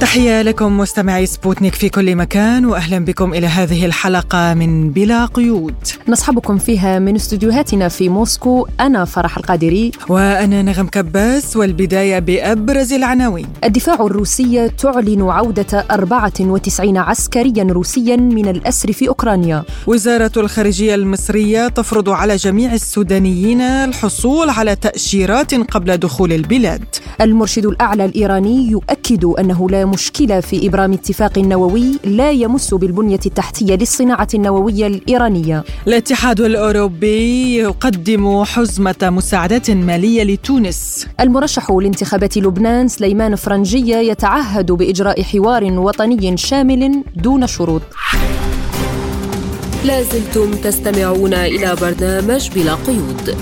تحية 0.00 0.42
لكم 0.42 0.78
مستمعي 0.78 1.26
سبوتنيك 1.26 1.74
في 1.74 1.88
كل 1.88 2.16
مكان 2.16 2.66
وأهلا 2.66 2.98
بكم 2.98 3.34
إلى 3.34 3.46
هذه 3.46 3.86
الحلقة 3.86 4.54
من 4.54 4.90
بلا 4.90 5.26
قيود. 5.26 5.74
نصحبكم 6.08 6.58
فيها 6.58 6.98
من 6.98 7.14
استديوهاتنا 7.16 7.88
في 7.88 8.08
موسكو 8.08 8.66
أنا 8.80 9.04
فرح 9.04 9.36
القادري. 9.38 9.92
وأنا 10.08 10.62
نغم 10.62 10.86
كباس 10.86 11.56
والبداية 11.56 12.18
بأبرز 12.18 12.92
العناوين. 12.92 13.46
الدفاع 13.64 13.94
الروسي 13.94 14.68
تعلن 14.68 15.22
عودة 15.22 15.86
94 15.90 16.96
عسكريا 16.96 17.64
روسيا 17.64 18.16
من 18.16 18.48
الأسر 18.48 18.92
في 18.92 19.08
أوكرانيا. 19.08 19.64
وزارة 19.86 20.32
الخارجية 20.36 20.94
المصرية 20.94 21.68
تفرض 21.68 22.08
على 22.08 22.36
جميع 22.36 22.74
السودانيين 22.74 23.60
الحصول 23.60 24.50
على 24.50 24.76
تأشيرات 24.76 25.54
قبل 25.54 25.96
دخول 25.96 26.32
البلاد. 26.32 26.84
المرشد 27.20 27.66
الأعلى 27.66 28.04
الإيراني 28.04 28.70
يؤكد 28.70 29.24
أنه 29.24 29.70
لا 29.70 29.89
مشكلة 29.90 30.40
في 30.40 30.66
إبرام 30.66 30.92
اتفاق 30.92 31.38
نووي 31.38 31.98
لا 32.04 32.30
يمس 32.30 32.74
بالبنية 32.74 33.20
التحتية 33.26 33.74
للصناعة 33.74 34.28
النووية 34.34 34.86
الإيرانية. 34.86 35.64
الاتحاد 35.86 36.40
الأوروبي 36.40 37.54
يقدم 37.56 38.44
حزمة 38.44 38.96
مساعدات 39.02 39.70
مالية 39.70 40.22
لتونس. 40.22 41.06
المرشح 41.20 41.70
لانتخابات 41.70 42.36
لبنان 42.36 42.88
سليمان 42.88 43.36
فرنجية 43.36 43.96
يتعهد 43.96 44.72
بإجراء 44.72 45.22
حوار 45.22 45.64
وطني 45.64 46.36
شامل 46.36 47.02
دون 47.16 47.46
شروط. 47.46 47.82
لازلتم 49.84 50.50
تستمعون 50.50 51.34
إلى 51.34 51.76
برنامج 51.80 52.50
بلا 52.54 52.74
قيود. 52.74 53.36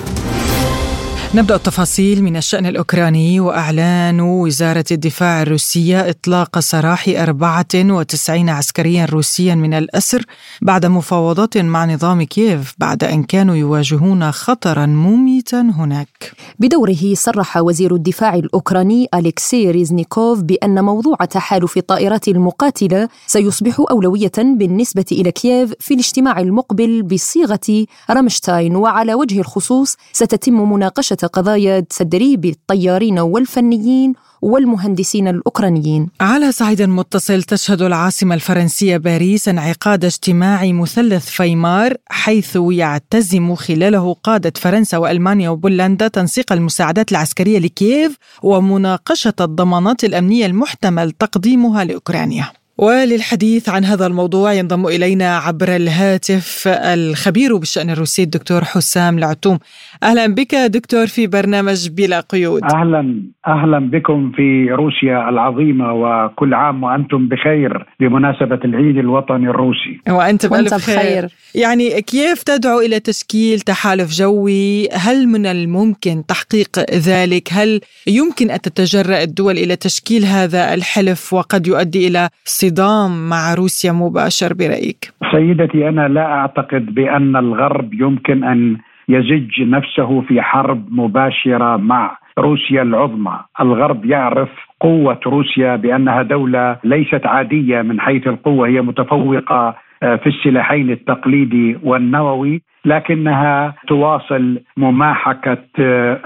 نبدأ 1.34 1.54
التفاصيل 1.54 2.24
من 2.24 2.36
الشأن 2.36 2.66
الأوكراني 2.66 3.40
وأعلان 3.40 4.20
وزارة 4.20 4.84
الدفاع 4.92 5.42
الروسية 5.42 6.10
إطلاق 6.10 6.58
سراح 6.58 7.08
94 7.08 8.48
عسكريا 8.48 9.04
روسيا 9.04 9.54
من 9.54 9.74
الأسر 9.74 10.24
بعد 10.62 10.86
مفاوضات 10.86 11.58
مع 11.58 11.84
نظام 11.84 12.22
كييف 12.22 12.74
بعد 12.78 13.04
أن 13.04 13.22
كانوا 13.22 13.54
يواجهون 13.54 14.32
خطرا 14.32 14.86
مميتا 14.86 15.60
هناك. 15.60 16.32
بدوره 16.58 17.14
صرح 17.14 17.56
وزير 17.56 17.94
الدفاع 17.94 18.34
الأوكراني 18.34 19.08
أليكسي 19.14 19.70
ريزنيكوف 19.70 20.40
بأن 20.40 20.84
موضوع 20.84 21.16
تحالف 21.16 21.76
الطائرات 21.76 22.28
المقاتلة 22.28 23.08
سيصبح 23.26 23.80
أولوية 23.90 24.32
بالنسبة 24.36 25.06
إلى 25.12 25.32
كييف 25.32 25.72
في 25.80 25.94
الاجتماع 25.94 26.40
المقبل 26.40 27.02
بصيغة 27.02 27.86
رامشتاين 28.10 28.76
وعلى 28.76 29.14
وجه 29.14 29.40
الخصوص 29.40 29.96
ستتم 30.12 30.72
مناقشة 30.72 31.17
قضايا 31.24 31.80
تدريب 31.80 32.44
الطيارين 32.44 33.18
والفنيين 33.18 34.12
والمهندسين 34.42 35.28
الأوكرانيين. 35.28 36.08
على 36.20 36.52
صعيد 36.52 36.82
متصل 36.82 37.42
تشهد 37.42 37.82
العاصمة 37.82 38.34
الفرنسية 38.34 38.96
باريس 38.96 39.48
انعقاد 39.48 40.04
اجتماع 40.04 40.66
مثلث 40.66 41.26
فيمار 41.26 41.94
حيث 42.08 42.58
يعتزم 42.70 43.54
خلاله 43.54 44.16
قادة 44.24 44.52
فرنسا 44.56 44.98
وألمانيا 44.98 45.50
وبولندا 45.50 46.08
تنسيق 46.08 46.52
المساعدات 46.52 47.12
العسكرية 47.12 47.58
لكييف 47.58 48.16
ومناقشة 48.42 49.34
الضمانات 49.40 50.04
الأمنية 50.04 50.46
المحتمل 50.46 51.10
تقديمها 51.10 51.84
لأوكرانيا. 51.84 52.46
وللحديث 52.78 53.68
عن 53.68 53.84
هذا 53.84 54.06
الموضوع 54.06 54.52
ينضم 54.52 54.86
إلينا 54.86 55.36
عبر 55.36 55.76
الهاتف 55.76 56.68
الخبير 56.68 57.56
بالشأن 57.56 57.90
الروسي 57.90 58.22
الدكتور 58.22 58.64
حسام 58.64 59.18
العتوم. 59.18 59.58
أهلا 60.02 60.26
بك 60.26 60.54
دكتور 60.54 61.06
في 61.06 61.26
برنامج 61.26 61.88
بلا 61.88 62.20
قيود. 62.20 62.62
أهلا 62.74 63.22
أهلا 63.46 63.90
بكم 63.90 64.32
في 64.36 64.70
روسيا 64.70 65.28
العظيمة 65.28 65.92
وكل 65.92 66.54
عام 66.54 66.82
وأنتم 66.82 67.28
بخير 67.28 67.86
بمناسبة 68.00 68.60
العيد 68.64 68.98
الوطني 68.98 69.50
الروسي. 69.50 70.00
وأنت 70.08 70.46
بألف 70.46 70.74
خير. 70.74 71.28
يعني 71.54 72.02
كيف 72.02 72.42
تدعو 72.42 72.80
إلى 72.80 73.00
تشكيل 73.00 73.60
تحالف 73.60 74.10
جوي؟ 74.12 74.88
هل 74.92 75.26
من 75.26 75.46
الممكن 75.46 76.26
تحقيق 76.28 76.78
ذلك؟ 76.94 77.48
هل 77.52 77.80
يمكن 78.06 78.50
أن 78.50 78.60
تتجرأ 78.60 79.22
الدول 79.22 79.58
إلى 79.58 79.76
تشكيل 79.76 80.24
هذا 80.24 80.74
الحلف 80.74 81.32
وقد 81.32 81.66
يؤدي 81.66 82.08
إلى 82.08 82.28
صدام 82.68 83.28
مع 83.30 83.54
روسيا 83.54 83.92
مباشر 83.92 84.54
برأيك؟ 84.54 85.02
سيدتي 85.32 85.88
أنا 85.88 86.08
لا 86.08 86.24
أعتقد 86.24 86.94
بأن 86.94 87.36
الغرب 87.36 87.94
يمكن 87.94 88.44
أن 88.44 88.76
يزج 89.08 89.62
نفسه 89.62 90.20
في 90.20 90.42
حرب 90.42 90.80
مباشرة 90.90 91.76
مع 91.76 92.16
روسيا 92.38 92.82
العظمى، 92.82 93.38
الغرب 93.60 94.04
يعرف 94.04 94.48
قوة 94.80 95.20
روسيا 95.26 95.76
بأنها 95.76 96.22
دولة 96.22 96.76
ليست 96.84 97.26
عادية 97.26 97.82
من 97.82 98.00
حيث 98.00 98.26
القوة 98.26 98.68
هي 98.68 98.80
متفوقة 98.82 99.74
في 100.00 100.26
السلاحين 100.26 100.90
التقليدي 100.90 101.78
والنووي 101.82 102.62
لكنها 102.84 103.74
تواصل 103.88 104.60
مماحكة 104.76 105.64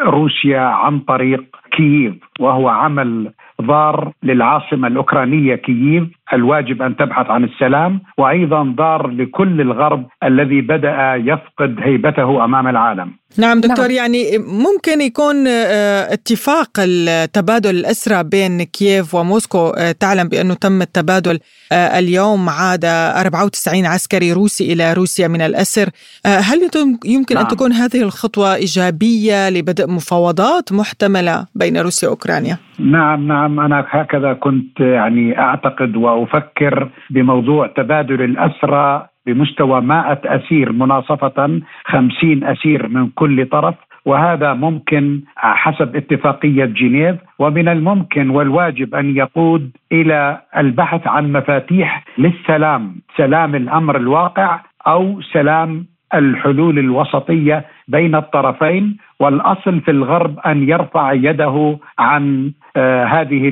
روسيا 0.07 0.61
عن 0.61 0.99
طريق 0.99 1.45
كييف 1.77 2.15
وهو 2.41 2.69
عمل 2.69 3.33
ضار 3.63 4.13
للعاصمة 4.23 4.89
الأوكرانية 4.89 5.55
كييف. 5.55 6.05
الواجب 6.33 6.83
أن 6.83 6.97
تبحث 6.97 7.27
عن 7.31 7.45
السلام 7.45 8.01
وأيضا 8.19 8.75
ضار 8.77 9.07
لكل 9.07 9.61
الغرب 9.61 10.07
الذي 10.25 10.61
بدأ 10.61 11.15
يفقد 11.15 11.77
هيبته 11.81 12.45
أمام 12.45 12.69
العالم. 12.69 13.13
نعم 13.39 13.61
دكتور 13.61 13.89
نعم. 13.89 13.97
يعني 13.97 14.39
ممكن 14.39 15.01
يكون 15.01 15.47
اتفاق 15.47 16.71
التبادل 16.79 17.71
الاسرى 17.71 18.25
بين 18.25 18.63
كييف 18.63 19.15
وموسكو 19.15 19.73
تعلم 20.01 20.29
بأنه 20.29 20.55
تم 20.55 20.83
التبادل 20.83 21.39
اليوم 21.73 22.49
عاد 22.49 22.85
94 22.85 23.87
عسكري 23.87 24.33
روسي 24.33 24.73
إلى 24.73 24.93
روسيا 24.93 25.29
من 25.29 25.41
الأسر 25.41 25.89
هل 26.27 26.71
يمكن 27.05 27.35
نعم. 27.35 27.45
ان 27.45 27.49
تكون 27.49 27.73
هذه 27.73 28.03
الخطوة 28.03 28.55
إيجابية 28.55 29.51
لبدء 29.51 29.91
مفاوضات 29.91 30.73
محتملة 30.73 31.47
بين 31.55 31.77
روسيا 31.77 32.09
وأوكرانيا؟ 32.09 32.59
نعم 32.79 33.27
نعم 33.27 33.61
أنا 33.61 33.85
هكذا 33.91 34.33
كنت 34.33 34.81
يعني 34.81 35.39
أعتقد 35.39 35.97
وأفكر 36.15 36.89
بموضوع 37.11 37.67
تبادل 37.67 38.23
الأسرى 38.23 39.07
بمستوى 39.27 39.81
100 39.81 40.21
أسير 40.25 40.73
مناصفة 40.73 41.61
50 41.85 42.45
أسير 42.45 42.89
من 42.89 43.09
كل 43.09 43.47
طرف 43.47 43.75
وهذا 44.05 44.55
ممكن 44.55 45.21
حسب 45.37 45.97
اتفاقية 45.97 46.65
جنيف. 46.65 47.17
ومن 47.39 47.69
الممكن 47.69 48.31
والواجب 48.31 48.95
أن 48.95 49.17
يقود 49.17 49.71
إلى 49.93 50.41
البحث 50.57 51.07
عن 51.07 51.33
مفاتيح 51.33 52.05
للسلام 52.19 52.95
سلام 53.17 53.55
الأمر 53.55 53.97
الواقع 53.97 54.61
أو 54.87 55.21
سلام 55.21 55.87
الحلول 56.15 56.79
الوسطية 56.79 57.65
بين 57.89 58.15
الطرفين. 58.15 58.97
والأصل 59.21 59.81
في 59.81 59.91
الغرب 59.91 60.39
أن 60.39 60.69
يرفع 60.69 61.13
يده 61.13 61.79
عن 61.99 62.53
آه 62.77 63.05
هذه 63.05 63.49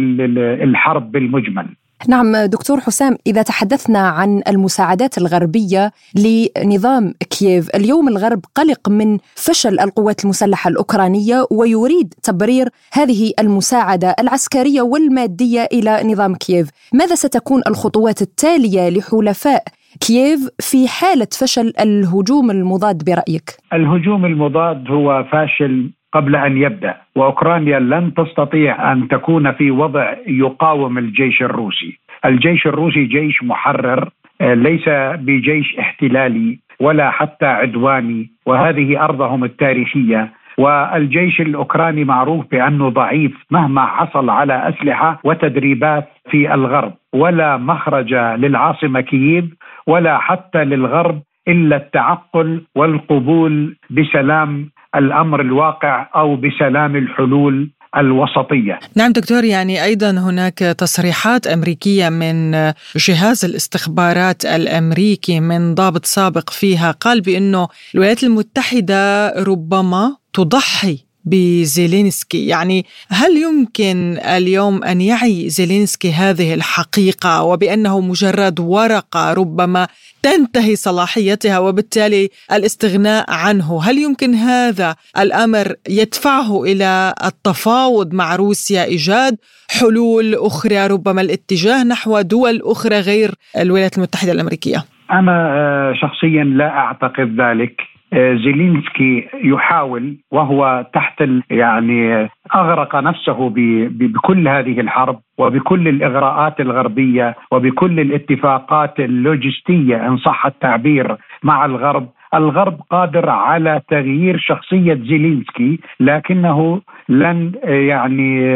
الحرب 0.63 1.13
بالمجمل. 1.13 1.67
نعم 2.09 2.37
دكتور 2.37 2.81
حسام 2.81 3.17
إذا 3.27 3.43
تحدثنا 3.43 3.99
عن 3.99 4.43
المساعدات 4.49 5.19
الغربية 5.19 5.91
لنظام 6.15 7.15
كييف 7.31 7.77
اليوم 7.77 8.09
الغرب 8.09 8.41
قلق 8.55 8.89
من 8.89 9.19
فشل 9.35 9.81
القوات 9.81 10.25
المسلحة 10.25 10.71
الأوكرانية 10.71 11.47
ويريد 11.51 12.15
تبرير 12.23 12.69
هذه 12.93 13.33
المساعدة 13.41 14.15
العسكرية 14.21 14.83
والمادية 14.83 15.69
إلى 15.73 16.01
نظام 16.05 16.35
كييف 16.35 16.71
ماذا 16.95 17.15
ستكون 17.15 17.63
الخطوات 17.67 18.23
التالية 18.23 18.91
لحلفاء 18.91 19.65
كييف 20.01 20.49
في 20.61 20.89
حالة 20.89 21.29
فشل 21.41 21.73
الهجوم 21.81 22.51
المضاد 22.51 23.05
برأيك؟ 23.05 23.51
الهجوم 23.73 24.25
المضاد 24.25 24.91
هو 24.91 25.25
فاشل 25.33 25.91
قبل 26.13 26.37
أن 26.37 26.57
يبدأ. 26.57 26.95
وأوكرانيا 27.17 27.79
لن 27.79 28.15
تستطيع 28.15 28.93
أن 28.93 29.09
تكون 29.09 29.53
في 29.53 29.71
وضع 29.71 30.15
يقاوم 30.27 30.99
الجيش 30.99 31.43
الروسي. 31.43 31.99
الجيش 32.25 32.67
الروسي 32.67 33.05
جيش 33.05 33.43
محرر 33.43 34.09
ليس 34.41 34.89
بجيش 35.19 35.79
احتلالي 35.79 36.59
ولا 36.81 37.11
حتى 37.11 37.47
عدواني 37.47 38.31
وهذه 38.47 39.05
أرضهم 39.05 39.45
التاريخية. 39.45 40.33
والجيش 40.59 41.41
الأوكراني 41.41 42.05
معروف 42.05 42.51
بأنه 42.51 42.89
ضعيف 42.89 43.33
مهما 43.51 43.87
حصل 43.87 44.31
على 44.31 44.69
أسلحة 44.69 45.21
وتدريبات 45.25 46.09
في 46.31 46.55
الغرب. 46.55 46.93
ولا 47.13 47.57
مخرج 47.57 48.15
للعاصمة 48.15 49.01
كييف 49.01 49.45
ولا 49.87 50.19
حتى 50.19 50.65
للغرب 50.65 51.23
إلا 51.49 51.77
التعقل 51.77 52.63
والقبول 52.75 53.77
بسلام 53.91 54.71
الأمر 54.97 55.41
الواقع 55.41 56.09
أو 56.15 56.37
بسلام 56.37 56.97
الحلول 56.97 57.71
الوسطية. 57.97 58.79
نعم 58.97 59.13
دكتور 59.13 59.45
يعني 59.45 59.85
أيضا 59.85 60.11
هناك 60.11 60.59
تصريحات 60.59 61.47
أمريكية 61.47 62.09
من 62.09 62.53
جهاز 62.97 63.45
الاستخبارات 63.45 64.45
الأمريكي 64.45 65.41
من 65.41 65.75
ضابط 65.75 66.05
سابق 66.05 66.51
فيها 66.51 66.91
قال 66.91 67.21
بأنه 67.21 67.69
الولايات 67.95 68.25
المتحدة 68.25 69.33
ربما 69.45 70.17
تضحي 70.33 71.10
بزيلينسكي. 71.25 72.47
يعني 72.47 72.87
هل 73.09 73.37
يمكن 73.37 74.19
اليوم 74.37 74.85
أن 74.85 75.01
يعي 75.01 75.49
زيلينسكي 75.49 76.13
هذه 76.13 76.55
الحقيقة 76.55 77.43
وبأنه 77.43 78.01
مجرد 78.01 78.61
ورقة 78.61 79.33
ربما 79.33 79.87
تنتهي 80.23 80.77
صلاحيتها 80.77 81.59
وبالتالي 81.59 82.29
الاستغناء 82.53 83.25
عنه؟ 83.31 83.81
هل 83.85 83.99
يمكن 83.99 84.35
هذا 84.35 84.97
الأمر 85.19 85.75
يدفعه 85.89 86.63
إلى 86.65 87.15
التفاوض 87.25 88.15
مع 88.15 88.37
روسيا 88.37 88.85
إيجاد 88.85 89.37
حلول 89.81 90.35
أخرى 90.35 90.87
ربما 90.87 91.21
الاتجاه 91.21 91.85
نحو 91.85 92.21
دول 92.21 92.61
أخرى 92.65 93.01
غير 93.01 93.31
الولايات 93.59 93.99
المتحدة 93.99 94.33
الأمريكية؟ 94.33 94.85
أنا 95.11 95.33
آه، 95.33 95.95
شخصيا 95.95 96.45
لا 96.45 96.69
أعتقد 96.69 97.41
ذلك. 97.41 97.90
زيلينسكي 98.13 99.29
يحاول 99.45 100.17
وهو 100.31 100.87
تحت 100.95 101.25
يعني 101.51 102.29
أغرق 102.55 102.97
نفسه 102.97 103.51
بكل 103.91 104.49
هذه 104.49 104.81
الحرب 104.81 105.21
وبكل 105.39 105.89
الإغراءات 105.89 106.61
الغربية 106.61 107.37
وبكل 107.53 108.01
الاتفاقات 108.01 109.01
اللوجستية 109.01 110.07
إن 110.09 110.17
صح 110.17 110.47
التعبير 110.47 111.17
مع 111.43 111.65
الغرب. 111.65 112.09
الغرب 112.35 112.81
قادر 112.91 113.31
على 113.31 113.81
تغيير 113.89 114.39
شخصية 114.39 114.95
زيلينسكي 114.95 115.81
لكنه 116.01 116.81
لن 117.09 117.53
يعني 117.65 118.47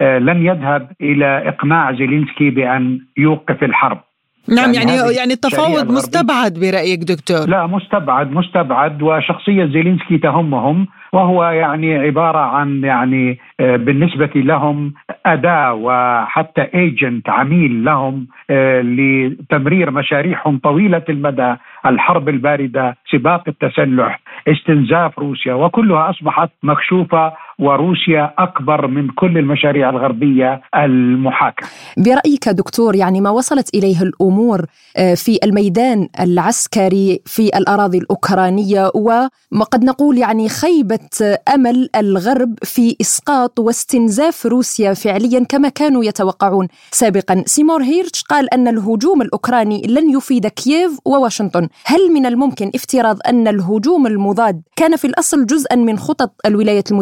آه، 0.00 0.18
لن 0.18 0.46
يذهب 0.46 0.92
إلى 1.00 1.48
إقناع 1.48 1.92
زيلينسكي 1.92 2.50
بأن 2.50 2.98
يوقف 3.16 3.64
الحرب. 3.64 3.98
نعم 4.48 4.74
يعني 4.74 4.92
يعني, 4.96 5.14
يعني 5.14 5.32
التفاوض 5.32 5.90
مستبعد 5.90 6.52
برأيك 6.54 6.98
دكتور. 6.98 7.48
لا 7.48 7.66
مستبعد 7.66 8.32
مستبعد. 8.32 9.02
وشخصية 9.02 9.64
زيلينسكي 9.64 10.18
تهمهم 10.18 10.86
وهو 11.12 11.44
يعني 11.44 11.94
عبارة 11.98 12.38
عن 12.38 12.84
يعني 12.84 13.38
آه، 13.60 13.76
بالنسبة 13.76 14.30
لهم 14.34 14.94
أداة 15.26 15.74
وحتى 15.74 16.62
agent 16.74 17.28
عميل 17.28 17.84
لهم 17.84 18.26
آه، 18.50 18.80
لتمرير 18.80 19.90
مشاريعهم 19.90 20.58
طويلة 20.58 21.02
المدى 21.08 21.54
الحرب 21.86 22.28
الباردة 22.28 22.96
سباق 23.10 23.42
التسلح 23.48 24.20
استنزاف 24.48 25.18
روسيا 25.18 25.54
وكلها 25.54 26.10
أصبحت 26.10 26.50
مكشوفة 26.62 27.32
وروسيا 27.58 28.34
أكبر 28.38 28.86
من 28.86 29.08
كل 29.08 29.38
المشاريع 29.38 29.90
الغربية 29.90 30.60
المحاكاة. 30.76 31.66
برأيك 31.96 32.48
دكتور 32.48 32.96
يعني 32.96 33.20
ما 33.20 33.30
وصلت 33.30 33.74
إليه 33.74 34.02
الأمور 34.02 34.66
آه، 34.96 35.14
في 35.14 35.38
الميدان 35.44 36.08
العسكري 36.20 37.20
في 37.26 37.58
الأراضي 37.58 37.98
الأوكرانية 37.98 38.90
وما 38.94 39.64
قد 39.72 39.84
نقول 39.84 40.18
يعني 40.18 40.48
خيبة 40.48 41.08
أمل 41.54 41.88
الغرب 41.96 42.54
في 42.62 42.96
إسقاط 43.00 43.58
واستنزاف 43.58 44.46
روسيا 44.46 44.94
فعليا 44.94 45.44
كما 45.48 45.68
كانوا 45.68 46.04
يتوقعون 46.04 46.68
سابقا. 46.90 47.42
سيمور 47.46 47.82
هيرتش 47.82 48.22
قال 48.22 48.54
أن 48.54 48.68
الهجوم 48.68 49.22
الأوكراني 49.22 49.82
لن 49.88 50.10
يفيد 50.10 50.46
كييف 50.46 50.98
وواشنطن. 51.04 51.68
هل 51.86 52.12
من 52.12 52.26
الممكن 52.26 52.70
افتراض 52.74 53.18
أن 53.28 53.48
الهجوم 53.48 54.06
المضاد 54.06 54.62
كان 54.76 54.96
في 54.96 55.06
الأصل 55.06 55.46
جزءا 55.46 55.76
من 55.76 55.98
خطط 55.98 56.34
الولايات 56.46 56.92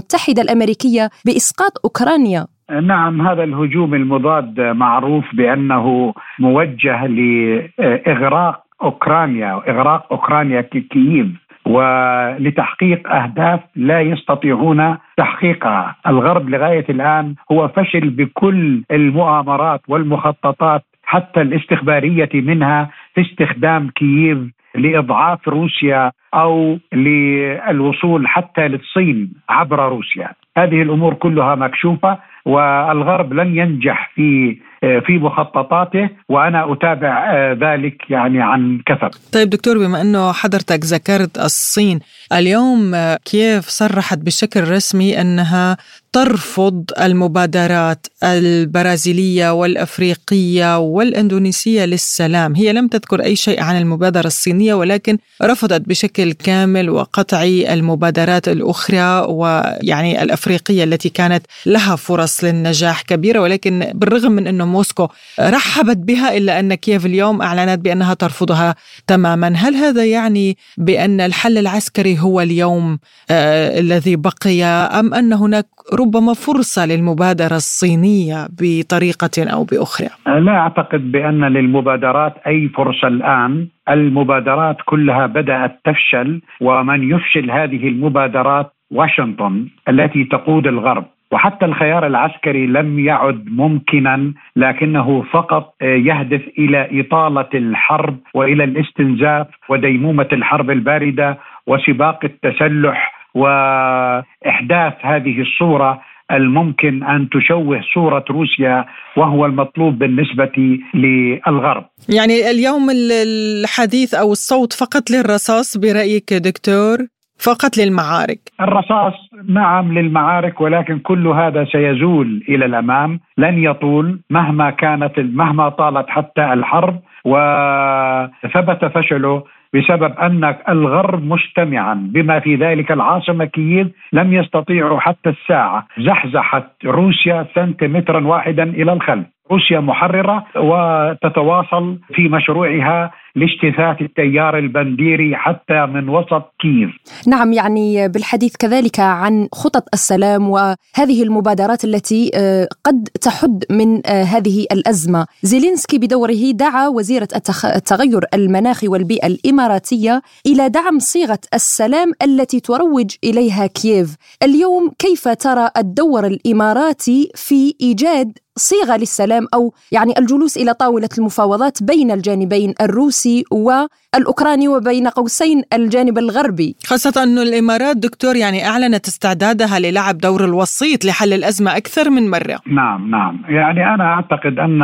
المتحده 0.40 0.50
الأمريكية 0.50 1.10
بإسقاط 1.26 1.72
أوكرانيا. 1.84 2.46
نعم 2.82 3.26
هذا 3.28 3.44
الهجوم 3.44 3.94
المضاد 3.94 4.60
معروف 4.60 5.24
بأنه 5.34 6.14
موجه 6.38 7.06
لإغراق 7.06 8.64
أوكرانيا 8.82 9.62
إغراق 9.68 10.12
أوكرانيا 10.12 10.60
كييف 10.60 11.26
ولتحقيق 11.66 13.12
أهداف 13.12 13.60
لا 13.76 14.00
يستطيعون 14.00 14.96
تحقيقها، 15.16 15.96
الغرب 16.06 16.48
لغاية 16.48 16.86
الآن 16.88 17.34
هو 17.52 17.68
فشل 17.68 18.10
بكل 18.10 18.82
المؤامرات 18.90 19.80
والمخططات 19.88 20.82
حتى 21.04 21.40
الاستخبارية 21.40 22.28
منها 22.34 22.90
في 23.14 23.20
استخدام 23.20 23.90
كييف 23.90 24.38
لإضعاف 24.74 25.48
روسيا 25.48 26.12
أو 26.34 26.78
للوصول 26.92 28.28
حتى 28.28 28.68
للصين 28.68 29.32
عبر 29.48 29.88
روسيا. 29.88 30.28
هذه 30.56 30.82
الأمور 30.82 31.14
كلها 31.14 31.54
مكشوفة 31.54 32.18
والغرب 32.44 33.32
لن 33.32 33.56
ينجح 33.56 34.10
في 34.14 34.58
في 34.80 35.18
مخططاته 35.18 36.10
وأنا 36.28 36.72
أتابع 36.72 37.32
ذلك 37.52 38.10
يعني 38.10 38.42
عن 38.42 38.80
كثب. 38.86 39.10
طيب 39.32 39.50
دكتور 39.50 39.78
بما 39.78 40.00
أنه 40.00 40.32
حضرتك 40.32 40.80
ذكرت 40.84 41.38
الصين، 41.38 42.00
اليوم 42.32 42.96
كييف 43.24 43.68
صرحت 43.68 44.18
بشكل 44.18 44.70
رسمي 44.70 45.20
أنها 45.20 45.76
ترفض 46.12 46.84
المبادرات 47.00 48.06
البرازيلية 48.24 49.50
والأفريقية 49.52 50.78
والإندونيسية 50.78 51.84
للسلام، 51.84 52.54
هي 52.54 52.72
لم 52.72 52.88
تذكر 52.88 53.22
أي 53.22 53.36
شيء 53.36 53.62
عن 53.62 53.76
المبادرة 53.76 54.26
الصينية 54.26 54.74
ولكن 54.74 55.18
رفضت 55.42 55.88
بشكل 55.88 56.32
كامل 56.32 56.90
وقطعي 56.90 57.74
المبادرات 57.74 58.48
الأخرى 58.48 59.26
ويعني 59.28 60.22
الأفريقية 60.22 60.84
التي 60.84 61.08
كانت 61.08 61.46
لها 61.66 61.96
فرص 61.96 62.44
للنجاح 62.44 63.02
كبيرة 63.02 63.40
ولكن 63.40 63.90
بالرغم 63.94 64.32
من 64.32 64.46
أنه 64.46 64.69
موسكو 64.72 65.08
رحبت 65.40 65.96
بها 65.96 66.36
إلا 66.36 66.60
أن 66.60 66.74
كييف 66.74 67.06
اليوم 67.06 67.42
أعلنت 67.42 67.80
بأنها 67.84 68.14
ترفضها 68.14 68.74
تماما، 69.06 69.48
هل 69.48 69.74
هذا 69.74 70.04
يعني 70.04 70.56
بأن 70.78 71.20
الحل 71.20 71.58
العسكري 71.58 72.18
هو 72.18 72.40
اليوم 72.40 72.98
آه 73.30 73.80
الذي 73.80 74.16
بقي 74.16 74.64
أم 75.00 75.14
أن 75.14 75.32
هناك 75.32 75.66
ربما 76.00 76.34
فرصة 76.34 76.86
للمبادرة 76.86 77.56
الصينية 77.56 78.48
بطريقة 78.60 79.36
أو 79.38 79.64
بأخرى؟ 79.64 80.08
لا 80.26 80.52
أعتقد 80.52 81.12
بأن 81.12 81.44
للمبادرات 81.44 82.34
أي 82.46 82.68
فرصة 82.76 83.08
الآن، 83.08 83.68
المبادرات 83.88 84.76
كلها 84.86 85.26
بدأت 85.26 85.80
تفشل 85.84 86.40
ومن 86.60 87.10
يفشل 87.10 87.50
هذه 87.50 87.88
المبادرات 87.88 88.72
واشنطن 88.90 89.68
التي 89.88 90.24
تقود 90.24 90.66
الغرب. 90.66 91.04
وحتى 91.32 91.64
الخيار 91.64 92.06
العسكري 92.06 92.66
لم 92.66 92.98
يعد 92.98 93.44
ممكنا 93.48 94.32
لكنه 94.56 95.22
فقط 95.32 95.74
يهدف 95.82 96.42
إلى 96.58 97.00
إطالة 97.00 97.48
الحرب 97.54 98.18
وإلى 98.34 98.64
الاستنزاف 98.64 99.46
وديمومة 99.68 100.28
الحرب 100.32 100.70
الباردة 100.70 101.38
وسباق 101.66 102.24
التسلح 102.24 103.12
وإحداث 103.34 104.94
هذه 105.00 105.40
الصورة 105.40 106.02
الممكن 106.32 107.02
أن 107.02 107.28
تشوه 107.28 107.80
صورة 107.94 108.24
روسيا 108.30 108.84
وهو 109.16 109.46
المطلوب 109.46 109.98
بالنسبة 109.98 110.78
للغرب. 110.94 111.84
يعني 112.08 112.50
اليوم 112.50 112.90
الحديث 112.90 114.14
أو 114.14 114.32
الصوت 114.32 114.72
فقط 114.72 115.10
للرصاص 115.10 115.76
برأيك 115.76 116.32
دكتور؟ 116.32 117.19
فقط 117.40 117.76
للمعارك. 117.78 118.40
الرصاص 118.60 119.14
نعم 119.48 119.98
للمعارك 119.98 120.60
ولكن 120.60 120.98
كل 120.98 121.26
هذا 121.26 121.64
سيزول 121.64 122.44
إلى 122.48 122.64
الأمام. 122.64 123.20
لن 123.38 123.64
يطول 123.64 124.20
مهما 124.30 124.70
كانت 124.70 125.18
مهما 125.18 125.68
طالت 125.68 126.10
حتى 126.10 126.52
الحرب 126.52 127.00
وثبت 127.24 128.84
فشله 128.84 129.44
بسبب 129.74 130.18
أن 130.18 130.54
الغرب 130.68 131.24
مجتمعا 131.24 131.94
بما 131.94 132.40
في 132.40 132.54
ذلك 132.56 132.92
العاصمة 132.92 133.44
كييف 133.44 133.88
لم 134.12 134.32
يستطيعوا 134.32 135.00
حتى 135.00 135.30
الساعة 135.30 135.86
زحزحت 135.98 136.64
روسيا 136.84 137.46
سنتيمترا 137.54 138.26
واحدا 138.26 138.62
إلى 138.62 138.92
الخلف. 138.92 139.26
روسيا 139.52 139.80
محررة 139.80 140.46
وتتواصل 140.56 141.98
في 142.14 142.28
مشروعها 142.28 143.10
لاجتثاث 143.36 144.02
التيار 144.02 144.58
البنديري 144.58 145.36
حتى 145.36 145.86
من 145.86 146.08
وسط 146.08 146.54
كييف. 146.60 146.90
نعم 147.26 147.52
يعني 147.52 148.08
بالحديث 148.08 148.56
كذلك 148.56 149.00
عن 149.00 149.48
خطط 149.52 149.84
السلام 149.94 150.50
وهذه 150.50 151.22
المبادرات 151.22 151.84
التي 151.84 152.30
آه، 152.34 152.68
قد 152.84 153.08
تحد 153.22 153.64
من 153.70 154.06
آه، 154.06 154.22
هذه 154.22 154.66
الأزمة. 154.72 155.26
زيلينسكي 155.42 155.98
بدوره 155.98 156.50
دعا 156.54 156.88
وزيرة 156.88 157.28
التغير 157.76 158.20
المناخي 158.34 158.88
والبيئة 158.88 159.26
الإماراتية 159.26 160.22
إلى 160.46 160.68
دعم 160.68 160.98
صيغة 160.98 161.40
السلام 161.54 162.12
التي 162.22 162.60
تروج 162.60 163.14
إليها 163.24 163.66
كييف. 163.66 164.16
اليوم 164.42 164.90
كيف 164.98 165.28
ترى 165.28 165.70
الدور 165.76 166.26
الإماراتي 166.26 167.30
في 167.34 167.74
إيجاد 167.80 168.38
صيغة 168.60 168.96
للسلام 168.96 169.46
أو 169.54 169.72
يعني 169.92 170.12
الجلوس 170.18 170.56
إلى 170.56 170.72
طاولة 170.74 171.08
المفاوضات 171.18 171.82
بين 171.82 172.10
الجانبين 172.10 172.74
الروسي 172.80 173.44
والأوكراني 173.50 174.68
وبين 174.68 175.08
قوسين 175.08 175.62
الجانب 175.72 176.18
الغربي. 176.18 176.76
خاصة 176.86 177.22
انه 177.22 177.42
الإمارات 177.42 177.96
دكتور 177.96 178.36
يعني 178.36 178.68
أعلنت 178.68 179.06
استعدادها 179.06 179.78
للعب 179.78 180.18
دور 180.18 180.44
الوسيط 180.44 181.04
لحل 181.04 181.32
الأزمة 181.32 181.76
أكثر 181.76 182.10
من 182.10 182.30
مرة. 182.30 182.58
نعم 182.66 183.10
نعم. 183.10 183.42
يعني 183.48 183.94
أنا 183.94 184.04
أعتقد 184.04 184.58
أن 184.58 184.82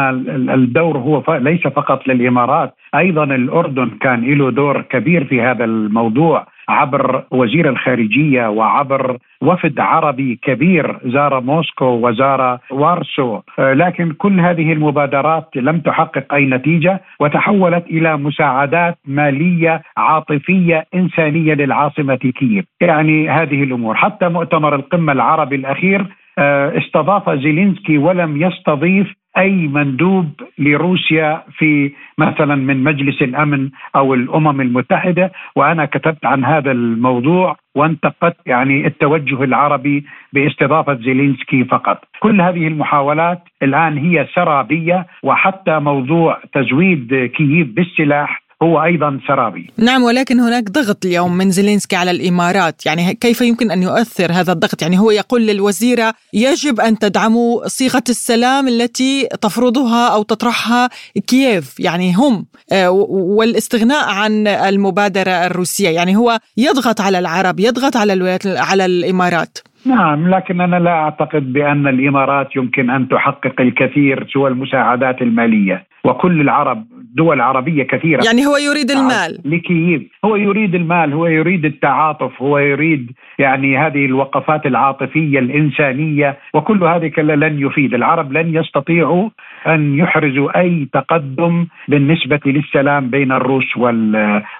الدور 0.55 0.99
هو 0.99 1.37
ليس 1.37 1.61
فقط 1.61 2.09
للإمارات 2.09 2.75
أيضا 2.95 3.25
الأردن 3.25 3.91
كان 4.01 4.21
له 4.39 4.51
دور 4.51 4.83
كبير 4.83 5.25
في 5.25 5.41
هذا 5.41 5.65
الموضوع. 5.65 6.47
عبر 6.69 7.25
وزير 7.31 7.69
الخارجية 7.69 8.49
وعبر 8.49 9.19
وفد 9.43 9.81
عربي 9.81 10.39
كبير 10.43 10.99
زار 11.05 11.41
موسكو 11.41 11.85
وزار 11.85 12.59
وارسو. 12.71 13.41
آه، 13.59 13.73
لكن 13.73 14.13
كل 14.13 14.41
هذه 14.41 14.73
المبادرات 14.73 15.49
لم 15.57 15.81
تحقق 15.81 16.35
أي 16.35 16.47
نتيجة 16.47 17.01
وتحولت 17.21 17.87
إلى 17.87 18.17
مساعدات 18.17 18.99
مالية 19.07 19.83
عاطفية 19.97 20.87
إنسانية 20.95 21.55
للعاصمة 21.55 22.15
كييف. 22.15 22.65
يعني 22.81 23.31
هذه 23.31 23.63
الأمور. 23.63 23.95
حتى 23.95 24.29
مؤتمر 24.29 24.75
القمة 24.75 25.13
العربي 25.13 25.57
الأخير 25.57 26.07
آه، 26.39 26.79
استضاف 26.79 27.31
زيلينسكي 27.31 27.99
ولم 27.99 28.43
يستضيف 28.43 29.15
أي 29.39 29.67
مندوب 29.67 30.29
لروسيا 30.59 31.43
في 31.59 31.93
مثلا 32.19 32.55
من 32.55 32.85
مجلس 32.85 33.23
الأمن 33.23 33.71
أو 33.97 34.15
الأمم 34.15 34.61
المتحدة 34.61 35.33
وأنا 35.57 35.85
كتبت 35.85 36.27
عن 36.27 36.45
هذا 36.45 36.71
الموضوع 36.73 37.57
وانتقدت 37.75 38.37
يعني 38.47 38.87
التوجه 38.87 39.45
العربي 39.45 40.05
باستضافة 40.33 40.95
زيلينسكي 40.95 41.65
فقط. 41.65 42.05
كل 42.21 42.41
هذه 42.41 42.69
المحاولات 42.69 43.43
الآن 43.63 43.99
هي 43.99 44.27
سرابية 44.35 45.07
وحتى 45.23 45.79
موضوع 45.79 46.39
تزويد 46.53 47.31
كييف 47.37 47.69
بالسلاح 47.69 48.46
هو 48.63 48.85
أيضا 48.85 49.21
سرابي 49.29 49.71
نعم 49.79 50.03
ولكن 50.03 50.41
هناك 50.41 50.65
ضغط 50.71 51.05
اليوم 51.05 51.33
من 51.39 51.51
زيلينسكي 51.51 51.97
على 51.97 52.11
الإمارات. 52.11 52.87
يعني 52.87 53.15
كيف 53.15 53.41
يمكن 53.41 53.71
أن 53.71 53.83
يؤثر 53.83 54.33
هذا 54.33 54.53
الضغط؟ 54.53 54.83
يعني 54.83 54.99
هو 54.99 55.11
يقول 55.11 55.47
للوزيرة 55.47 56.15
يجب 56.35 56.81
أن 56.81 56.99
تدعموا 56.99 57.67
صيغة 57.67 58.05
السلام 58.09 58.69
التي 58.69 59.29
تفرضها 59.43 60.15
أو 60.15 60.23
تطرحها 60.23 60.89
كييف. 61.27 61.81
يعني 61.81 62.15
هم 62.15 62.47
آه، 62.73 62.91
والاستغناء 63.39 64.05
عن 64.09 64.47
المبادرة 64.47 65.31
الروسية. 65.31 65.89
يعني 65.89 66.17
هو 66.17 66.39
يضغط 66.57 67.01
على 67.01 67.19
العرب 67.19 67.61
يضغط 67.61 67.97
على 67.97 68.13
الولايات 68.13 68.47
على 68.47 68.87
الإمارات. 68.87 69.59
نعم 69.87 70.29
لكن 70.35 70.61
أنا 70.61 70.77
لا 70.77 70.91
أعتقد 70.91 71.53
بأن 71.53 71.87
الإمارات 71.87 72.57
يمكن 72.57 72.91
أن 72.91 73.09
تحقق 73.09 73.61
الكثير 73.61 74.27
سوى 74.33 74.49
المساعدات 74.51 75.23
المالية. 75.23 75.87
وكل 76.05 76.41
العرب 76.41 76.96
دول 77.17 77.41
عربية 77.41 77.83
كثيرة. 77.83 78.25
يعني 78.25 78.47
هو 78.47 78.57
يريد 78.57 78.91
المال. 78.91 79.39
لكييف. 79.45 80.03
هو 80.25 80.37
يريد 80.37 80.75
المال 80.75 81.13
هو 81.13 81.27
يريد 81.27 81.65
التعاطف 81.65 82.43
هو 82.43 82.59
يريد 82.59 83.11
يعني 83.39 83.79
هذه 83.79 84.05
الوقفات 84.05 84.67
العاطفية 84.67 85.39
الإنسانية 85.39 86.39
وكل 86.55 86.85
هذه 86.85 87.21
لن 87.21 87.67
يفيد. 87.67 87.95
العرب 87.95 88.33
لن 88.33 88.55
يستطيعوا 88.55 89.29
أن 89.67 89.99
يحرزوا 89.99 90.61
أي 90.61 90.89
تقدم 90.93 91.67
بالنسبة 91.89 92.41
للسلام 92.47 93.11
بين 93.11 93.33
الروس 93.33 93.77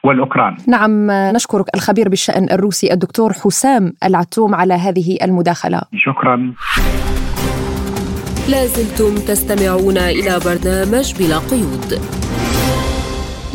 والأوكران. 0.05 0.57
نعم 0.69 1.07
نشكرك 1.11 1.67
الخبير 1.75 2.09
بالشأن 2.09 2.47
الروسي 2.53 2.93
الدكتور 2.93 3.33
حسام 3.33 3.93
العتوم 4.05 4.55
على 4.55 4.75
هذه 4.75 5.17
المداخلة. 5.23 5.81
شكرا. 5.95 6.53
لازلتم 8.51 9.15
تستمعون 9.15 9.99
إلى 9.99 10.39
برنامج 10.47 11.07
بلا 11.19 11.39
قيود. 11.51 11.89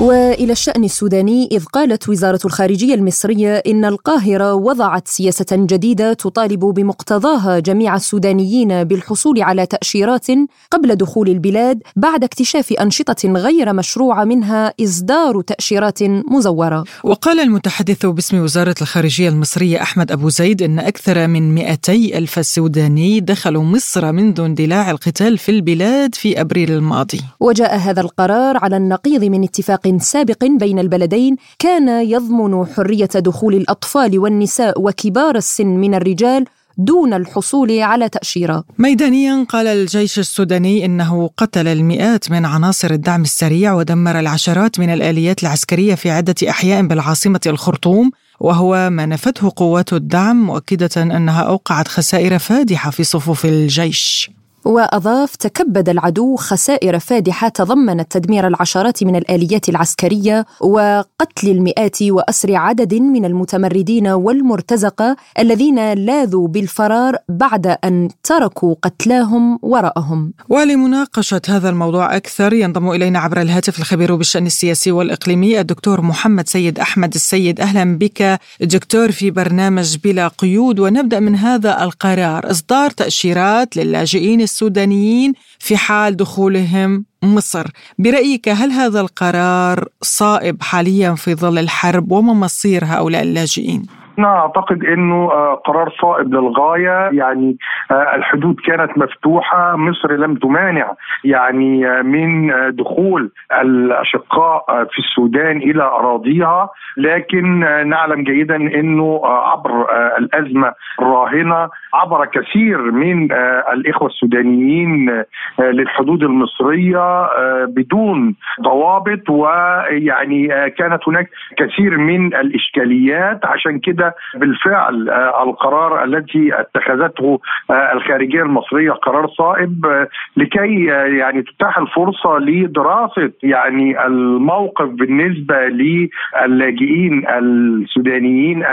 وإلى 0.02 0.52
الشأن 0.52 0.84
السوداني 0.84 1.50
إذ 1.52 1.66
قالت 1.66 2.10
وزارة 2.10 2.40
الخارجية 2.46 2.96
المصرية 2.96 3.56
إن 3.56 3.86
القاهرة 3.86 4.54
وضعت 4.54 5.08
سياسة 5.08 5.46
جديدة 5.52 6.14
تطالب 6.14 6.60
بمقتضاها 6.60 7.60
جميع 7.60 7.96
السودانيين 7.96 8.84
بالحصول 8.84 9.42
على 9.42 9.66
تأشيرات 9.66 10.28
قبل 10.72 10.96
دخول 10.96 11.30
البلاد 11.30 11.84
بعد 11.96 12.24
اكتشاف 12.24 12.74
أنشطة 12.74 13.30
غير 13.30 13.74
مشروعه 13.74 14.24
منها 14.24 14.74
إصدار 14.84 15.42
تأشيرات 15.42 16.04
مزورة. 16.04 16.84
وقال 17.04 17.40
المتحدث 17.40 18.06
باسم 18.06 18.44
وزارة 18.44 18.76
الخارجية 18.82 19.30
المصرية 19.30 19.82
أحمد 19.82 20.12
أبو 20.12 20.30
زيد 20.30 20.62
إن 20.64 20.80
أكثر 20.80 21.28
من 21.28 21.56
200 21.56 21.94
ألف 21.94 22.46
سوداني 22.46 23.20
دخلوا 23.20 23.64
مصر 23.64 24.12
منذ 24.12 24.40
اندلاع 24.42 24.92
القتال 24.92 25.38
في 25.38 25.50
البلاد 25.50 26.16
في 26.16 26.42
أبريل 26.42 26.72
الماضي. 26.72 27.22
وجاء 27.40 27.78
هذا 27.78 28.02
القرار 28.02 28.58
على 28.58 28.78
النقيض 28.78 29.24
من 29.24 29.44
اتفاق 29.44 29.91
سابق 30.00 30.46
بين 30.46 30.80
البلدين 30.80 31.36
كان 31.60 31.90
يضمن 31.90 32.66
حرية 32.66 33.10
دخول 33.16 33.56
الأطفال 33.56 34.20
والنساء 34.20 34.82
وكبار 34.82 35.36
السن 35.36 35.68
من 35.68 35.96
الرجال 35.96 36.46
دون 36.78 37.14
الحصول 37.14 37.80
على 37.80 38.10
تأشيرة. 38.10 38.64
ميدانيا 38.78 39.46
قال 39.50 39.68
الجيش 39.68 40.20
السوداني 40.20 40.86
إنه 40.86 41.30
قتل 41.38 41.68
المئات 41.68 42.32
من 42.32 42.46
عناصر 42.46 42.92
الدعم 42.92 43.22
السريع 43.22 43.74
ودمر 43.74 44.20
العشرات 44.20 44.80
من 44.80 44.90
الآليات 44.90 45.44
العسكرية 45.44 45.96
في 45.96 46.12
عدة 46.12 46.36
أحياء 46.50 46.82
بالعاصمة 46.82 47.42
الخرطوم 47.48 48.12
وهو 48.40 48.90
ما 48.90 49.06
نفته 49.06 49.52
قوات 49.56 49.94
الدعم 49.94 50.46
مؤكدة 50.46 50.90
أنها 50.98 51.42
أوقعت 51.42 51.88
خسائر 51.88 52.40
فادحة 52.40 52.92
في 52.92 53.04
صفوف 53.04 53.46
الجيش. 53.46 54.32
وأضاف 54.66 55.36
تكبد 55.36 55.90
العدو 55.90 56.36
خسائر 56.36 57.00
فادحة 57.00 57.50
تضمنت 57.50 58.12
تدمير 58.12 58.48
العشرات 58.48 59.04
من 59.04 59.16
الآليات 59.16 59.70
العسكرية 59.70 60.46
وقتل 60.62 61.50
المئات 61.50 62.02
وأسر 62.02 62.56
عدد 62.56 62.94
من 62.94 63.26
المتمردين 63.26 64.08
والمرتزقة 64.08 65.16
الذين 65.40 65.94
لاذوا 65.94 66.48
بالفرار 66.48 67.16
بعد 67.30 67.68
أن 67.68 68.10
تركوا 68.24 68.76
قتلاهم 68.82 69.60
وراءهم. 69.62 70.34
ولمناقشة 70.50 71.42
هذا 71.48 71.70
الموضوع 71.70 72.16
أكثر 72.16 72.54
ينضم 72.54 72.92
إلينا 72.92 73.20
عبر 73.20 73.42
الهاتف 73.42 73.80
الخبير 73.80 74.16
بالشأن 74.16 74.46
السياسي 74.46 74.92
والإقليمي 74.92 75.60
الدكتور 75.60 76.02
محمد 76.02 76.50
سيد 76.50 76.80
أحمد 76.80 77.14
السيد. 77.14 77.62
أهلا 77.62 77.98
بك 77.98 78.40
دكتور 78.62 79.12
في 79.12 79.32
برنامج 79.32 79.98
بلا 80.04 80.28
قيود. 80.28 80.80
ونبدأ 80.80 81.20
من 81.20 81.36
هذا 81.36 81.84
القرار. 81.84 82.52
إصدار 82.52 82.90
تأشيرات 82.90 83.78
للاجئين 83.78 84.42
السودانيين 84.52 85.34
في 85.60 85.78
حال 85.78 86.18
دخولهم 86.18 87.06
مصر 87.24 87.68
برأيك 88.00 88.50
هل 88.50 88.72
هذا 88.72 89.02
القرار 89.02 89.88
صائب 90.02 90.62
حاليا 90.62 91.16
في 91.16 91.36
ظل 91.36 91.58
الحرب 91.58 92.12
وما 92.12 92.34
مصير 92.34 92.86
هؤلاء 92.86 93.22
اللاجئين؟ 93.22 94.01
أنا 94.22 94.40
أعتقد 94.40 94.84
إنه 94.86 95.32
آه، 95.32 95.56
قرار 95.56 95.94
صائب 96.02 96.34
للغاية. 96.34 97.10
يعني 97.12 97.58
آه، 97.92 98.16
الحدود 98.16 98.56
كانت 98.66 98.98
مفتوحة. 98.98 99.76
مصر 99.76 100.12
لم 100.12 100.36
تمانع 100.36 100.94
يعني 101.24 101.88
آه، 101.88 102.02
من 102.02 102.52
دخول 102.76 103.32
الأشقاء 103.62 104.86
في 104.92 105.00
السودان 105.00 105.58
إلى 105.58 105.84
أراضيها. 105.84 106.70
لكن 106.98 107.60
نعلم 107.90 108.24
جيدا 108.24 108.56
إنه 108.56 109.22
عبر 109.26 109.88
الأزمة 110.18 110.74
الراهنة 111.00 111.70
عبر 111.94 112.26
كثير 112.26 112.78
من 112.78 113.32
الإخوة 113.74 114.08
السودانيين 114.08 115.24
للحدود 115.60 116.24
المصرية 116.24 117.28
بدون 117.66 118.36
ضوابط. 118.62 119.30
ويعني 119.30 120.48
كانت 120.70 121.08
هناك 121.08 121.30
كثير 121.58 121.98
من 121.98 122.36
الإشكاليات. 122.36 123.46
عشان 123.46 123.80
كده 123.80 124.11
بالفعل 124.36 125.10
آه، 125.10 125.44
القرار 125.44 126.04
الذي 126.04 126.52
اتخذته 126.54 127.40
آه، 127.70 127.94
الخارجية 127.94 128.42
المصرية 128.42 128.92
قرار 128.92 129.28
صائب 129.28 129.86
آه، 129.86 130.08
لكي 130.38 130.86
يعني 131.18 131.42
تتاح 131.42 131.78
الفرصة 131.78 132.38
لدراسة 132.40 133.32
يعني 133.44 134.06
الموقف 134.06 134.86
بالنسبة 134.86 135.56
للاجئين 135.68 137.28
السودانيين 137.30 138.64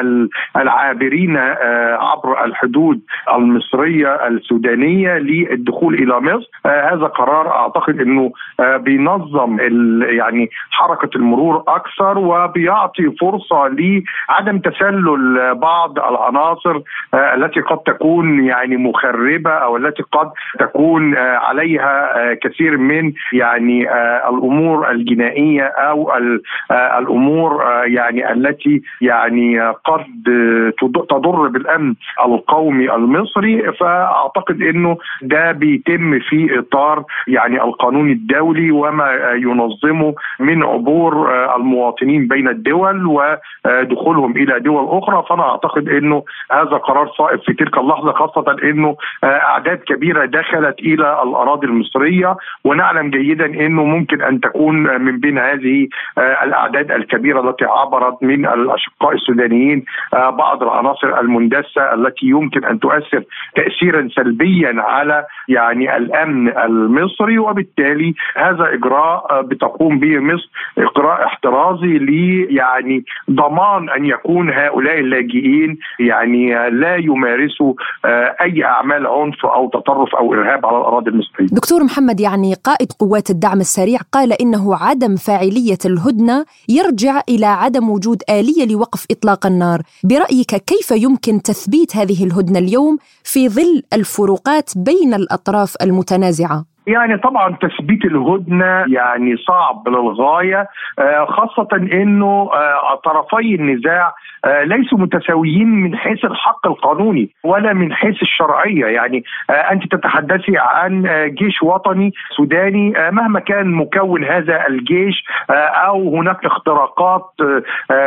العابرين 0.56 1.36
عبر 1.36 2.44
الحدود 2.44 3.00
المصرية 3.34 4.26
السودانية 4.26 5.18
للدخول 5.18 5.94
إلى 5.94 6.20
مصر. 6.20 6.48
هذا 6.66 7.06
قرار 7.06 7.48
أعتقد 7.48 8.00
إنه 8.00 8.32
بينظم 8.60 9.58
يعني 10.00 10.50
حركة 10.70 11.16
المرور 11.16 11.64
أكثر 11.68 12.18
وبيعطي 12.18 13.10
فرصة 13.20 13.68
لعدم 13.68 14.58
تسلل 14.58 15.17
تدخل 15.18 15.54
بعض 15.54 15.98
العناصر 15.98 16.80
التي 17.14 17.60
قد 17.60 17.78
تكون 17.78 18.44
يعني 18.44 18.76
مخربة 18.76 19.50
أو 19.50 19.76
التي 19.76 20.02
قد 20.12 20.30
تكون 20.58 21.16
عليها 21.16 22.14
كثير 22.34 22.76
من 22.76 23.12
يعني 23.32 23.88
الأمور 24.28 24.90
الجنائية 24.90 25.62
أو 25.64 26.12
الأمور 26.98 27.64
يعني 27.86 28.32
التي 28.32 28.82
يعني 29.00 29.60
قد 29.60 30.04
تضر 31.08 31.48
بالأمن 31.48 31.94
القومي 32.26 32.94
المصري. 32.94 33.72
فأعتقد 33.72 34.62
إنه 34.62 34.96
ده 35.22 35.52
بيتم 35.52 36.18
في 36.18 36.58
إطار 36.58 37.04
يعني 37.28 37.62
القانون 37.62 38.10
الدولي 38.10 38.70
وما 38.70 39.10
ينظمه 39.34 40.14
من 40.40 40.62
عبور 40.62 41.30
المواطنين 41.56 42.28
بين 42.28 42.48
الدول 42.48 43.06
ودخولهم 43.06 44.36
إلى 44.36 44.60
دول 44.60 44.88
أخرى. 44.98 45.07
فانا 45.16 45.42
اعتقد 45.42 45.88
انه 45.88 46.22
هذا 46.52 46.76
قرار 46.76 47.08
صائب 47.08 47.40
في 47.40 47.52
تلك 47.52 47.78
اللحظة 47.78 48.12
خاصة 48.12 48.56
انه 48.64 48.96
اعداد 49.24 49.78
كبيرة 49.78 50.24
دخلت 50.24 50.78
إلى 50.78 51.22
الأراضي 51.22 51.66
المصرية 51.66 52.36
ونعلم 52.64 53.10
جيدا 53.10 53.46
انه 53.46 53.84
ممكن 53.84 54.22
أن 54.22 54.40
تكون 54.40 55.00
من 55.00 55.20
بين 55.20 55.38
هذه 55.38 55.88
الأعداد 56.18 56.92
الكبيرة 56.92 57.50
التي 57.50 57.64
عبرت 57.64 58.22
من 58.22 58.46
الأشقاء 58.46 59.14
السودانيين 59.14 59.84
بعض 60.12 60.62
العناصر 60.62 61.20
المندسه 61.20 61.94
التي 61.94 62.26
يمكن 62.26 62.64
أن 62.64 62.80
تؤثر 62.80 63.22
تاثيرا 63.54 64.08
سلبيا 64.16 64.74
على 64.78 65.24
يعني 65.48 65.96
الأمن 65.96 66.58
المصري 66.58 67.38
وبالتالي 67.38 68.14
هذا 68.36 68.74
إجراء 68.74 69.42
بتقوم 69.42 69.98
به 69.98 70.18
مصر 70.18 70.50
إجراء 70.78 71.24
احترازي 71.24 71.98
لي 71.98 72.44
يعني 72.54 73.04
ضمان 73.30 73.90
أن 73.90 74.06
يكون 74.06 74.50
هؤلاء 74.50 74.97
اللاجئين 74.98 75.78
يعني 76.00 76.70
لا 76.70 76.96
يمارسوا 76.96 77.74
أي 78.40 78.64
أعمال 78.64 79.06
عنف 79.06 79.46
أو 79.46 79.68
تطرف 79.68 80.14
أو 80.14 80.34
إرهاب 80.34 80.66
على 80.66 80.78
الأراضي 80.78 81.10
المصرية. 81.10 81.46
دكتور 81.46 81.84
محمد 81.84 82.20
يعني 82.20 82.54
قائد 82.54 82.92
قوات 82.92 83.30
الدعم 83.30 83.60
السريع 83.60 83.98
قال 84.12 84.32
إنه 84.32 84.76
عدم 84.76 85.16
فاعلية 85.16 85.78
الهدنة 85.84 86.44
يرجع 86.68 87.20
إلى 87.28 87.46
عدم 87.46 87.90
وجود 87.90 88.22
آلية 88.30 88.66
لوقف 88.66 89.06
إطلاق 89.10 89.46
النار، 89.46 89.82
برأيك 90.04 90.54
كيف 90.54 90.90
يمكن 90.90 91.42
تثبيت 91.42 91.96
هذه 91.96 92.24
الهدنة 92.24 92.58
اليوم 92.58 92.98
في 93.24 93.48
ظل 93.48 93.82
الفروقات 93.92 94.70
بين 94.76 95.14
الأطراف 95.14 95.74
المتنازعة؟ 95.82 96.64
يعني 96.88 97.16
طبعا 97.18 97.56
تثبيت 97.60 98.04
الهدنة 98.04 98.84
يعني 98.88 99.36
صعب 99.36 99.88
للغاية 99.88 100.68
خاصة 101.28 101.68
إنه 101.72 102.50
طرفي 103.04 103.54
النزاع 103.54 104.14
ليسوا 104.46 104.98
متساويين 104.98 105.68
من 105.68 105.96
حيث 105.96 106.24
الحق 106.24 106.66
القانوني 106.66 107.30
ولا 107.44 107.72
من 107.72 107.92
حيث 107.92 108.22
الشرعية. 108.22 108.86
يعني 108.86 109.24
أنت 109.50 109.92
تتحدثي 109.94 110.52
عن 110.58 111.02
جيش 111.38 111.62
وطني 111.62 112.12
سوداني 112.36 112.92
مهما 113.10 113.40
كان 113.40 113.66
مكون 113.66 114.24
هذا 114.24 114.66
الجيش 114.68 115.24
أو 115.50 116.16
هناك 116.16 116.44
اختراقات 116.44 117.30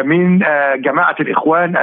من 0.03 0.39
جماعة 0.75 1.15
الإخوان 1.19 1.77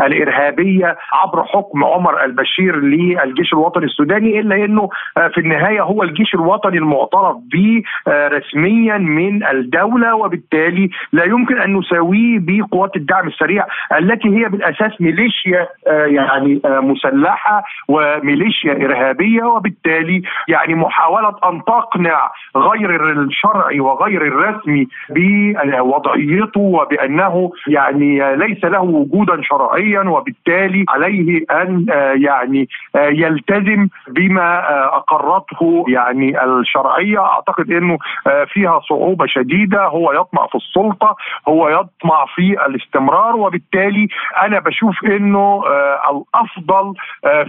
الإرهابية 0.00 0.96
عبر 1.12 1.44
حكم 1.44 1.84
عمر 1.84 2.24
البشير 2.24 2.76
للجيش 2.76 3.52
الوطني 3.52 3.84
السوداني 3.84 4.40
إلا 4.40 4.54
إنه 4.64 4.88
في 5.34 5.38
النهاية 5.38 5.69
هو 5.78 6.02
الجيش 6.02 6.34
الوطني 6.34 6.78
المعترف 6.78 7.36
به 7.52 7.82
رسميا 8.08 8.98
من 8.98 9.44
الدولة 9.44 10.14
وبالتالي 10.14 10.90
لا 11.12 11.24
يمكن 11.24 11.58
أن 11.60 11.76
نساويه 11.76 12.38
بقوات 12.40 12.96
الدعم 12.96 13.28
السريع 13.28 13.66
التي 13.98 14.28
هي 14.28 14.48
بالأساس 14.48 15.00
ميليشيا 15.00 15.68
يعني 15.86 16.60
مسلحة 16.64 17.64
وميليشيا 17.88 18.72
إرهابية 18.72 19.42
وبالتالي 19.42 20.22
يعني 20.48 20.74
محاولة 20.74 21.28
أن 21.44 21.64
تقنع 21.64 22.30
غير 22.56 23.10
الشرعي 23.10 23.80
وغير 23.80 24.22
الرسمي 24.26 24.86
بوضعيته 25.10 26.60
وبأنه 26.60 27.52
يعني 27.66 28.36
ليس 28.36 28.64
له 28.64 28.80
وجودا 28.82 29.42
شرعيا 29.42 30.00
وبالتالي 30.00 30.84
عليه 30.88 31.44
أن 31.50 31.86
يعني 32.14 32.68
يلتزم 32.96 33.88
بما 34.08 34.62
أقرته 34.96 35.59
يعني 35.88 36.44
الشرعية 36.44 37.18
أعتقد 37.18 37.70
إنه 37.70 37.98
فيها 38.46 38.80
صعوبة 38.88 39.26
شديدة. 39.26 39.84
هو 39.84 40.12
يطمع 40.12 40.46
في 40.46 40.54
السلطة 40.54 41.16
هو 41.48 41.68
يطمع 41.68 42.24
في 42.34 42.66
الاستمرار 42.66 43.36
وبالتالي 43.36 44.08
أنا 44.42 44.58
بشوف 44.58 45.04
إنه 45.04 45.62
الأفضل 46.10 46.94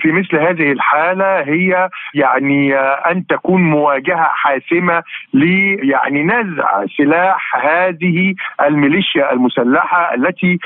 في 0.01 0.11
مثل 0.11 0.37
هذه 0.37 0.71
الحالة 0.71 1.39
هي 1.39 1.89
يعني 2.13 2.75
أن 2.75 3.27
تكون 3.27 3.61
مواجهة 3.61 4.29
حاسمة 4.33 5.03
ل 5.33 5.43
يعني 5.89 6.23
نزع 6.23 6.85
سلاح 6.97 7.55
هذه 7.65 8.33
الميليشيا 8.61 9.33
المسلحة 9.33 10.13
التي 10.13 10.59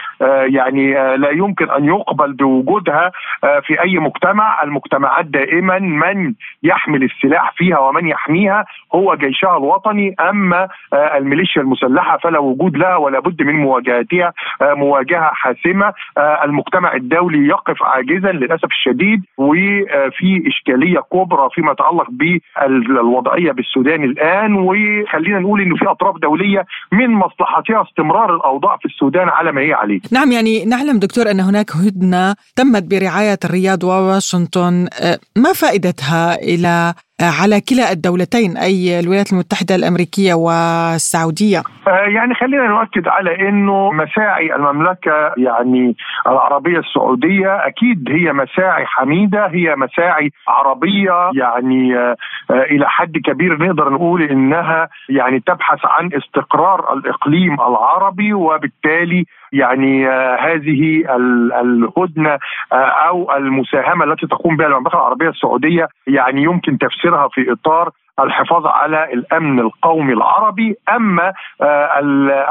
يعني 0.46 0.94
لا 1.18 1.30
يمكن 1.30 1.72
أن 1.72 1.86
يقبل 1.86 2.34
بوجودها 2.34 3.12
في 3.42 3.82
أي 3.82 4.00
مجتمع، 4.00 4.64
المجتمعات 4.64 5.26
دائما 5.26 5.80
من 5.80 6.34
يحمل 6.64 7.04
السلاح 7.04 7.25
فيها 7.58 7.80
ومن 7.80 8.08
يحميها 8.08 8.66
هو 8.96 9.16
جيشها 9.16 9.58
الوطني. 9.58 10.16
أما 10.20 10.68
الميليشيا 10.94 11.62
المسلحة 11.62 12.18
فلا 12.18 12.40
وجود 12.40 12.78
لها 12.78 12.96
ولا 12.96 13.20
بد 13.20 13.42
من 13.42 13.56
مواجهتها 13.56 14.34
مواجهة 14.62 15.32
حاسمة. 15.34 15.94
المجتمع 16.44 16.94
الدولي 16.96 17.48
يقف 17.48 17.84
عاجزا 17.84 18.32
للأسف 18.32 18.66
الشديد 18.66 19.22
وفي 19.38 20.44
إشكالية 20.48 21.00
كبرى 21.14 21.50
فيما 21.54 21.72
يتعلق 21.72 22.08
بالوضعية 22.10 23.52
بالسودان 23.52 24.04
الآن. 24.04 24.54
وخلينا 24.54 25.40
نقول 25.40 25.62
إنه 25.62 25.76
في 25.76 25.86
أطراف 25.86 26.16
دولية 26.18 26.66
من 26.92 27.12
مصلحتها 27.12 27.82
استمرار 27.82 28.36
الأوضاع 28.36 28.78
في 28.78 28.86
السودان 28.86 29.30
على 29.30 29.52
ما 29.52 29.62
هي 29.62 29.74
عليه. 29.74 30.00
نعم 30.12 30.32
يعني 30.32 30.66
نعلم 30.66 31.00
دكتور 31.00 31.32
أن 31.32 31.40
هناك 31.40 31.72
هدنة 31.72 32.36
تمت 32.56 32.84
برعاية 32.84 33.40
الرياض 33.46 33.84
وواشنطن. 33.84 34.88
ما 35.36 35.54
فائدتها 35.54 36.36
إلى 36.36 36.94
على 37.22 37.62
كلا 37.62 37.92
الدولتين 37.92 38.58
أي 38.58 39.00
الولايات 39.00 39.34
المتحدة 39.34 39.76
الأمريكية 39.76 40.34
والسعودية. 40.34 41.62
يعني 41.88 42.36
خلينا 42.36 42.68
نؤكد 42.68 43.08
على 43.08 43.50
إنه 43.50 43.92
مساعي 43.92 44.56
المملكة 44.56 45.34
يعني 45.38 45.96
العربية 46.28 46.80
السعودية 46.80 47.68
أكيد 47.68 48.10
هي 48.10 48.34
مساعي 48.34 48.86
حميدة 48.86 49.48
هي 49.48 49.76
مساعي 49.76 50.30
عربية 50.48 51.32
يعني 51.36 51.96
إلى 52.50 52.90
حد 52.90 53.18
كبير 53.18 53.58
نقدر 53.66 53.90
نقول 53.90 54.22
إنها 54.24 54.90
يعني 55.10 55.40
تبحث 55.40 55.80
عن 55.86 56.10
استقرار 56.14 56.94
الإقليم 56.94 57.54
العربي 57.54 58.34
وبالتالي 58.34 59.26
يعني 59.54 60.08
هذه 60.40 61.04
الهدنة 61.62 62.38
أو 63.08 63.36
المساهمة 63.38 64.06
التي 64.06 64.28
تقوم 64.28 64.58
بها 64.58 64.68
المملكه 64.68 64.96
العربية 64.96 65.30
السعودية 65.30 65.88
يعني 66.08 66.44
يمكن 66.44 66.78
تفسيرها 66.78 67.28
في 67.28 67.52
إطار 67.52 67.90
الحفاظ 68.20 68.68
على 68.68 69.14
الأمن 69.14 69.60
القومي 69.60 70.14
العربي. 70.14 70.76
أما 70.90 71.34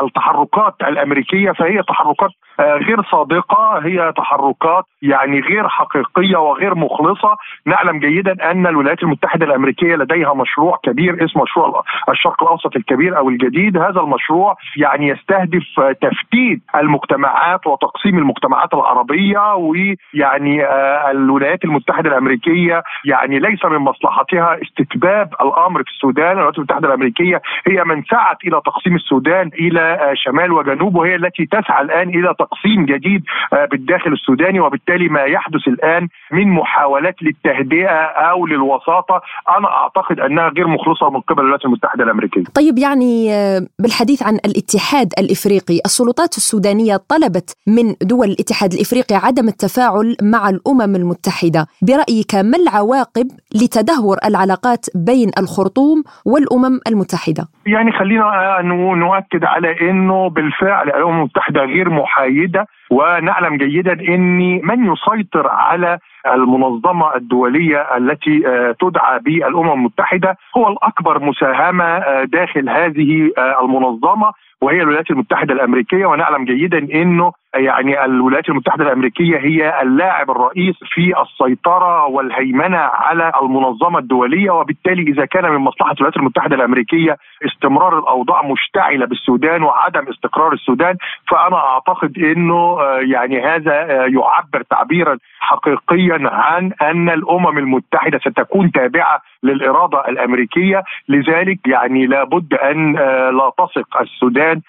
التحركات 0.02 0.74
الأمريكية 0.82 1.50
فهي 1.50 1.82
تحركات 1.82 2.30
غير 2.60 3.02
صادقة 3.02 3.78
هي 3.78 4.12
تحركات 4.16 4.84
يعني 5.02 5.40
غير 5.40 5.68
حقيقية 5.68 6.36
وغير 6.36 6.74
مخلصة. 6.74 7.36
نعلم 7.66 7.98
جيدا 7.98 8.50
أن 8.50 8.66
الولايات 8.66 9.02
المتحدة 9.02 9.46
الأمريكية 9.46 9.96
لديها 9.96 10.34
مشروع 10.34 10.78
كبير 10.84 11.24
اسمه 11.24 11.42
مشروع 11.42 11.84
الشرق 12.08 12.42
الأوسط 12.42 12.76
الكبير 12.76 13.18
أو 13.18 13.28
الجديد. 13.28 13.76
هذا 13.76 14.00
المشروع 14.00 14.56
يعني 14.76 15.08
يستهدف 15.08 15.64
تفتيت 16.00 16.60
المجتمعات 16.74 17.66
وتقسيم 17.66 18.18
المجتمعات 18.18 18.74
العربية 18.74 19.54
ويعني 19.54 20.66
الولايات 21.10 21.64
المتحدة 21.64 22.08
الأمريكية 22.10 22.82
يعني 23.04 23.38
ليس 23.38 23.64
من 23.64 23.78
مصلحتها 23.78 24.58
استتباب 24.62 25.34
الأمر 25.40 25.82
في 25.82 25.90
السودان. 25.90 26.32
الولايات 26.32 26.58
المتحدة 26.58 26.88
الأمريكية 26.88 27.42
هي 27.66 27.84
من 27.84 28.02
سعت 28.02 28.36
إلى 28.44 28.60
تقسيم 28.66 28.94
السودان 28.96 29.50
إلى 29.60 30.10
شمال 30.14 30.52
وجنوب 30.52 30.96
وهي 30.96 31.14
التي 31.14 31.46
تسعى 31.46 31.82
الآن 31.82 32.08
إلى 32.08 32.34
تقسيم 32.44 32.84
جديد 32.86 33.22
بالداخل 33.70 34.12
السوداني 34.12 34.60
وبالتالي 34.60 35.08
ما 35.08 35.20
يحدث 35.20 35.68
الآن 35.68 36.08
من 36.32 36.48
محاولات 36.48 37.14
للتهدئة 37.22 38.00
أو 38.30 38.46
للوساطة 38.46 39.20
أنا 39.58 39.68
أعتقد 39.68 40.20
أنها 40.20 40.48
غير 40.48 40.66
مخلصة 40.66 41.10
من 41.10 41.20
قبل 41.20 41.40
الولايات 41.40 41.64
المتحدة 41.64 42.04
الأمريكية. 42.04 42.44
طيب 42.54 42.78
يعني 42.78 43.30
بالحديث 43.78 44.22
عن 44.22 44.34
الاتحاد 44.34 45.12
الإفريقي، 45.18 45.80
السلطات 45.86 46.36
السودانية 46.36 46.96
طلبت 47.08 47.56
من 47.66 47.94
دول 48.02 48.28
الاتحاد 48.28 48.72
الإفريقي 48.72 49.16
عدم 49.16 49.48
التفاعل 49.48 50.16
مع 50.22 50.48
الأمم 50.48 50.96
المتحدة، 50.96 51.66
برأيك 51.82 52.34
ما 52.34 52.56
العواقب 52.56 53.26
لتدهور 53.54 54.16
العلاقات 54.24 54.86
بين 54.94 55.30
الخرطوم 55.38 56.02
والأمم 56.24 56.80
المتحدة 56.86 57.48
يعني 57.66 57.92
خلينا 57.92 58.58
نؤكد 58.94 59.44
على 59.44 59.90
أنه 59.90 60.30
بالفعل 60.30 60.88
الأمم 60.88 61.18
المتحدة 61.18 61.64
غير 61.64 61.90
محايدة 61.90 62.66
ونعلم 62.90 63.56
جيدا 63.56 63.92
ان 63.92 64.60
من 64.64 64.92
يسيطر 64.92 65.48
على 65.48 65.98
المنظمة 66.26 67.16
الدولية 67.16 67.96
التي 67.96 68.48
آه، 68.48 68.74
تدعى 68.80 69.18
بالأمم 69.18 69.72
المتحدة 69.72 70.36
هو 70.56 70.68
الأكبر 70.68 71.24
مساهمة 71.24 71.84
آه، 71.84 72.24
داخل 72.24 72.68
هذه 72.68 73.30
آه، 73.38 73.64
المنظمة 73.64 74.32
وهي 74.60 74.82
الولايات 74.82 75.10
المتحدة 75.10 75.54
الأمريكية. 75.54 76.06
ونعلم 76.06 76.44
جيدا 76.44 76.78
إنه 76.78 77.32
يعني 77.54 78.04
الولايات 78.04 78.48
المتحدة 78.48 78.84
الأمريكية 78.84 79.38
هي 79.38 79.82
اللاعب 79.82 80.30
الرئيس 80.30 80.74
في 80.94 81.14
السيطرة 81.22 82.06
والهيمنة 82.06 82.78
على 82.78 83.32
المنظمة 83.42 83.98
الدولية 83.98 84.50
وبالتالي 84.50 85.02
إذا 85.02 85.24
كان 85.24 85.50
من 85.50 85.58
مصلحة 85.58 85.92
الولايات 85.92 86.16
المتحدة 86.16 86.56
الأمريكية 86.56 87.16
استمرار 87.46 87.98
الأوضاع 87.98 88.42
مشتعلة 88.42 89.06
بالسودان 89.06 89.62
وعدم 89.62 90.08
استقرار 90.08 90.52
السودان 90.52 90.96
فأنا 91.30 91.56
أعتقد 91.56 92.18
إنه 92.18 92.80
آه، 92.80 93.00
يعني 93.00 93.40
هذا 93.40 93.72
آه، 93.72 94.06
يعبر 94.06 94.62
تعبيرا 94.70 95.18
حقيقيا 95.44 96.18
عن 96.22 96.72
أن 96.82 97.08
الأمم 97.08 97.58
المتحدة 97.58 98.18
ستكون 98.18 98.72
تابعة 98.72 99.20
للإرادة 99.42 100.08
الأمريكية. 100.08 100.82
لذلك 101.08 101.58
يعني 101.66 102.06
لابد 102.06 102.54
أن 102.54 102.96
آه، 102.98 103.30
لا 103.30 103.50
تثق 103.58 104.00
السودان 104.00 104.60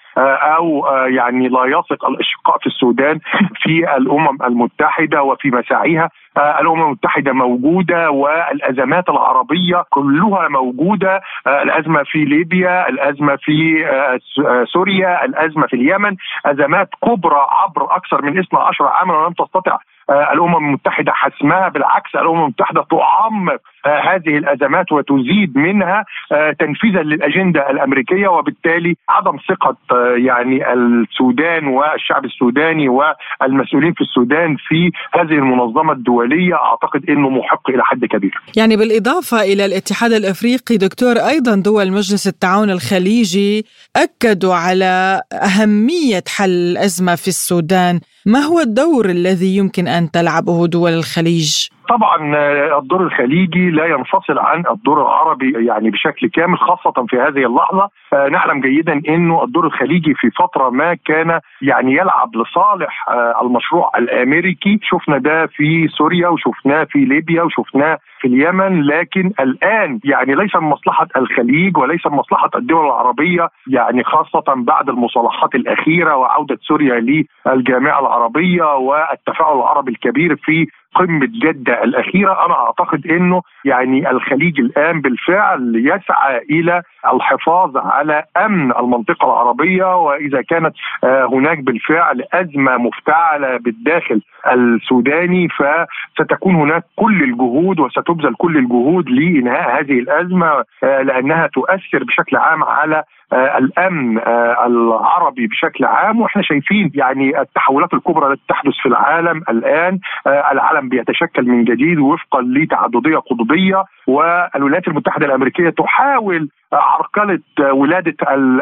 أو 0.56 0.86
يعني 1.06 1.48
لا 1.48 1.64
يثق 1.64 2.04
الأشقاء 2.08 2.58
في 2.58 2.66
السودان 2.66 3.18
في 3.62 3.96
الأمم 3.96 4.42
المتحدة 4.42 5.22
وفي 5.22 5.50
مساعيها. 5.50 6.10
آه، 6.36 6.60
الأمم 6.60 6.82
المتحدة 6.82 7.32
موجودة 7.32 8.10
والأزمات 8.10 9.08
العربية 9.08 9.84
كلها 9.90 10.48
موجودة. 10.48 11.20
آه، 11.46 11.62
الأزمة 11.62 12.02
في 12.02 12.24
ليبيا 12.24 12.88
الأزمة 12.88 13.36
في 13.36 13.86
آه، 13.86 14.64
سوريا 14.64 15.24
الأزمة 15.24 15.66
في 15.66 15.76
اليمن. 15.76 16.16
أزمات 16.46 16.88
كبرى 17.04 17.46
عبر 17.50 17.96
أكثر 17.96 18.22
من 18.22 18.38
12 18.38 18.84
عاما 18.84 19.18
ولم 19.18 19.32
تستطع 19.32 19.72
آه، 19.72 19.78
الأمم 20.10 20.56
المتحدة 20.56 21.12
حسمها 21.12 21.68
بالعكس 21.68 22.14
الأمم 22.14 22.42
المتحدة 22.42 22.86
تعمق 22.90 23.60
آه، 23.86 24.00
هذه 24.00 24.38
الأزمات 24.38 24.92
وتزيد 24.92 25.58
منها 25.58 26.04
آه، 26.32 26.52
تنفيذا 26.52 27.02
للأجندة 27.02 27.70
الأمريكية 27.70 28.28
وبالتالي 28.28 28.96
عدم 29.08 29.36
ثقة 29.48 29.76
يعني 30.16 30.72
السودان 30.72 31.66
والشعب 31.66 32.24
السوداني 32.24 32.88
والمسؤولين 32.88 33.92
في 33.92 34.00
السودان 34.00 34.56
في 34.68 34.90
هذه 35.14 35.32
المنظمة 35.32 35.92
الدولية 35.92 36.54
أعتقد 36.54 37.10
إنه 37.10 37.28
محق 37.28 37.70
إلى 37.70 37.84
حد 37.84 38.04
كبير. 38.04 38.34
يعني 38.56 38.76
بالإضافة 38.76 39.42
إلى 39.42 39.64
الاتحاد 39.64 40.12
الأفريقي 40.12 40.76
دكتور 40.76 41.16
أيضا 41.16 41.54
دول 41.54 41.90
مجلس 41.92 42.26
التعاون 42.26 42.70
الخليجي 42.70 43.64
أكدوا 43.96 44.54
على 44.54 45.20
أهمية 45.32 46.24
حل 46.36 46.50
الأزمة 46.50 47.14
في 47.14 47.28
السودان 47.28 48.00
ما 48.26 48.38
هو 48.38 48.60
الدور 48.60 49.10
الذي 49.10 49.56
يمكن 49.56 49.88
أن 49.88 50.10
تلعبه 50.10 50.66
دول 50.66 50.92
الخليج؟ 50.92 51.66
طبعا 51.88 52.36
آه، 52.36 52.78
الدور 52.78 53.02
الخليجي 53.02 53.70
لا 53.70 53.86
ينفصل 53.86 54.38
عن 54.38 54.64
الدور 54.70 55.02
العربي 55.02 55.66
يعني 55.66 55.90
بشكل 55.90 56.28
كامل 56.28 56.58
خاصة 56.58 57.06
في 57.08 57.16
هذه 57.16 57.46
اللحظة. 57.46 57.88
آه، 58.12 58.28
نعلم 58.28 58.60
جيدا 58.60 59.02
إنه 59.08 59.44
الدور 59.44 59.66
الخليجي 59.66 60.14
في 60.14 60.30
فترة 60.30 60.70
ما 60.70 60.94
كان 60.94 61.40
يعني 61.62 61.92
يلعب 61.92 62.36
لصالح 62.36 63.08
آه، 63.08 63.40
المشروع 63.42 63.90
الأمريكي. 63.98 64.78
شفنا 64.82 65.18
ده 65.18 65.46
في 65.46 65.88
سوريا 65.88 66.28
وشفناه 66.28 66.84
في 66.84 66.98
ليبيا 66.98 67.42
وشفناه 67.42 67.98
في 68.20 68.28
اليمن. 68.28 68.82
لكن 68.82 69.32
الآن 69.40 70.00
يعني 70.04 70.34
ليس 70.34 70.56
من 70.56 70.68
مصلحة 70.68 71.06
الخليج 71.16 71.76
وليس 71.78 72.06
من 72.06 72.12
مصلحة 72.12 72.50
الدول 72.56 72.86
العربية 72.86 73.48
يعني 73.66 74.04
خاصة 74.04 74.44
بعد 74.56 74.88
المصالحات 74.88 75.54
الأخيرة 75.54 76.16
وعودة 76.16 76.58
سوريا 76.62 77.24
للجامعة 77.46 78.00
العربية 78.00 78.74
والتفاعل 78.76 79.56
العربي 79.56 79.90
الكبير 79.92 80.36
في 80.36 80.66
قمة 80.96 81.28
جدة 81.42 81.84
الأخيرة 81.84 82.46
أنا 82.46 82.54
أعتقد 82.54 83.06
إنه 83.06 83.42
يعني 83.64 84.10
الخليج 84.10 84.60
الآن 84.60 85.00
بالفعل 85.00 85.72
يسعى 85.76 86.38
إلى 86.50 86.82
الحفاظ 87.12 87.76
على 87.76 88.24
أمن 88.36 88.72
المنطقة 88.76 89.24
العربية 89.26 89.96
وإذا 89.96 90.42
كانت 90.42 90.74
آه، 91.04 91.24
هناك 91.32 91.58
بالفعل 91.58 92.24
أزمة 92.32 92.76
مفتعلة 92.76 93.56
بالداخل 93.56 94.20
السوداني 94.52 95.48
فستكون 95.48 96.54
هناك 96.54 96.84
كل 96.96 97.22
الجهود 97.22 97.80
وستبذل 97.80 98.34
كل 98.34 98.56
الجهود 98.56 99.08
لإنهاء 99.08 99.80
هذه 99.80 99.98
الأزمة 99.98 100.64
آه، 100.84 101.02
لأنها 101.02 101.46
تؤثر 101.46 102.04
بشكل 102.04 102.36
عام 102.36 102.64
على 102.64 103.04
الأمن 103.32 104.18
العربي 104.66 105.46
بشكل 105.46 105.84
عام 105.84 106.20
وإحنا 106.20 106.42
شايفين 106.42 106.90
يعني 106.94 107.40
التحولات 107.40 107.94
الكبرى 107.94 108.32
التي 108.32 108.42
تحدث 108.48 108.72
في 108.82 108.88
العالم 108.88 109.42
الآن 109.48 109.98
العالم 110.26 110.88
بيتشكل 110.88 111.44
من 111.46 111.64
جديد 111.64 111.98
وفقا 111.98 112.42
لتعددية 112.42 113.16
قطبية 113.16 113.84
والولايات 114.06 114.88
المتحدة 114.88 115.26
الأمريكية 115.26 115.70
تحاول 115.70 116.48
عرقله 116.72 117.40
ولادة 117.72 118.16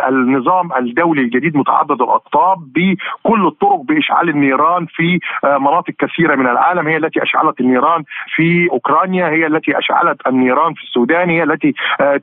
النظام 0.08 0.72
الدولي 0.72 1.22
الجديد 1.22 1.56
متعدد 1.56 2.02
الأقطاب 2.02 2.58
بكل 2.58 3.46
الطرق 3.46 3.80
بإشعال 3.80 4.28
النيران 4.28 4.86
في 4.86 5.18
مناطق 5.44 5.94
كثيرة 5.98 6.34
من 6.34 6.46
العالم. 6.46 6.88
هي 6.88 6.96
التي 6.96 7.22
أشعلت 7.22 7.60
النيران 7.60 8.04
في 8.34 8.68
أوكرانيا 8.72 9.28
هي 9.28 9.46
التي 9.46 9.78
أشعلت 9.78 10.26
النيران 10.26 10.74
في 10.74 10.82
السودان 10.82 11.30
هي 11.30 11.42
التي 11.42 11.74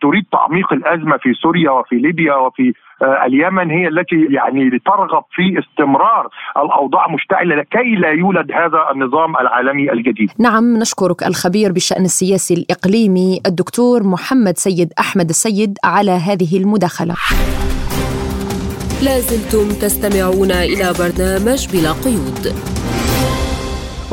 تريد 0.02 0.26
تعميق 0.32 0.74
الأزمة 0.74 1.18
في 1.18 1.34
سوريا 1.34 1.72
وفي 1.72 1.96
ليبيا 1.96 2.36
وفي 2.36 2.62
آه، 2.70 2.91
اليمن 3.02 3.72
هي 3.72 3.88
التي 3.88 4.28
يعني 4.30 4.80
ترغب 4.86 5.24
في 5.32 5.60
استمرار 5.60 6.30
الأوضاع 6.58 7.08
مشتعلة 7.08 7.56
لكي 7.56 7.96
لا 7.96 8.10
يولد 8.10 8.52
هذا 8.52 8.92
النظام 8.92 9.38
العالمي 9.38 9.92
الجديد. 9.92 10.32
نعم 10.40 10.78
نشكرك 10.78 11.24
الخبير 11.24 11.72
بالشأن 11.72 12.06
السياسي 12.06 12.54
الإقليمي 12.54 13.42
الدكتور 13.46 14.04
محمد 14.04 14.58
سيد 14.58 14.94
أحمد 15.00 15.30
السيد 15.30 15.78
على 15.84 16.12
هذه 16.12 16.58
المداخلة. 16.58 17.16
لازلتم 19.04 19.68
تستمعون 19.82 20.52
إلى 20.52 20.94
برنامج 21.00 21.68
بلا 21.74 21.92
قيود. 21.92 22.44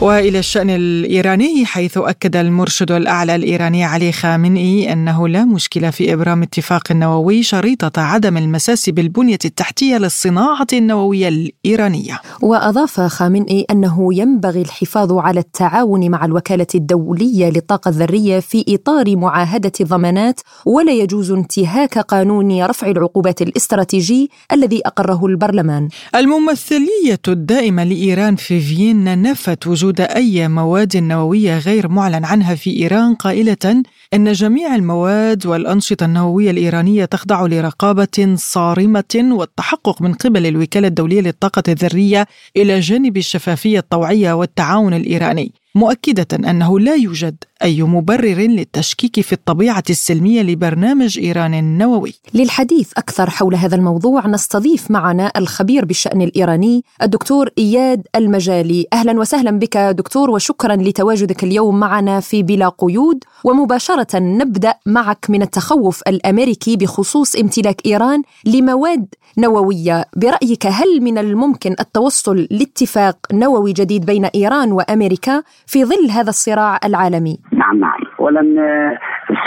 وإلى 0.02 0.38
الشأن 0.38 0.70
الإيراني 0.70 1.66
حيث 1.66 1.98
أكد 1.98 2.36
المرشد 2.36 2.92
الأعلى 2.92 3.34
الإيراني 3.34 3.84
علي 3.84 4.12
خامنئي 4.12 4.92
أنه 4.92 5.28
لا 5.28 5.44
مشكلة 5.44 5.90
في 5.90 6.12
إبرام 6.12 6.42
اتفاق 6.42 6.92
نووي 6.92 7.42
شريطة 7.42 8.00
عدم 8.02 8.36
المساس 8.36 8.90
بالبنية 8.90 9.38
التحتية 9.44 9.96
للصناعة 9.98 10.66
النووية 10.72 11.28
الإيرانية. 11.28 12.20
وأضاف 12.42 13.00
خامنئي 13.00 13.66
أنه 13.70 14.14
ينبغي 14.14 14.62
الحفاظ 14.62 15.12
على 15.12 15.40
التعاون 15.40 16.10
مع 16.10 16.24
الوكالة 16.24 16.66
الدولية 16.74 17.50
للطاقة 17.50 17.88
الذرية 17.88 18.40
في 18.40 18.64
إطار 18.68 19.16
معاهدة 19.16 19.72
ضمانات 19.82 20.40
ولا 20.66 20.92
يجوز 20.92 21.30
انتهاك 21.30 21.98
قانون 21.98 22.62
رفع 22.62 22.86
العقوبات 22.86 23.42
الاستراتيجي 23.42 24.30
الذي 24.52 24.80
أقره 24.86 25.26
البرلمان. 25.26 25.88
الممثلية 26.14 27.20
الدائمة 27.28 27.84
لإيران 27.84 28.36
في 28.36 28.60
فيينا 28.60 29.14
نفت 29.14 29.66
وجود 29.66 29.87
وجود 29.88 30.00
أي 30.00 30.48
مواد 30.48 30.96
نووية 30.96 31.58
غير 31.58 31.88
معلن 31.88 32.24
عنها 32.24 32.54
في 32.54 32.70
إيران 32.70 33.14
قائلة 33.14 33.82
إن 34.14 34.32
جميع 34.32 34.74
المواد 34.74 35.46
والأنشطة 35.46 36.04
النووية 36.04 36.50
الإيرانية 36.50 37.04
تخضع 37.04 37.46
لرقابة 37.46 38.34
صارمة 38.34 39.14
والتحقق 39.14 40.02
من 40.02 40.14
قبل 40.14 40.46
الوكالة 40.46 40.88
الدولية 40.88 41.20
للطاقة 41.20 41.62
الذرية 41.68 42.26
إلى 42.56 42.80
جانب 42.80 43.16
الشفافية 43.16 43.78
الطوعية 43.78 44.32
والتعاون 44.32 44.94
الإيراني 44.94 45.52
مؤكدة 45.74 46.50
أنه 46.50 46.80
لا 46.80 46.94
يوجد 46.94 47.44
أي 47.62 47.82
مبرر 47.82 48.38
للتشكيك 48.38 49.20
في 49.20 49.32
الطبيعة 49.32 49.82
السلمية 49.90 50.42
لبرنامج 50.42 51.18
إيران 51.18 51.54
النووي. 51.54 52.14
للحديث 52.34 52.92
أكثر 52.96 53.30
حول 53.30 53.54
هذا 53.54 53.76
الموضوع 53.76 54.26
نستضيف 54.26 54.90
معنا 54.90 55.32
الخبير 55.36 55.84
بالشأن 55.84 56.22
الإيراني 56.22 56.84
الدكتور 57.02 57.50
إياد 57.58 58.02
المجالي. 58.16 58.86
أهلا 58.92 59.20
وسهلا 59.20 59.50
بك 59.50 59.76
دكتور 59.76 60.30
وشكرا 60.30 60.76
لتواجدك 60.76 61.44
اليوم 61.44 61.80
معنا 61.80 62.20
في 62.20 62.42
بلا 62.42 62.68
قيود. 62.68 63.24
ومباشرة 63.44 64.18
نبدأ 64.18 64.74
معك 64.86 65.26
من 65.28 65.42
التخوف 65.42 66.02
الأمريكي 66.08 66.76
بخصوص 66.76 67.36
امتلاك 67.36 67.86
إيران 67.86 68.22
لمواد 68.44 69.06
نووية. 69.38 70.04
برأيك 70.16 70.66
هل 70.66 71.00
من 71.00 71.18
الممكن 71.18 71.76
التوصل 71.80 72.48
لاتفاق 72.50 73.16
نووي 73.32 73.72
جديد 73.72 74.04
بين 74.06 74.24
إيران 74.24 74.72
وأمريكا 74.72 75.42
في 75.66 75.84
ظل 75.84 76.10
هذا 76.10 76.30
الصراع 76.30 76.80
العالمي؟ 76.84 77.38
نعم 77.52 77.80
نعم. 77.80 78.00
اولا 78.20 78.42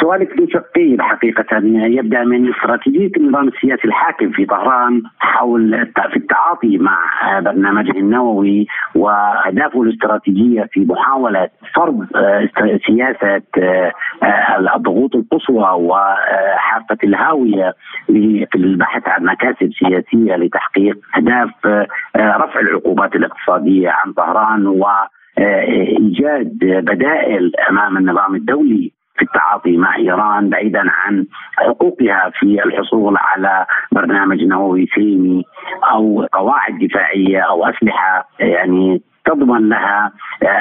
سؤالك 0.01 0.39
له 0.39 0.47
شقين 0.53 1.01
حقيقة. 1.01 1.57
يبدأ 1.97 2.23
من 2.23 2.49
استراتيجية 2.49 3.11
النظام 3.17 3.47
السياسي 3.47 3.85
الحاكم 3.87 4.31
في 4.31 4.45
طهران 4.45 5.01
حول 5.19 5.87
في 6.11 6.17
التعاطي 6.17 6.77
مع 6.77 6.97
برنامجه 7.39 7.91
النووي 7.91 8.67
وأهدافه 8.95 9.81
الاستراتيجية 9.83 10.67
في 10.71 10.85
محاولة 10.89 11.49
فرض 11.75 12.05
سياسة 12.87 13.41
الضغوط 14.75 15.15
القصوى 15.15 15.69
وحافة 15.71 16.97
الهاوية 17.03 17.73
في 18.07 18.55
البحث 18.55 19.07
عن 19.07 19.25
مكاسب 19.25 19.71
سياسية 19.79 20.35
لتحقيق 20.35 20.97
أهداف 21.17 21.49
رفع 22.17 22.59
العقوبات 22.59 23.15
الاقتصادية 23.15 23.89
عن 23.89 24.13
طهران 24.13 24.67
و 24.67 24.85
إيجاد 25.39 26.57
بدائل 26.61 27.51
أمام 27.69 27.97
النظام 27.97 28.35
الدولي 28.35 28.91
في 29.15 29.21
التعاطي 29.21 29.77
مع 29.77 29.95
إيران 29.95 30.49
بعيدا 30.49 30.83
عن 30.87 31.25
حقوقها 31.57 32.31
في 32.39 32.63
الحصول 32.65 33.17
على 33.17 33.65
برنامج 33.91 34.43
نووي 34.43 34.87
سلمي 34.95 35.43
أو 35.91 36.25
قواعد 36.33 36.79
دفاعية 36.79 37.39
أو 37.39 37.65
أسلحة 37.65 38.27
يعني 38.39 39.01
تضمن 39.25 39.69
لها 39.69 40.11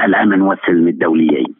الأمن 0.04 0.42
والسلم 0.42 0.88
الدوليين. 0.88 1.54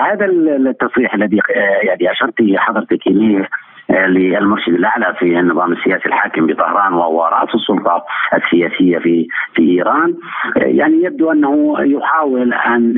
هذا 0.00 0.24
التصريح 0.26 1.14
الذي 1.14 1.40
يعني 1.82 2.12
أشرت 2.12 2.34
حضرتك 2.56 3.06
إليه 3.06 3.48
للمرشد 3.90 4.72
الأعلى 4.72 5.14
في 5.18 5.38
النظام 5.38 5.72
السياسي 5.72 6.06
الحاكم 6.06 6.46
بطهران 6.46 6.92
وهو 6.92 7.24
رأس 7.24 7.54
السلطة 7.54 8.04
السياسية 8.34 8.98
في 8.98 9.26
في 9.54 9.62
إيران. 9.62 10.14
يعني 10.56 11.02
يبدو 11.02 11.32
أنه 11.32 11.74
يحاول 11.80 12.54
أن 12.54 12.94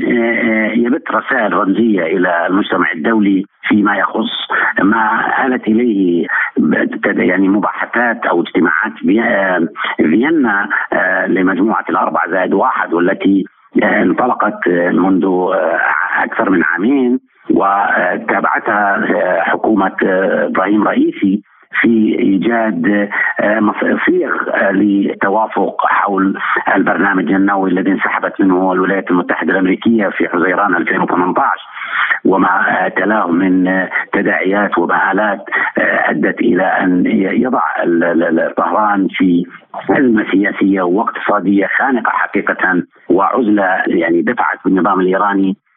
يبث 0.75 1.11
رسائل 1.11 1.53
رمزية 1.53 2.03
إلى 2.03 2.47
المجتمع 2.47 2.91
الدولي 2.91 3.45
فيما 3.67 3.97
يخص 3.97 4.47
ما 4.81 5.33
آلت 5.45 5.67
إليه 5.67 6.27
يعني 7.05 7.47
مباحثات 7.47 8.25
أو 8.25 8.41
اجتماعات 8.41 8.93
فيينا 9.97 10.69
لمجموعة 11.27 11.85
الاربع 11.89 12.21
زائد 12.29 12.53
واحد 12.53 12.93
والتي 12.93 13.43
انطلقت 13.83 14.67
منذ 14.91 15.25
أكثر 16.23 16.49
من 16.49 16.63
عامين. 16.63 17.19
وتابعتها 17.49 19.01
حكومة 19.43 19.95
إبراهيم 20.47 20.83
رئيسي 20.87 21.41
في 21.81 22.19
إيجاد 22.19 23.09
صيغ 24.05 24.31
للتوافق 24.71 25.85
حول 25.85 26.37
البرنامج 26.75 27.31
النووي 27.31 27.69
الذي 27.69 27.91
انسحبت 27.91 28.41
منه 28.41 28.71
الولايات 28.73 29.11
المتحدة 29.11 29.53
الأمريكية 29.53 30.07
في 30.07 30.29
حزيران 30.29 30.75
2018 30.75 31.49
وما 32.25 32.91
تلاه 32.97 33.27
من 33.27 33.87
تداعيات 34.13 34.77
ومآلات 34.77 35.39
أدت 35.77 36.39
إلى 36.39 36.63
أن 36.63 37.03
يضع 37.41 37.61
طهران 38.57 39.07
في 39.11 39.45
أزمة 39.89 40.25
سياسية 40.31 40.81
واقتصادية 40.81 41.67
خانقة 41.77 42.09
حقيقة 42.09 42.83
وعزلة 43.09 43.83
يعني 43.87 44.21
دفعت 44.21 44.57
بالنظام 44.65 45.01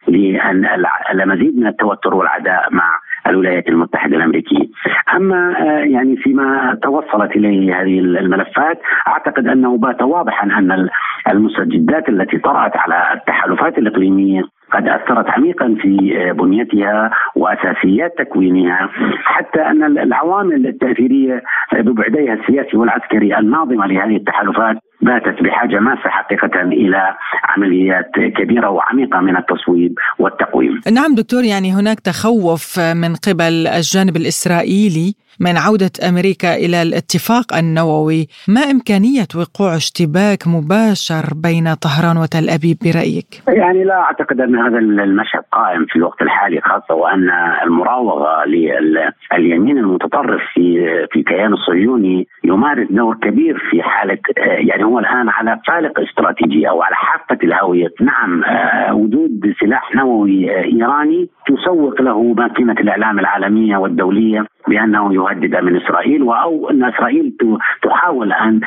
الايراني 0.07 0.67
لمزيد 1.13 1.59
من 1.59 1.67
التوتر 1.67 2.15
والعداء 2.15 2.67
مع 2.71 2.99
الولايات 3.27 3.69
المتحدة 3.69 4.17
الأمريكية. 4.17 4.67
أما 5.15 5.55
يعني 5.83 6.17
فيما 6.17 6.77
توصلت 6.83 7.35
إليه 7.35 7.81
هذه 7.81 7.99
الملفات 7.99 8.81
أعتقد 9.07 9.47
أنه 9.47 9.77
بات 9.77 10.01
واضحا 10.01 10.45
أن 10.45 10.89
المستجدات 11.29 12.09
التي 12.09 12.37
طرأت 12.37 12.77
على 12.77 13.13
التحالفات 13.13 13.77
الإقليمية 13.77 14.43
قد 14.71 14.87
أثرت 14.87 15.29
عميقا 15.29 15.75
في 15.81 15.97
بنيتها 16.37 17.11
وأساسيات 17.35 18.17
تكوينها 18.17 18.89
حتى 19.23 19.61
أن 19.61 19.83
العوامل 19.97 20.67
التأثيرية 20.67 21.43
ببعديها 21.73 22.33
السياسي 22.33 22.77
والعسكري 22.77 23.37
الناظمة 23.37 23.87
لهذه 23.87 24.15
التحالفات 24.15 24.77
باتت 25.01 25.43
بحاجة 25.43 25.79
ماسة 25.79 26.09
حقيقة 26.09 26.61
إلى 26.61 27.15
عمليات 27.49 28.11
كبيرة 28.37 28.69
وعميقة 28.69 29.19
من 29.19 29.37
التصويب 29.37 29.93
والتقويم. 30.19 30.81
نعم 30.91 31.15
دكتور 31.15 31.43
يعني 31.43 31.71
هناك 31.71 31.99
تخوف 31.99 32.79
من 32.79 33.15
قبل 33.15 33.67
الجانب 33.67 34.15
الإسرائيلي 34.17 35.13
من 35.39 35.57
عودة 35.57 35.91
أمريكا 36.09 36.55
إلى 36.55 36.81
الاتفاق 36.81 37.55
النووي 37.57 38.27
ما 38.47 38.61
إمكانية 38.61 39.27
وقوع 39.39 39.75
اشتباك 39.75 40.41
مباشر 40.47 41.25
بين 41.43 41.73
طهران 41.73 42.17
وتل 42.17 42.49
أبيب 42.49 42.77
برأيك؟ 42.85 43.31
يعني 43.47 43.83
لا 43.83 43.99
أعتقد 43.99 44.41
أن 44.41 44.55
هذا 44.55 44.77
المشهد 44.79 45.43
قائم 45.51 45.85
في 45.85 45.95
الوقت 45.95 46.21
الحالي 46.21 46.61
خاصة 46.61 46.93
وأن 46.95 47.29
المراوغة 47.63 48.45
لليمين 48.45 49.77
المتطرف 49.77 50.41
في 50.53 50.87
في 51.11 51.23
كيان 51.23 51.53
الصهيوني 51.53 52.27
يمارس 52.43 52.87
دور 52.91 53.15
كبير 53.15 53.57
في 53.71 53.81
حالة 53.81 54.17
يعني 54.37 54.83
هو 54.83 54.99
الآن 54.99 55.29
على 55.29 55.59
فالق 55.67 55.99
استراتيجي 55.99 56.69
أو 56.69 56.81
على 56.81 56.95
حافة 56.95 57.37
الهوية 57.43 57.93
نعم 58.01 58.43
وجود 58.91 59.53
سلاح 59.59 59.95
نووي 59.95 60.49
إيراني 60.65 61.29
تسوق 61.47 62.01
له 62.01 62.33
ماكينة 62.33 62.73
الإعلام 62.73 63.19
العالمية 63.19 63.77
والدولية 63.77 64.45
بأنه 64.67 65.13
يهدد 65.31 65.55
من 65.63 65.75
إسرائيل 65.75 66.21
أو 66.21 66.69
أن 66.69 66.83
إسرائيل 66.83 67.33
تحاول 67.81 68.33
أن 68.33 68.61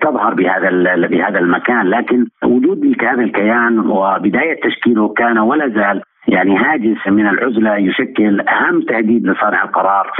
تظهر 0.00 0.34
بهذا 0.34 0.68
بهذا 1.06 1.38
المكان 1.38 1.86
لكن 1.86 2.26
وجود 2.44 2.80
هذا 2.80 3.20
الكيان 3.20 3.78
وبداية 3.78 4.60
تشكيله 4.60 5.08
كان 5.08 5.38
ولا 5.38 5.68
زال 5.68 6.02
يعني 6.28 6.56
هاجس 6.56 7.06
من 7.06 7.26
العزلة 7.26 7.76
يشكل 7.76 8.40
أهم 8.40 8.80
تهديد 8.80 9.26
لصانع 9.26 9.64
القرار 9.64 10.12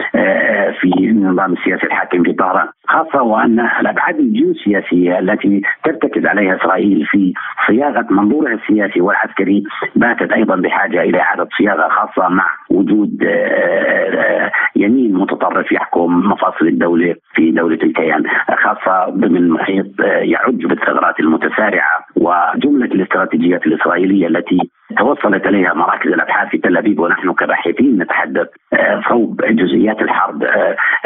في 0.80 0.94
النظام 0.98 1.52
السياسي 1.52 1.86
الحاكم 1.86 2.22
في 2.22 2.32
طهران، 2.32 2.68
خاصة 2.88 3.22
وأن 3.22 3.60
الأبعاد 3.80 4.18
الجيوسياسية 4.18 5.18
التي 5.18 5.62
ترتكز 5.84 6.26
عليها 6.26 6.56
إسرائيل 6.56 7.06
في 7.06 7.32
صياغة 7.66 8.06
منظورها 8.10 8.54
السياسي 8.54 9.00
والعسكري 9.00 9.62
باتت 9.96 10.32
أيضا 10.32 10.56
بحاجة 10.56 11.02
إلى 11.02 11.20
إعادة 11.20 11.48
صياغة 11.58 11.88
خاصة 11.88 12.28
مع 12.28 12.46
وجود 12.70 13.22
يمين 14.76 15.14
متطرف 15.14 15.72
يحكم 15.72 16.18
مفاصل 16.18 16.66
الدولة 16.66 17.14
في 17.34 17.50
دولة 17.50 17.78
الكيان، 17.82 18.22
خاصة 18.62 19.10
ضمن 19.10 19.48
محيط 19.50 19.86
يعج 20.00 20.66
بالثغرات 20.66 21.20
المتسارعة 21.20 22.04
وجملة 22.16 22.86
الاستراتيجيات 22.86 23.66
الإسرائيلية 23.66 24.26
التي 24.26 24.58
توصلت 24.98 25.46
إليها 25.46 25.74
مراكز 25.74 26.10
الأبحاث 26.10 26.48
في 26.48 26.58
تل 26.58 26.76
أبيب 26.76 26.98
ونحن 26.98 27.32
كباحثين 27.32 27.98
نتحدث 27.98 28.48
صوب 29.08 29.42
جزئيات 29.42 30.02
الحرب 30.02 30.42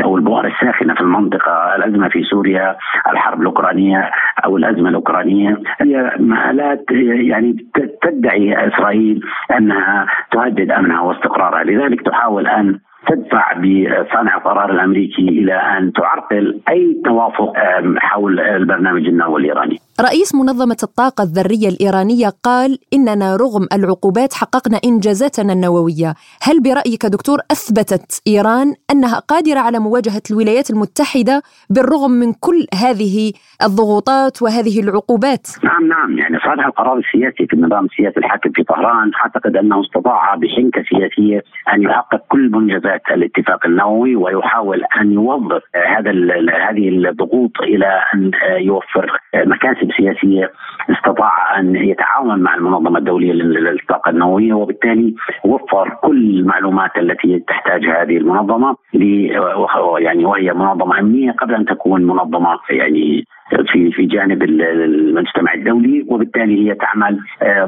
أو 0.05 0.17
البؤر 0.17 0.47
الساخنة 0.47 0.95
في 0.95 1.01
المنطقة، 1.01 1.77
الأزمة 1.77 2.09
في 2.09 2.23
سوريا، 2.23 2.77
الحرب 3.11 3.41
الأوكرانية 3.41 4.11
أو 4.45 4.57
الأزمة 4.57 4.89
الأوكرانية. 4.89 5.59
هي 5.81 6.13
مآلات 6.19 6.85
يعني 6.91 7.57
تدعي 8.03 8.69
إسرائيل 8.69 9.21
أنها 9.59 10.07
تهدد 10.31 10.71
أمنها 10.71 11.01
واستقرارها، 11.01 11.65
لذلك 11.65 12.03
تحاول 12.03 12.47
أن 12.47 12.79
تدفع 13.07 13.53
بصانع 13.53 14.37
القرار 14.37 14.71
الأمريكي 14.73 15.29
إلى 15.29 15.55
أن 15.55 15.93
تعرقل 15.93 16.61
أي 16.69 17.03
توافق 17.05 17.53
حول 17.99 18.41
البرنامج 18.41 19.07
النووي 19.07 19.41
الإيراني. 19.41 19.79
رئيس 20.01 20.35
منظمة 20.35 20.77
الطاقة 20.83 21.23
الذرية 21.23 21.69
الإيرانية 21.69 22.29
قال 22.45 22.79
إننا 22.95 23.37
رغم 23.37 23.67
العقوبات 23.73 24.33
حققنا 24.35 24.79
إنجازاتنا 24.85 25.53
النووية، 25.53 26.15
هل 26.43 26.63
برأيك 26.63 27.07
دكتور 27.07 27.39
أثبتت 27.51 28.23
إيران 28.27 28.75
أنها 28.93 29.19
قادرة 29.19 29.61
على 29.61 29.79
مواجهة 29.79 30.23
الولايات 30.31 30.71
المتحدة 30.71 31.43
بالرغم 31.71 32.11
من 32.11 32.33
كل 32.33 32.67
هذه 32.85 33.33
الضغوطات 33.63 34.43
وهذه 34.43 34.81
العقوبات؟ 34.81 35.47
نعم 35.65 35.87
نعم 35.89 36.19
يعني 36.19 36.39
صانع 36.39 36.67
القرار 36.67 36.99
السياسي 36.99 37.47
في 37.47 37.53
النظام 37.53 37.85
السياسي 37.85 38.19
الحاكم 38.21 38.51
في 38.51 38.63
طهران 38.63 39.11
أعتقد 39.25 39.57
أنه 39.57 39.81
استطاع 39.81 40.35
بحنكة 40.35 40.83
سياسية 40.91 41.43
أن 41.75 41.83
يحقق 41.83 42.23
كل 42.29 42.51
منجزات 42.51 42.88
الاتفاق 43.11 43.67
النووي 43.67 44.17
ويحاول 44.17 44.83
أن 45.01 45.13
يوظف 45.13 45.63
هذا 45.75 46.11
هذه 46.69 46.89
الضغوط 46.89 47.61
إلى 47.63 48.03
أن 48.15 48.31
يوفر 48.59 49.19
مكاسب 49.35 49.91
سياسية. 49.97 50.53
استطاع 50.91 51.59
أن 51.59 51.77
يتعاون 51.77 52.41
مع 52.41 52.55
المنظمة 52.55 52.99
الدولية 52.99 53.33
للطاقه 53.33 54.11
النوويه 54.11 54.53
وبالتالي 54.53 55.15
وفر 55.45 55.97
كل 56.03 56.39
المعلومات 56.39 56.99
التي 56.99 57.39
تحتاجها 57.39 58.03
هذه 58.03 58.17
المنظمة 58.17 58.77
يعني 59.99 60.25
وهي 60.25 60.53
منظمة 60.53 60.99
أمنية 60.99 61.33
قبل 61.33 61.55
أن 61.55 61.65
تكون 61.65 62.05
منظمة 62.05 62.59
يعني 62.71 63.25
في 63.73 63.91
في 63.93 64.07
جانب 64.07 64.43
المجتمع 64.43 65.55
الدولي 65.55 66.05
وبالتالي 66.09 66.69
هي 66.71 66.75
تعمل 66.75 67.19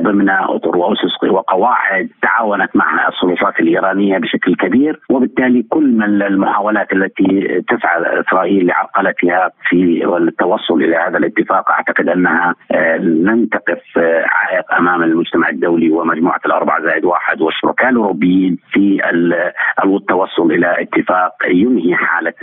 ضمن 0.02 0.30
أطر 0.30 0.76
وأسس 0.76 1.24
وقواعد 1.30 2.08
تعاونت 2.22 2.76
مع 2.76 3.08
السلطات 3.08 3.60
الإيرانية 3.60 4.18
بشكل 4.18 4.54
كبير. 4.54 5.00
وبالتالي 5.10 5.62
كل 5.62 5.92
من 5.92 6.22
المحاولات 6.22 6.92
التي 6.92 7.62
تسعى 7.68 8.20
إسرائيل 8.20 8.66
لعرقلتها 8.66 9.50
في 9.68 10.06
والتوصل 10.06 10.82
إلى 10.82 10.96
هذا 10.96 11.18
الاتفاق 11.18 11.70
أعتقد 11.70 12.08
أنها 12.08 12.54
لن 13.00 13.48
تقف 13.48 13.98
عائق 14.24 14.74
أمام 14.78 15.02
المجتمع 15.02 15.48
الدولي 15.48 15.90
ومجموعة 15.90 16.40
الأربعة 16.46 16.82
زائد 16.82 17.04
واحد 17.04 17.40
والشركاء 17.40 17.90
الأوروبيين 17.90 18.58
في 18.72 19.00
التوصل 19.84 20.52
إلى 20.52 20.76
اتفاق 20.82 21.32
ينهي 21.48 21.94
حالة 21.94 22.34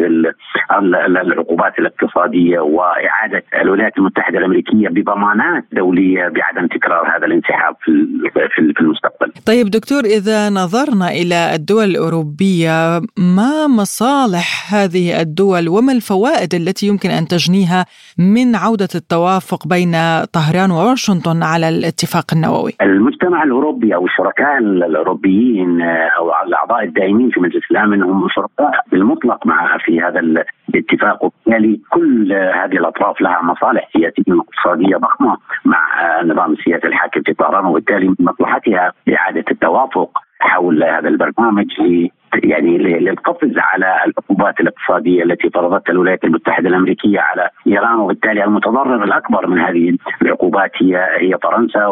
العقوبات 1.22 1.80
الاقتصادية 1.80 2.60
وإعادة 2.60 3.27
الولايات 3.62 3.98
المتحدة 3.98 4.38
الأمريكية 4.40 4.90
بضمانات 4.90 5.64
دولية 5.72 6.28
بعدم 6.28 6.68
تكرار 6.68 7.18
هذا 7.18 7.26
الانسحاب 7.26 7.76
في 8.76 8.82
المستقبل. 8.82 9.32
طيب 9.48 9.66
دكتور 9.70 10.00
إذا 10.00 10.50
نظرنا 10.50 11.08
إلى 11.08 11.56
الدول 11.56 11.84
الأوروبية 11.84 13.00
ما 13.38 13.68
مصالح 13.68 14.74
هذه 14.74 15.22
الدول 15.22 15.70
وما 15.70 15.92
الفوائد 15.92 16.54
التي 16.54 16.88
يمكن 16.88 17.10
أن 17.10 17.26
تجنيها 17.28 17.86
من 18.18 18.56
عودة 18.56 18.88
التوافق 18.96 19.68
بين 19.68 19.92
طهران 20.34 20.72
وواشنطن 20.72 21.44
على 21.44 21.70
الاتفاق 21.70 22.26
النووي؟ 22.34 22.72
المجتمع 22.82 23.44
الأوروبي 23.44 23.96
أو 23.96 24.06
الشركاء 24.06 24.58
الأوروبيين 24.58 25.82
أو 26.18 26.32
الأعضاء 26.48 26.84
الدائمين 26.84 27.30
في 27.30 27.40
مجلس 27.40 27.64
الأمن 27.72 28.04
هم 28.04 28.28
شركاء 28.30 28.72
بالمطلق 28.92 29.46
مع 29.46 29.78
في 29.86 30.02
هذا 30.02 30.20
الاتفاق 30.70 31.24
وبالتالي 31.26 31.80
كل 31.90 32.34
هذه 32.34 32.78
الأطراف 32.78 33.22
لها 33.22 33.42
مصالح. 33.44 33.90
سياسيه 33.94 34.34
واقتصاديه 34.34 34.98
ضخمة 34.98 35.38
مع 35.66 35.80
النظام 36.22 36.54
السياسي 36.54 36.88
الحاكم 36.88 37.22
في 37.22 37.34
طهران 37.34 37.66
وبالتالي 37.66 38.08
من 38.08 38.16
مصلحتها 38.20 38.94
إعادة 39.10 39.46
التوافق 39.52 40.20
حول 40.40 40.84
هذا 40.84 41.10
البرنامج 41.10 41.66
يعني 42.44 42.78
للقفز 42.78 43.54
على 43.58 43.86
العقوبات 44.06 44.60
الاقتصادية 44.60 45.24
التي 45.24 45.50
فرضتها 45.50 45.92
الولايات 45.92 46.24
المتحدة 46.24 46.70
الأمريكية 46.70 47.20
على 47.20 47.50
إيران 47.68 48.00
وبالتالي 48.00 48.44
المتضرر 48.44 49.04
الأكبر 49.04 49.48
من 49.48 49.60
هذه 49.60 49.98
العقوبات 50.22 50.72
هي 50.82 51.08
هي 51.20 51.38
فرنسا 51.44 51.86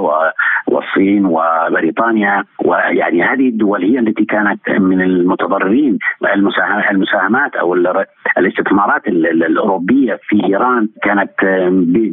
والصين 0.75 1.25
وبريطانيا 1.25 2.43
ويعني 2.65 3.23
هذه 3.23 3.49
الدول 3.49 3.83
هي 3.83 3.99
التي 3.99 4.25
كانت 4.25 4.69
من 4.69 5.01
المتضررين. 5.01 5.99
المساهمات 6.91 7.55
أو 7.55 7.73
الاستثمارات 8.38 9.07
الأوروبية 9.07 10.19
في 10.27 10.45
إيران 10.45 10.89
كانت 11.03 11.31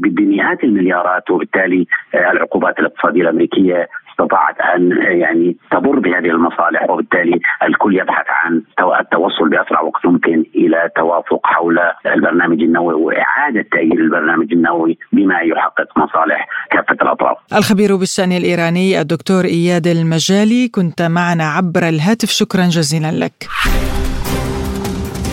بمئات 0.02 0.64
المليارات 0.64 1.30
وبالتالي 1.30 1.86
العقوبات 2.14 2.78
الاقتصادية 2.78 3.22
الأمريكية 3.22 3.88
استطاعت 4.12 4.56
أن 4.76 4.90
يعني 5.20 5.56
تضر 5.70 5.98
بهذه 5.98 6.30
المصالح 6.36 6.90
وبالتالي 6.90 7.40
الكل 7.62 7.96
يبحث 7.96 8.26
عن 8.28 8.62
التوصل 9.00 9.48
بأسرع 9.48 9.80
وقت 9.80 10.06
ممكن 10.06 10.44
إلى 10.54 10.90
توافق 10.96 11.40
حول 11.44 11.78
البرنامج 12.06 12.62
النووي 12.62 12.94
وإعادة 12.94 13.64
تاهيل 13.72 14.00
البرنامج 14.00 14.52
النووي 14.52 14.98
بما 15.12 15.40
يحقق 15.40 15.98
مصالح 15.98 16.48
كافة 16.70 16.96
الأطراف. 17.02 17.36
الخبير 17.56 17.96
بالشأن 17.96 18.32
الإيراني 18.32 19.00
الدكتور 19.00 19.44
إياد 19.44 19.86
المجالي 19.86 20.68
كنت 20.68 21.02
معنا 21.02 21.44
عبر 21.44 21.88
الهاتف 21.88 22.28
شكرا 22.28 22.62
جزيلا 22.62 23.12
لك. 23.24 23.48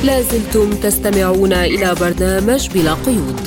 لازلتم 0.05 0.69
تستمعون 0.69 1.53
إلى 1.53 1.95
برنامج 2.01 2.69
بلا 2.73 2.93
قيود. 3.05 3.45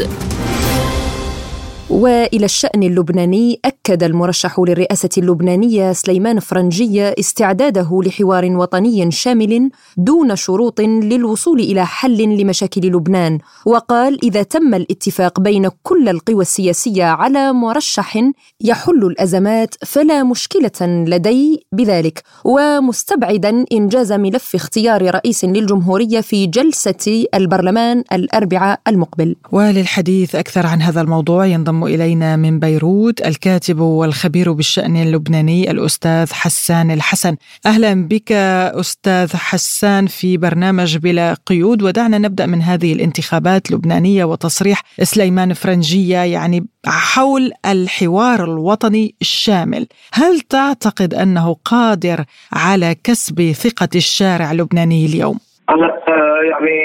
وإلى 1.92 2.44
الشأن 2.44 2.82
اللبناني 2.82 3.60
أكد 3.64 4.02
المرشح 4.02 4.60
للرئاسة 4.60 5.08
اللبنانية 5.18 5.92
سليمان 5.92 6.40
فرنجيه 6.40 7.14
استعداده 7.18 8.00
لحوار 8.04 8.56
وطني 8.56 9.10
شامل 9.10 9.70
دون 9.96 10.36
شروط 10.36 10.80
للوصول 10.80 11.60
إلى 11.60 11.86
حل 11.86 12.22
لمشاكل 12.22 12.80
لبنان. 12.80 13.38
وقال 13.66 14.24
إذا 14.24 14.42
تم 14.42 14.74
الاتفاق 14.74 15.40
بين 15.40 15.68
كل 15.82 16.08
القوى 16.08 16.42
السياسية 16.42 17.04
على 17.04 17.52
مرشح 17.52 18.18
يحل 18.60 19.04
الأزمات 19.04 19.74
فلا 19.84 20.22
مشكلة 20.22 21.04
لدي 21.06 21.66
بذلك. 21.72 22.22
ومستبعدا 22.44 23.64
إنجاز 23.72 24.12
ملف 24.12 24.54
اختيار 24.54 25.14
رئيس 25.14 25.44
للجمهورية 25.44 26.20
في 26.20 26.46
جلسة 26.46 27.26
البرلمان 27.34 28.04
الأربعاء 28.12 28.80
المقبل. 28.88 29.36
وللحديث 29.52 30.34
أكثر 30.34 30.66
عن 30.66 30.82
هذا 30.82 31.00
الموضوع 31.00 31.46
ينضم 31.46 31.81
إلينا 31.86 32.36
من 32.36 32.58
بيروت 32.58 33.26
الكاتب 33.26 33.80
والخبير 33.80 34.52
بالشأن 34.52 34.96
اللبناني 34.96 35.70
الأستاذ 35.70 36.32
حسان 36.32 36.90
الحسن. 36.90 37.36
أهلا 37.66 38.08
بك 38.08 38.32
أستاذ 38.32 39.36
حسان 39.36 40.06
في 40.06 40.36
برنامج 40.36 40.96
بلا 40.96 41.34
قيود 41.46 41.82
ودعنا 41.82 42.18
نبدأ 42.18 42.46
من 42.46 42.62
هذه 42.62 42.92
الانتخابات 42.92 43.70
اللبنانيه 43.70 44.24
وتصريح 44.24 44.82
سليمان 45.02 45.52
فرنجية 45.52 46.18
يعني 46.18 46.66
حول 46.86 47.50
الحوار 47.66 48.44
الوطني 48.44 49.14
الشامل. 49.20 49.86
هل 50.12 50.40
تعتقد 50.40 51.14
أنه 51.14 51.56
قادر 51.64 52.24
على 52.52 52.94
كسب 53.04 53.52
ثقة 53.52 53.88
الشارع 53.94 54.52
اللبناني 54.52 55.06
اليوم؟ 55.06 55.38
هلا 55.70 56.02
يعني 56.50 56.76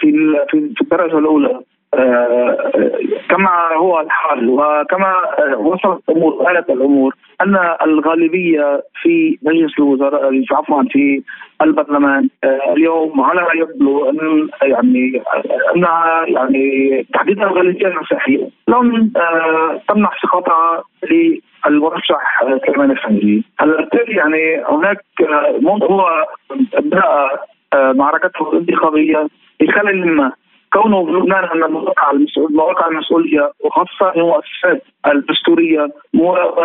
في 0.00 0.12
في 0.74 0.82
الدرجة 0.82 1.18
الأولى 1.18 1.60
كما 3.28 3.68
هو 3.76 4.00
الحال 4.00 4.48
وكما 4.50 5.14
وصلت 5.56 6.02
الأمور 6.08 6.32
وآلت 6.34 6.70
الأمور 6.70 7.14
أن 7.40 7.58
الغالبية 7.82 8.82
في 9.02 9.38
مجلس 9.42 9.78
الوزراء 9.78 10.44
عفوا 10.52 10.82
في 10.90 11.22
البرلمان 11.62 12.28
اليوم 12.44 13.20
على 13.20 13.40
ما 13.40 13.48
يبدو 13.54 14.10
أن 14.10 14.48
يعني 14.62 15.22
أنها 15.76 16.24
يعني 16.26 17.06
تحديدا 17.14 17.42
الغالبية 17.42 17.86
المسيحيه 17.86 18.48
لم 18.68 19.12
تمنح 19.88 20.22
ثقتها 20.22 20.82
للمرشح 21.66 22.42
سليمان 22.66 22.90
الفنجي 22.90 23.44
هلا 23.58 23.88
يعني 24.08 24.64
هناك 24.68 25.04
هو 25.66 26.26
بدا 26.78 27.28
معركته 27.74 28.52
الانتخابية 28.52 29.26
بخلل 29.60 30.06
ما 30.06 30.32
كونه 30.74 31.06
في 31.06 31.12
لبنان 31.12 31.44
ان 31.44 31.64
المواقع 31.64 32.10
المواقع 32.36 32.86
المسؤولية 32.86 33.52
وخاصة 33.64 34.12
المؤسسات 34.16 34.82
الدستورية 35.06 35.88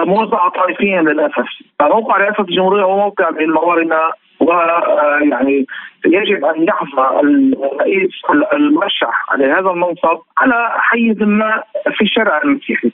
موزعة 0.06 0.50
طائفيا 0.50 1.02
للأسف 1.02 1.45
موقع 1.82 2.17
رئاسة 2.17 2.43
الجمهورية 2.43 2.84
هو 2.84 2.98
موقع 2.98 3.30
من 3.30 3.50
موارنا 3.50 4.12
ويعني 4.39 5.65
يجب 6.06 6.45
أن 6.45 6.63
يحظى 6.63 7.19
الرئيس 7.19 8.12
المرشح 8.54 9.26
لهذا 9.38 9.69
المنصب 9.69 10.19
على 10.38 10.69
حيز 10.76 11.22
ما 11.22 11.63
في 11.98 12.02
الشارع 12.02 12.41
المسيحي. 12.43 12.91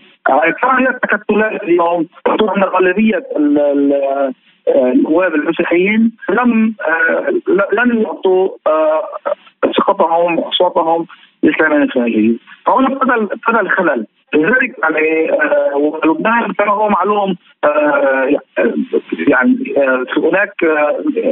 ترى 0.62 0.84
هي 0.84 0.89
التكتلات 0.89 1.63
اليوم 1.63 2.08
ان 2.28 2.63
غالبية 2.63 3.23
النواب 4.67 5.36
المسيحيين 5.36 6.12
لم 6.30 6.75
لن 7.73 8.01
يعطوا 8.01 8.49
ثقتهم 9.78 10.39
وأصواتهم 10.39 11.06
لسليمان 11.43 11.82
الخارجي 11.82 12.39
فهنا 12.65 12.88
ابتدى 12.88 13.13
ابتدى 13.13 13.60
الخلل 13.60 14.06
لذلك 14.34 14.75
يعني 14.84 15.32
لبنان 16.06 16.54
كما 16.54 16.71
هو 16.71 16.89
معلوم 16.89 17.36
يعني 19.28 19.75
هناك 20.17 20.54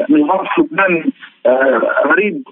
نظام 0.09 0.45
في 0.55 0.61
لبنان 0.61 1.11
غريب 2.05 2.43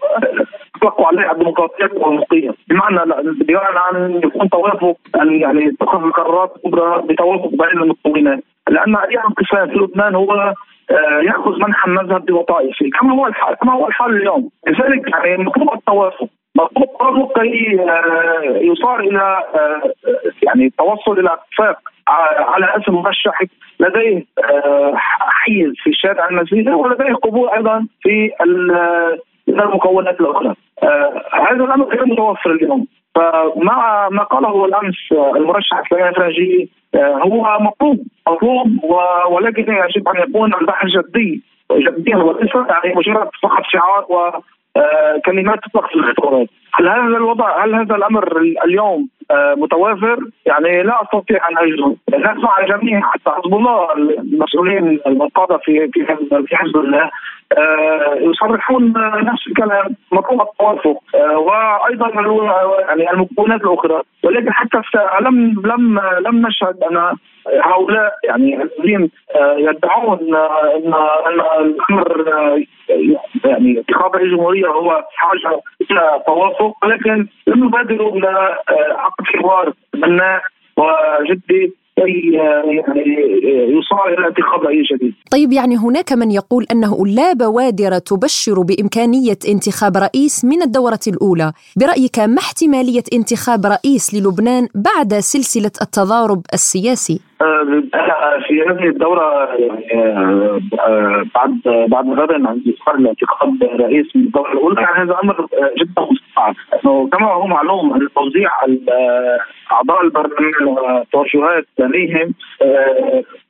أطلقوا 0.75 1.07
عليه 1.07 1.31
الديمقراطية 1.31 1.89
والمقيه 1.93 2.51
بمعنى 2.69 3.13
بمعنى 3.23 4.05
أن 4.05 4.21
يكون 4.23 4.49
توافق 4.49 4.97
أن 5.21 5.41
يعني 5.41 5.71
تتخذ 5.71 6.03
القرارات 6.03 6.53
الكبرى 6.55 7.01
بتوافق 7.01 7.49
بين 7.49 7.83
المكونات 7.83 8.43
لأن 8.69 8.95
أي 8.95 9.17
انقسام 9.17 9.67
في 9.67 9.75
لبنان 9.75 10.15
هو 10.15 10.53
يأخذ 11.21 11.59
منحى 11.59 11.87
المذهب 11.87 12.25
بوظائفه 12.25 12.89
كما 12.99 13.13
هو 13.15 13.27
الحال 13.27 13.55
كما 13.55 13.73
هو 13.73 13.87
الحال 13.87 14.15
اليوم. 14.15 14.49
لذلك 14.67 15.09
يعني 15.25 15.43
مطلوب 15.43 15.73
التوافق 15.73 16.27
مطلوب 16.55 16.89
التوافق 16.89 17.39
كي 17.41 17.79
يصار 18.67 18.99
إلى 18.99 19.43
يعني 20.43 20.65
التوصل 20.65 21.19
إلى 21.19 21.29
اتفاق 21.33 21.79
على 22.39 22.65
اسم 22.77 22.93
مرشح 22.93 23.41
لديه 23.79 24.25
حيز 25.19 25.73
في 25.83 25.89
الشارع 25.89 26.29
المسيحي 26.29 26.71
ولديه 26.71 27.13
قبول 27.13 27.49
أيضا 27.49 27.87
في 28.01 28.31
المكونات 29.47 30.21
الاخرى 30.21 30.55
هذا 31.33 31.63
الأمر 31.63 31.85
غير 31.85 32.05
متوفر 32.05 32.51
اليوم. 32.51 32.87
فمع 33.15 34.09
ما 34.09 34.23
قاله 34.23 34.65
الأمس 34.65 34.95
المرشح 35.11 35.89
سليمان 35.89 36.09
الفرنجي 36.09 36.69
هو 36.95 37.57
مطلوب 37.59 37.99
مطلوب 38.27 38.83
ولكن 39.29 39.61
يجب 39.61 40.07
أن 40.07 40.29
يكون 40.29 40.53
البحث 40.53 40.87
جدي 40.87 41.41
جديا 41.71 42.17
وليس 42.17 42.55
يعني 42.55 42.95
مجرد 42.95 43.29
فقط 43.43 43.63
شعار 43.63 44.05
و 44.09 44.31
كلمات 45.25 45.59
تطلق 45.59 45.87
في 45.87 45.95
الخطابات 45.95 46.47
هل 46.73 46.89
هذا 46.89 47.17
الوضع 47.17 47.63
هل 47.65 47.75
هذا 47.75 47.95
الأمر 47.95 48.37
اليوم 48.65 49.07
متوافر؟ 49.57 50.19
يعني 50.45 50.83
لا 50.83 51.03
أستطيع 51.03 51.49
أن 51.49 51.57
أجزم. 51.57 51.95
نسمع 52.09 52.59
الجميع 52.59 53.01
حتى 53.01 53.29
حزب 53.29 53.55
الله 53.55 53.93
المسؤولين 53.93 54.99
القاده 55.07 55.57
في 55.57 55.89
في 55.93 56.05
في 56.47 56.55
حزب 56.55 56.77
الله. 56.77 57.09
يصرحون 58.19 58.93
نفس 59.15 59.47
الكلام 59.47 59.95
مطلوب 60.11 60.41
التوافق. 60.41 60.97
وأيضا 61.37 62.09
يعني 62.89 63.11
المكونات 63.11 63.61
الأخرى. 63.61 64.01
ولكن 64.23 64.53
حتى 64.53 64.81
لم 65.21 65.61
لم 65.65 65.99
لم 65.99 66.47
نشهد 66.47 66.83
أن 66.83 67.15
هؤلاء 67.63 68.13
يعني 68.23 68.63
الذين 68.63 69.09
يدعون 69.57 70.19
ان 70.19 70.93
أن 71.25 71.41
الأمر 71.59 72.25
يعني 73.45 73.83
رئيس 73.91 74.23
الجمهورية 74.23 74.67
هو 74.67 75.03
حاجة 75.15 75.61
إلى 75.91 76.23
توافق. 76.27 76.60
ولكن 76.83 77.27
لم 77.47 77.65
يبادروا 77.65 78.17
إلى 78.17 78.57
عقد 78.91 79.25
حوار 79.25 79.73
بناء 79.93 80.41
وجدي 80.77 81.73
كي 82.01 82.31
يعني 82.33 82.83
يصار 83.77 84.07
إلى 84.07 84.27
انتخاب 84.27 84.63
رئيس 84.63 84.85
جديد. 84.93 85.13
طيب 85.31 85.51
يعني 85.51 85.77
هناك 85.77 86.13
من 86.13 86.31
يقول 86.31 86.65
أنه 86.71 87.05
لا 87.05 87.33
بوادر 87.33 87.99
تبشر 87.99 88.61
بإمكانية 88.61 89.41
انتخاب 89.53 89.97
رئيس 89.97 90.45
من 90.45 90.61
الدورة 90.61 91.05
الأولى، 91.07 91.51
برأيك 91.77 92.19
ما 92.19 92.37
احتمالية 92.37 93.03
انتخاب 93.13 93.65
رئيس 93.65 94.13
للبنان 94.15 94.67
بعد 94.75 95.13
سلسلة 95.13 95.75
التضارب 95.81 96.41
السياسي؟ 96.53 97.19
في 98.47 98.61
هذه 98.69 98.87
الدورة 98.89 99.47
يعني 99.55 99.85
بعد 101.35 101.61
بعد 101.87 102.05
غدا 102.09 102.49
عن 102.49 102.61
إصدار 102.73 102.95
الانتخاب 102.95 103.63
رئيس 103.63 104.15
من 104.15 104.21
الدورة 104.21 104.51
الأولى 104.51 104.81
يعني 104.81 105.03
هذا 105.03 105.17
أمر 105.23 105.47
جدا 105.79 106.01
مستبعد 106.11 106.55
كما 107.11 107.33
هو 107.33 107.47
معلوم 107.47 107.93
أن 107.93 108.07
توزيع 108.15 108.49
أعضاء 109.71 110.05
البرلمان 110.05 110.53
وتوجهات 110.67 111.65
لديهم 111.91 112.33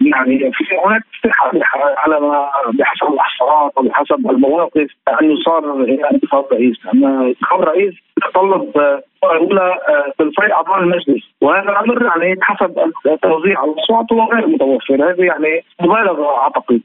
يعني 0.01 0.51
في 0.53 0.63
هناك 0.85 1.03
استحاله 1.15 1.61
على 1.97 2.19
ما 2.19 2.49
بحسب 2.73 3.13
الاحصاءات 3.13 3.71
وبحسب 3.77 4.31
المواقف 4.31 4.87
ان 5.21 5.31
يصار 5.31 5.73
إلى 5.73 6.09
انتخاب 6.11 6.45
رئيس. 6.51 6.77
انتخاب 6.93 7.61
رئيس 7.61 7.93
يتطلب 8.17 8.71
الأولى 9.23 9.77
ثلثي 10.17 10.53
اعضاء 10.53 10.79
المجلس. 10.79 11.23
وهذا 11.41 11.69
الامر 11.69 12.05
يعني 12.05 12.35
حسب 12.41 12.91
توزيع 13.21 13.63
الاصوات 13.63 14.13
هو 14.13 14.23
غير 14.33 14.47
متوفر 14.47 14.95
هذه 14.95 15.21
يعني 15.21 15.63
مبالغة 15.81 16.37
أعتقد. 16.37 16.81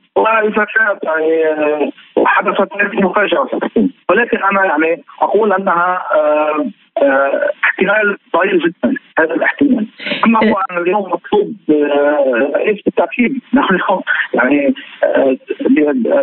كانت 0.75 1.05
يعني 1.05 1.93
حدثت 2.27 2.69
مفاجأة. 2.95 3.49
ولكن 4.11 4.43
أنا 4.43 4.65
يعني 4.65 5.03
أقول 5.23 5.53
أنها 5.53 6.03
احتمال 7.65 8.19
ضئيل 8.37 8.59
جدا 8.59 8.95
هذا 9.19 9.35
الاحتمال 9.35 9.87
اما 10.25 10.39
هو 10.51 10.57
ان 10.71 10.79
اليوم 10.79 11.03
مطلوب 11.03 11.55
رئيس 12.57 12.83
بالتاكيد 12.85 13.41
نحن 13.55 13.75
اليوم 13.75 14.01
يعني 14.35 14.75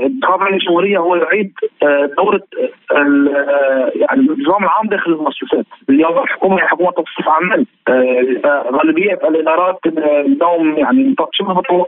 انتخاب 0.06 0.42
رئيس 0.42 0.54
الجمهورية 0.54 0.98
هو 0.98 1.16
يعيد 1.16 1.54
دورة 2.18 2.42
يعني 3.96 4.22
النظام 4.22 4.64
العام 4.64 4.88
داخل 4.88 5.12
المؤسسات. 5.12 5.66
اليوم 5.90 6.24
الحكومة 6.24 6.56
هي 6.56 6.68
حكومه 6.68 6.92
تصرف 6.92 7.30
عمل 7.30 7.66
غالبية 8.72 9.14
الإدارات 9.14 9.80
اليوم 9.86 10.78
يعني 10.78 11.16
شبه 11.32 11.86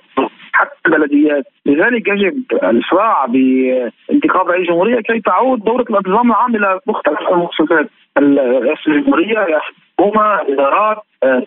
حتى 0.53 0.75
البلديات. 0.85 1.45
لذلك 1.65 2.07
يجب 2.07 2.43
الاسراع 2.51 3.25
بانتخاب 3.25 4.47
رئيس 4.47 4.61
الجمهوريه 4.61 5.01
كي 5.01 5.19
تعود 5.19 5.63
دورة 5.63 5.85
الانتظام 5.89 6.31
العام 6.31 6.55
إلى 6.55 6.79
مختلف 6.87 7.19
المؤسسات. 7.31 7.89
رئاسه 8.17 8.91
الجمهوريه 8.91 9.59
حكومه 9.99 10.41
ادارات 10.41 10.97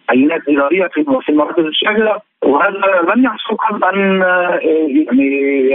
تعيينات 0.08 0.40
إدارية 0.48 0.86
في 0.86 1.28
المراكز 1.28 1.64
الشاغله 1.64 2.20
وهذا 2.44 3.12
لن 3.14 3.24
يحصل 3.24 3.56
قبل 3.56 3.84
ان 3.84 4.20
يعني 5.06 5.70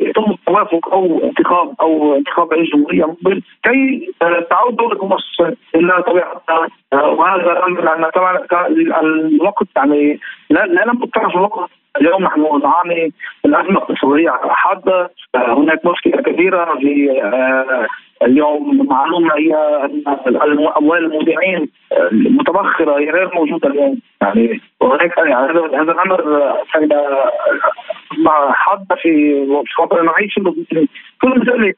يتم 0.00 0.24
التوافق 0.30 0.92
أو 0.92 1.20
انتخاب 1.24 1.74
أو 1.80 2.16
انتخاب 2.16 2.52
رئيس 2.52 2.70
جمهورية 2.74 3.04
مقبل 3.04 3.42
كي 3.62 4.12
تعود 4.50 4.76
دوله 4.76 5.02
المؤسسات 5.02 5.56
إلى 5.74 6.02
طبيعتها. 6.02 6.68
وهذا 6.92 7.52
الأمر 7.52 7.80
لأن 7.84 8.10
طبعا 8.10 8.38
الوقت 9.02 9.66
يعني 9.76 10.20
لا 10.50 10.84
لم 10.86 10.98
تتعرف 11.04 11.36
الوقت. 11.36 11.70
اليوم 12.00 12.22
نحن 12.22 12.60
نعاني 12.62 13.12
من 13.44 13.54
أزمة 13.54 13.78
اقتصادية 13.78 14.30
حاده 14.48 15.10
هناك 15.34 15.86
مشكلة 15.86 16.22
كبيرة 16.22 16.74
في 16.74 17.22
اليوم. 18.22 18.86
معلومة 18.90 19.34
هي 19.34 19.54
أن 19.84 20.02
الأموال 20.26 21.04
المودعين 21.04 21.68
المتبخره 22.12 22.98
هي 22.98 23.10
غير 23.10 23.34
موجودة 23.34 23.68
اليوم. 23.68 23.98
يعني 24.22 24.60
وهناك 24.80 25.18
يعني 25.18 25.34
هذا 25.76 25.92
الأمر 25.92 26.54
حاده 28.52 28.96
في 29.02 29.44
وضع 29.80 30.00
المعيشي 30.00 30.40
كل 31.22 31.42
ذلك 31.50 31.76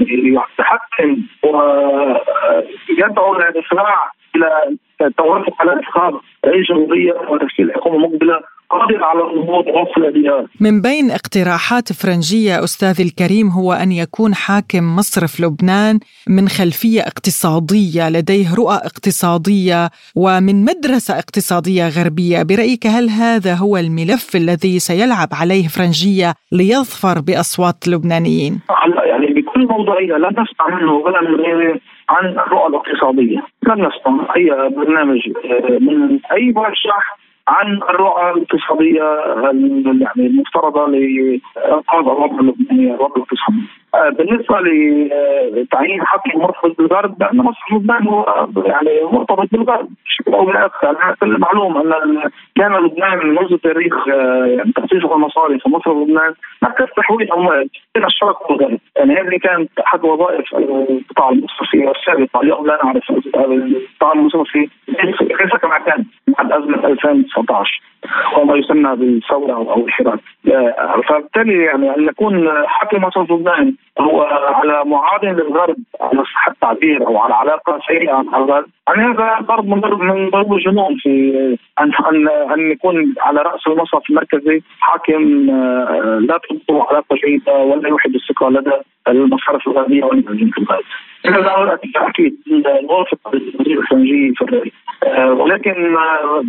يتحكم 0.00 1.16
ويدعو 1.42 3.34
للاسراع 3.34 4.12
إلى 4.36 4.76
التوافق 5.00 5.54
على 5.60 5.72
انتخاب 5.72 6.20
رئيس 6.46 6.66
جمهوريه 6.68 7.12
وتشكيل 7.28 7.72
حكومه 7.74 7.98
مقبلة. 7.98 8.40
قادر 8.74 9.04
على 9.04 9.22
النهوض 9.30 9.64
بها. 10.14 10.46
من 10.60 10.80
بين 10.80 11.10
اقتراحات 11.10 11.92
فرنجية 11.92 12.64
أستاذ 12.64 12.96
الكريم 13.06 13.48
هو 13.48 13.72
أن 13.72 13.92
يكون 13.92 14.34
حاكم 14.34 14.96
مصرف 14.96 15.40
لبنان 15.40 15.94
من 16.28 16.48
خلفية 16.48 17.00
اقتصادية 17.00 18.08
لديه 18.08 18.54
رؤى 18.60 18.76
اقتصادية 18.90 19.90
ومن 20.16 20.56
مدرسة 20.64 21.18
اقتصادية 21.18 21.84
غربية. 21.96 22.42
برأيك 22.42 22.86
هل 22.86 23.08
هذا 23.08 23.54
هو 23.54 23.76
الملف 23.76 24.36
الذي 24.36 24.78
سيلعب 24.78 25.28
عليه 25.40 25.66
فرنجية 25.68 26.34
ليظفر 26.52 27.16
بأصوات 27.26 27.78
اللبنانيين؟ 27.86 28.60
يعني 29.10 29.26
بكل 29.26 29.66
موضوعية 29.66 30.16
لا 30.16 30.30
نسمع 30.30 30.80
منه 30.80 30.92
ولا 30.92 31.20
من 31.20 31.34
غيره 31.40 31.80
عن 32.08 32.24
الرؤى 32.26 32.66
الاقتصادية. 32.66 33.38
لم 33.68 33.78
نسمع 33.86 34.34
أي 34.36 34.50
برنامج 34.76 35.20
من 35.80 36.18
أي 36.32 36.52
مرشح 36.52 37.23
عن 37.48 37.76
الرؤى 37.76 38.30
الاقتصادية 38.30 39.02
يعني 40.00 40.26
المفترضة 40.26 40.86
لإنقاذ 40.86 42.00
الوضع 42.00 42.40
اللبناني 42.40 42.94
الوضع 42.94 43.14
الاقتصادي. 43.16 43.62
بالنسبة 44.18 44.60
لتعيين 45.52 46.06
حكم 46.06 46.40
مرتبط 46.40 46.78
بالغرب 46.78 47.22
لأن 47.22 47.36
مصر 47.36 47.60
لبنان 47.72 48.08
هو 48.08 48.48
يعني 48.56 48.90
مرتبط 49.12 49.48
بالغرب 49.52 49.88
بشكل 50.06 50.34
أو 50.34 50.44
بآخر. 50.44 50.96
يعني 51.22 51.38
معلوم 51.38 51.76
أن 51.76 52.30
كان 52.56 52.72
لبنان 52.72 53.18
منذ 53.26 53.56
تاريخ 53.56 54.08
يعني 54.46 54.72
تاسيسه 54.72 55.14
المصاري 55.14 55.58
في 55.58 55.68
مصر 55.68 55.90
ولبنان 55.90 56.34
مركز 56.62 56.86
تحويل 56.96 57.32
اموال 57.32 57.68
بين 57.94 58.04
الشرق 58.04 58.50
والغرب 58.50 58.78
يعني 58.96 59.14
هذه 59.14 59.38
كانت 59.42 59.70
أحد 59.78 60.04
وظائف 60.04 60.54
القطاع 60.54 61.28
المصرفي 61.28 61.90
السابقه 61.90 62.40
اليوم 62.40 62.66
لا 62.66 62.78
نعرف 62.84 63.10
القطاع 63.10 64.12
المصرفي 64.12 64.68
كيف 65.38 65.56
كما 65.62 65.78
كان 65.78 66.04
بعد 66.38 66.52
أزمة 66.52 66.86
2019 66.86 67.82
وما 68.38 68.56
يسمى 68.56 68.96
بالثورة 68.96 69.52
أو 69.52 69.86
الحراك 69.86 70.18
فبالتالي 71.08 71.64
يعني 71.64 71.96
أن 71.96 72.04
يكون 72.08 72.48
حكم 72.66 73.02
مصر 73.02 73.22
لبنان 73.22 73.74
هو 74.00 74.22
على 74.30 74.82
معادن 74.84 75.28
للغرب 75.32 75.76
على 76.00 76.24
صحة 76.24 76.52
التعبير 76.52 77.06
أو 77.06 77.18
على 77.18 77.34
علاقة 77.34 77.78
سيئة 77.88 78.22
مع 78.22 78.38
الغرب 78.38 78.66
يعني 78.88 79.14
هذا 79.14 79.38
ضرب 79.40 79.68
من 79.68 79.80
ضرب 79.80 80.00
من 80.00 80.30
ضرب 80.30 80.52
الجنون 80.52 80.96
في 80.96 81.30
ان 81.80 81.92
ان 82.10 82.28
أن 82.28 82.70
يكون 82.70 83.14
على 83.20 83.42
رأس 83.42 83.66
المصرف 83.66 84.10
المركزي 84.10 84.62
حاكم 84.80 85.22
لا 86.20 86.38
تبقى 86.50 86.86
علاقة 86.90 87.16
جيدة 87.24 87.52
ولا 87.54 87.88
يوحد 87.88 88.14
الثقة 88.14 88.50
لدى 88.50 88.72
المصارف 89.08 89.68
الغربية 89.68 90.04
والمنزلين 90.04 90.50
في. 90.50 90.64
هذا 91.26 91.78
أكيد 91.96 92.36
نوافق 92.82 93.18
الوزير 93.34 93.78
الخارجيه 93.78 94.32
في 94.32 94.42
الراي 94.42 94.72
ولكن 95.30 95.96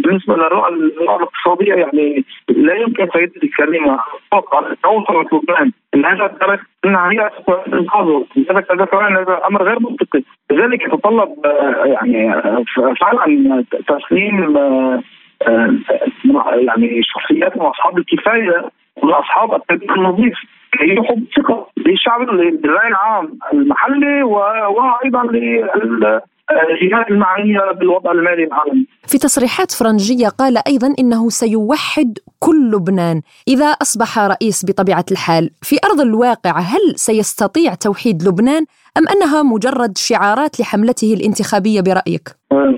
بالنسبة 0.03 0.35
للرؤى 0.35 0.69
الاقتصادية 0.69 1.73
يعني 1.73 2.25
لا 2.49 2.75
يمكن 2.75 3.07
سيدتي 3.13 3.39
الكريمه 3.43 3.99
أتوقع 4.33 4.73
توصلت 4.83 5.33
لبنان 5.33 5.71
إن 5.95 6.05
هذا 6.05 6.25
الدرجه 6.25 6.61
انها 6.85 7.11
هي 7.11 7.31
انقاذه 7.73 8.25
هذا 8.49 8.85
كمان 8.85 9.17
هذا 9.17 9.41
أمر 9.47 9.63
غير 9.63 9.79
منطقي. 9.79 10.23
لذلك 10.51 10.81
يتطلب 10.81 11.29
يعني 11.85 12.41
فعلا 13.01 13.63
تسليم 13.87 14.57
يعني 16.53 17.01
شخصيات 17.03 17.57
واصحاب 17.57 17.97
الكفاية 17.97 18.65
واصحاب 18.95 19.53
التاريخ 19.53 19.91
النظيف. 19.91 20.37
كي 20.77 20.95
ثقه 21.37 21.67
للشعب 21.77 22.21
للراي 22.21 22.87
العام 22.87 23.37
المحلي 23.53 24.23
وأيضا 24.23 25.21
الجهات 26.51 27.11
المعنية 27.11 27.71
بالوضع 27.79 28.11
المالي 28.11 28.43
العالمي. 28.43 28.85
في 29.07 29.17
تصريحات 29.17 29.71
فرنجية 29.71 30.27
قال 30.27 30.57
أيضا 30.67 30.95
إنه 30.99 31.29
سيوحد 31.29 32.17
كل 32.39 32.71
لبنان 32.71 33.21
إذا 33.47 33.65
أصبح 33.65 34.19
رئيس 34.19 34.65
بطبيعة 34.67 35.05
الحال، 35.11 35.49
في 35.61 35.75
أرض 35.85 36.01
الواقع 36.01 36.59
هل 36.59 36.95
سيستطيع 36.95 37.73
توحيد 37.73 38.23
لبنان 38.27 38.65
أم 38.97 39.03
أنها 39.07 39.43
مجرد 39.43 39.97
شعارات 39.97 40.59
لحملته 40.59 41.13
الانتخابية 41.13 41.81
برأيك؟ 41.81 42.29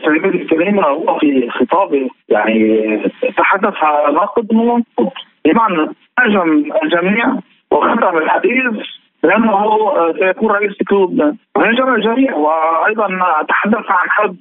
سيدي 0.06 0.38
الكريمه 0.38 0.84
هو 0.84 1.20
في 1.20 1.50
خطابه 1.50 2.10
يعني 2.30 2.98
تحدث 3.38 3.74
على 3.82 4.14
ناقد 4.14 4.54
ومنقود 4.54 5.10
بمعنى 5.46 5.90
هاجم 6.20 6.64
الجميع 6.84 7.40
وختم 7.72 8.18
الحديث 8.18 8.88
لأنه 9.24 9.54
آه، 9.54 10.14
سيكون 10.20 10.52
رئيس 10.52 10.72
لبنان 10.92 11.38
وهاجم 11.56 11.96
الجميع. 11.96 12.36
وأيضا 12.36 13.08
تحدث 13.50 13.86
عن 13.90 14.10
حرب 14.10 14.38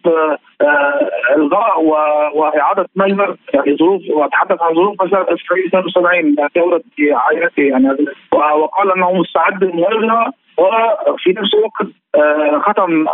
آه، 0.61 1.11
الغاء 1.37 1.83
وإعادة 2.35 2.89
مجلس 2.97 3.37
يعني 3.55 3.77
ظروف 3.77 4.03
وتحدث 4.11 4.63
عن 4.63 4.75
ظروف 4.75 5.03
مساله 5.03 5.23
إسرائيل 5.35 5.67
72 5.67 6.37
ثوره 6.55 6.83
عائلته 7.01 7.63
يعني 7.63 7.89
وقال 8.33 8.93
أنه 8.97 9.13
مستعد 9.13 9.65
للمواجهه 9.65 10.33
وفي 10.59 11.31
نفس 11.31 11.55
الوقت 11.55 11.87
آه، 12.15 12.59
ختم 12.59 13.07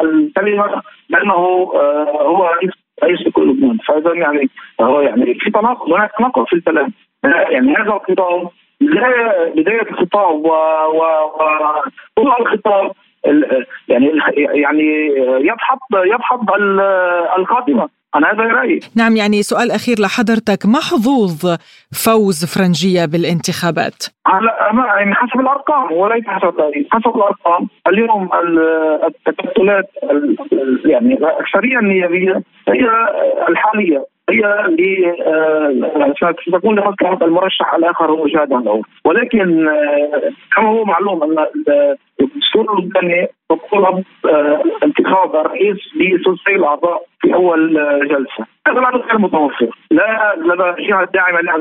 الكلمة 0.00 0.82
بأنه 1.10 1.32
هو 1.32 2.46
رئيس 2.46 2.70
رئيس 3.04 3.26
لكل 3.26 3.50
لبنان. 3.50 3.78
فاذا 3.88 4.14
يعني 4.14 4.50
هو 4.80 5.00
يعني 5.00 5.34
في 5.34 5.50
تناقض 5.50 5.92
هناك 5.92 6.10
تناقض 6.18 6.44
في 6.44 6.56
الكلام. 6.56 6.92
يعني 7.24 7.76
هذا 7.76 7.92
الخطاب 7.92 8.50
بدايه 9.56 9.82
الخطاب 9.82 10.44
و, 10.44 10.48
و... 10.48 11.02
و... 12.18 12.40
الخطاب 12.40 12.92
يعني 13.88 14.12
يعني 14.36 15.06
يدحض 15.40 15.78
يدحض 15.94 16.50
الخاتمة. 17.38 17.88
أنا 18.14 18.32
هذا 18.32 18.42
رأيي. 18.42 18.80
نعم 18.96 19.16
يعني 19.16 19.42
سؤال 19.42 19.70
أخير 19.70 19.96
لحضرتك. 20.00 20.66
ما 20.66 20.78
حظوظ 20.78 21.56
فوز 22.04 22.44
فرنجية 22.44 23.04
بالانتخابات؟ 23.04 24.04
على 24.26 24.50
يعني 24.98 25.14
حسب 25.14 25.40
الأرقام 25.40 25.92
وليس 25.92 26.24
حسب 26.26 26.48
التاريخ. 26.48 26.86
حسب 26.90 27.16
الأرقام 27.16 27.68
اليوم 27.88 28.28
التكتلات 29.06 29.90
يعني 30.84 31.14
الأكثرية 31.14 31.78
النيابية 31.78 32.42
هي 32.68 32.88
الحالية. 33.48 34.04
هي 34.30 34.44
آه، 35.26 36.14
ستكون 36.46 36.78
لمصلحه 36.78 37.18
المرشح 37.22 37.74
الآخر 37.74 38.10
هو 38.10 38.26
جاد 38.26 38.52
له 38.52 38.82
ولكن 39.04 39.68
آه، 39.68 40.32
كما 40.56 40.68
هو 40.68 40.84
معلوم 40.84 41.22
أن 41.22 41.46
الدستور 42.20 42.78
اللبناني 42.78 43.28
تطلب 43.50 44.04
آه، 44.28 44.62
انتخاب 44.84 45.36
الرئيس 45.36 45.76
بثلثي 45.94 46.54
الأعضاء 46.56 47.02
في 47.20 47.34
أول 47.34 47.74
جلسة. 48.08 48.46
هذا 48.68 48.78
العدد 48.78 49.00
غير 49.00 49.18
متوفر. 49.18 49.68
لا 49.90 50.34
لدى 50.36 50.82
الجهه 50.82 51.02
الداعمه 51.02 51.38
ولا 51.38 51.52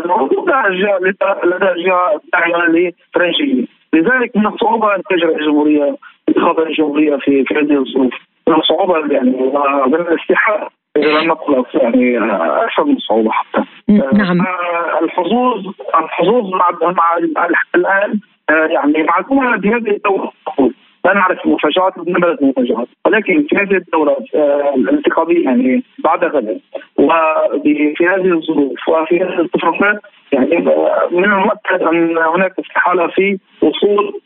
لدى 1.46 1.72
الجهه 1.72 2.22
الداعمه 2.24 2.66
لفرنسيه 2.66 3.66
لذلك 3.94 4.38
من 4.38 4.48
الصعوبة 4.48 4.96
أن 4.96 5.02
تجري 5.10 5.36
الجمهورية 5.36 5.96
انتخابات 6.30 6.68
الجمهورية 6.68 7.16
في 7.16 7.44
في 7.44 7.54
هذه 7.56 7.78
الظروف. 7.78 8.14
من 8.48 8.56
الصعوبة 8.56 9.14
يعني 9.14 9.30
من 9.88 9.96
الاستحالة. 9.96 10.79
إذا 11.00 11.20
لم 11.20 11.28
نقل 11.28 11.66
يعني 11.74 12.18
أكثر 12.64 12.84
من 12.84 12.98
صعوبه 12.98 13.32
حتى. 13.32 13.64
نعم. 14.14 14.42
آه، 14.42 15.00
الحظوظ 15.04 15.66
الحظوظ 15.96 16.54
مع 16.54 16.72
مع 16.82 17.18
الآن 17.76 18.20
آه، 18.50 18.66
يعني 18.66 19.04
معلومه 19.04 19.58
بهذه 19.58 19.90
الدورة 19.90 20.32
لا 21.06 21.14
نعرف 21.14 21.46
مفاجات 21.46 21.98
نبذت 21.98 22.44
مفاجات 22.44 22.88
ولكن 23.06 23.46
في 23.50 23.56
هذه 23.56 23.76
الدورة 23.76 24.18
آه، 24.36 24.74
الانتخابيه 24.76 25.46
يعني 25.46 25.84
بعد 26.04 26.26
غدا 26.26 26.60
وفي 26.98 28.08
هذه 28.08 28.34
الظروف 28.34 28.90
وفي 28.90 29.16
هذه 29.16 29.40
الاتفاقات 29.40 30.02
يعني 30.32 30.56
من 31.12 31.24
المؤكد 31.24 31.82
أن 31.82 32.18
هناك 32.18 32.54
استحاله 32.60 33.08
في 33.08 33.40
وصول 33.62 34.22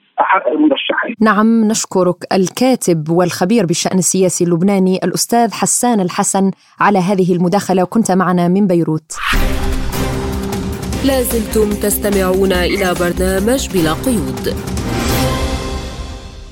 المرشحين. 0.48 1.16
نعم 1.20 1.64
نشكرك 1.64 2.16
الكاتب 2.34 3.10
والخبير 3.10 3.66
بالشأن 3.66 3.98
السياسي 3.98 4.44
اللبناني 4.44 5.00
الأستاذ 5.04 5.54
حسان 5.54 6.00
الحسن 6.00 6.52
على 6.80 7.00
هذه 7.00 7.34
المداخلة 7.34 7.84
وكنت 7.84 8.12
معنا 8.12 8.48
من 8.48 8.68
بيروت. 8.68 9.12
لازلتم 11.06 11.70
تستمعون 11.70 12.54
إلى 12.54 12.94
برنامج 13.00 13.70
بلا 13.74 13.94
قيود. 13.94 14.56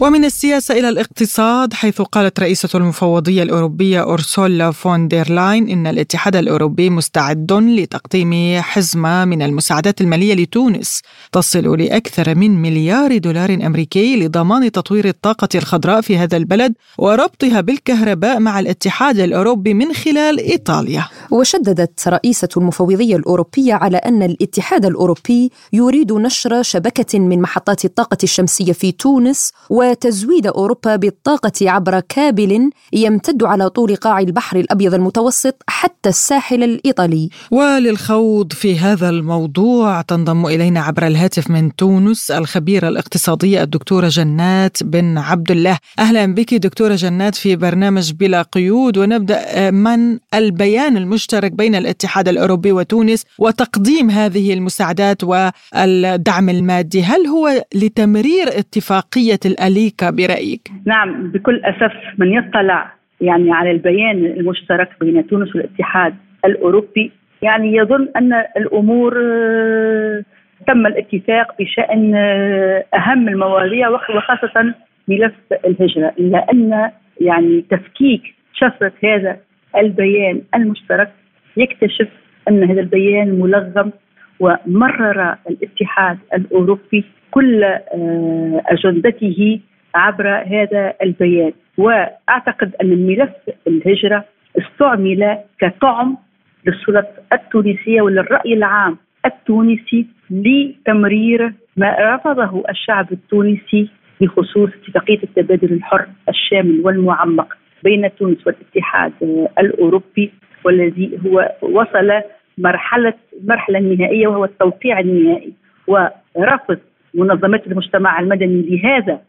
ومن 0.02 0.26
السياسة 0.26 0.80
إلى 0.80 0.90
الاقتصاد 0.90 1.74
حيث 1.74 2.02
قالت 2.02 2.40
رئيسة 2.40 2.70
المفوضية 2.76 3.44
الأوروبية 3.44 4.02
أورسولا 4.02 4.72
فون 4.72 5.08
دير 5.08 5.32
لاين 5.32 5.70
إن 5.70 5.88
الاتحاد 5.88 6.36
الأوروبي 6.36 6.90
مستعد 6.90 7.52
لتقديم 7.54 8.62
حزمة 8.62 9.26
من 9.26 9.42
المساعدات 9.42 10.02
المالية 10.02 10.34
لتونس 10.34 11.02
تصل 11.32 11.82
لأكثر 11.82 12.36
من 12.36 12.62
مليار 12.62 13.18
دولار 13.18 13.54
أمريكي 13.54 14.16
لضمان 14.16 14.72
تطوير 14.72 15.08
الطاقة 15.08 15.50
الخضراء 15.56 16.02
في 16.02 16.18
هذا 16.18 16.38
البلد 16.38 16.74
وربطها 16.98 17.62
بالكهرباء 17.62 18.40
مع 18.40 18.60
الاتحاد 18.60 19.20
الأوروبي 19.20 19.74
من 19.74 19.94
خلال 19.94 20.40
إيطاليا. 20.40 21.08
وشددت 21.32 22.08
رئيسة 22.08 22.48
المفوضية 22.58 23.16
الأوروبية 23.16 23.74
على 23.74 23.98
أن 23.98 24.24
الاتحاد 24.24 24.86
الأوروبي 24.86 25.52
يريد 25.74 26.14
نشر 26.14 26.62
شبكة 26.62 27.20
من 27.20 27.42
محطات 27.42 27.86
الطاقة 27.86 28.18
الشمسية 28.24 28.74
في 28.74 28.92
تونس 28.92 29.52
وتزويد 29.70 30.48
أوروبا 30.48 30.96
بالطاقة 30.96 31.52
عبر 31.62 32.00
كابل 32.00 32.70
يمتد 32.94 33.44
على 33.44 33.70
طول 33.70 33.96
قاع 33.96 34.20
البحر 34.20 34.60
الأبيض 34.60 34.94
المتوسط 34.94 35.56
حتى 35.68 36.10
الساحل 36.10 36.64
الإيطالي. 36.64 37.30
وللخوض 37.52 38.54
في 38.54 38.80
هذا 38.80 39.10
الموضوع 39.10 40.02
تنضم 40.02 40.46
إلينا 40.46 40.80
عبر 40.80 41.08
الهاتف 41.08 41.52
من 41.52 41.76
تونس 41.76 42.32
الخبيرة 42.32 42.88
الاقتصادية 42.88 43.64
الدكتورة 43.64 44.08
جنات 44.08 44.84
بن 44.84 45.18
عبد 45.18 45.52
الله. 45.52 45.78
أهلا 46.00 46.26
بك 46.26 46.54
دكتورة 46.54 46.96
جنات 46.96 47.36
في 47.36 47.56
برنامج 47.56 48.12
بلا 48.12 48.42
قيود. 48.42 48.98
ونبدأ 48.98 49.72
من 49.72 50.20
البيان 50.34 50.98
المشترك 51.22 51.52
بين 51.58 51.76
الاتحاد 51.76 52.28
الأوروبي 52.28 52.72
وتونس 52.72 53.38
وتقديم 53.40 54.10
هذه 54.10 54.54
المساعدات 54.54 55.24
والدعم 55.24 56.50
المادي 56.50 57.02
هل 57.04 57.28
هو 57.28 57.48
لتمرير 57.76 58.48
اتفاقية 58.62 59.40
الألية 59.46 59.92
أمريكا 59.92 60.10
برأيك؟ 60.10 60.72
نعم 60.86 61.32
بكل 61.32 61.62
أسف 61.64 61.94
من 62.18 62.34
يطلع 62.34 62.94
يعني 63.22 63.54
على 63.54 63.72
البيان 63.72 64.26
المشترك 64.26 64.90
بين 65.02 65.28
تونس 65.28 65.56
والاتحاد 65.56 66.16
الأوروبي 66.46 67.12
يعني 67.42 67.76
يظن 67.76 68.08
أن 68.16 68.34
الأمور 68.58 69.14
آه، 69.18 70.24
تم 70.68 70.86
الاتفاق 70.88 71.56
بشأن 71.60 72.16
آه، 72.16 72.84
أهم 72.94 73.28
المواضيع 73.28 73.90
وخاصة 73.90 74.74
ملف 75.08 75.34
الهجرة 75.66 76.14
إلا 76.20 76.52
أن 76.52 76.92
يعني 77.22 77.66
تفكيك 77.70 78.22
شفرة 78.54 78.94
هذا 79.04 79.38
البيان 79.78 80.42
المشترك 80.56 81.12
يكتشف 81.58 82.08
أن 82.50 82.64
هذا 82.64 82.82
البيان 82.82 83.40
ملغم 83.40 83.92
ومرر 84.40 85.36
الاتحاد 85.50 86.18
الأوروبي 86.34 87.06
كل 87.32 87.64
آه، 87.64 88.62
أجندته 88.66 89.60
عبر 89.96 90.28
هذا 90.28 90.94
البيان. 91.04 91.52
وأعتقد 91.78 92.76
أن 92.82 92.92
الملف 92.92 93.30
الهجرة 93.68 94.26
استعمل 94.58 95.38
كطعم 95.60 96.18
للسلطة 96.66 97.14
التونسية 97.34 98.02
وللرأي 98.02 98.54
العام 98.54 98.98
التونسي 99.26 100.06
لتمرير 100.30 101.54
ما 101.78 102.16
رفضه 102.16 102.64
الشعب 102.70 103.12
التونسي 103.12 103.90
بخصوص 104.22 104.70
اتفاقية 104.84 105.24
التبادل 105.24 105.74
الحر 105.74 106.08
الشامل 106.30 106.82
والمعمق. 106.84 107.61
بين 107.84 108.16
تونس 108.16 108.48
والاتحاد 108.48 109.14
الأوروبي 109.60 110.32
والذي 110.66 111.20
هو 111.26 111.52
وصل 111.62 112.22
مرحله 112.58 113.14
المرحله 113.42 113.80
النهائيه 113.80 114.28
وهو 114.28 114.46
التوقيع 114.46 115.00
النهائي 115.00 115.54
ورفض 115.88 116.80
منظمات 117.14 117.68
المجتمع 117.68 118.20
المدني 118.20 118.62
لهذا 118.62 119.22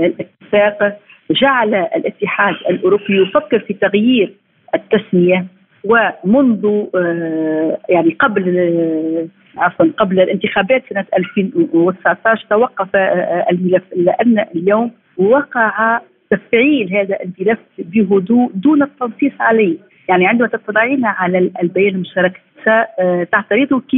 الاتفاق 0.00 0.98
جعل 1.30 1.74
الاتحاد 1.74 2.54
الأوروبي 2.70 3.22
يفكر 3.22 3.58
في 3.58 3.74
تغيير 3.74 4.34
التسمية 4.74 5.46
ومنذ 5.84 6.86
آه، 6.94 7.78
يعني 7.88 8.16
قبل 8.20 8.58
آه، 8.58 9.26
عفوا 9.60 9.86
قبل 9.98 10.20
الانتخابات 10.20 10.82
سنة 10.90 11.04
2019 11.18 12.46
توقف 12.50 12.96
آه، 12.96 13.46
الملف 13.50 13.82
الا 13.92 14.16
ان 14.22 14.38
اليوم 14.54 14.90
وقع 15.16 16.00
تفعيل 16.30 16.96
هذا 16.96 17.18
الملف 17.22 17.58
بهدوء 17.78 18.50
دون 18.54 18.82
التنصيص 18.82 19.32
عليه. 19.40 19.76
يعني 20.08 20.26
عندما 20.26 20.48
تطلعين 20.48 21.04
على 21.04 21.50
البيان 21.62 21.94
المشترك 21.94 22.40
ستعترضك 22.62 23.94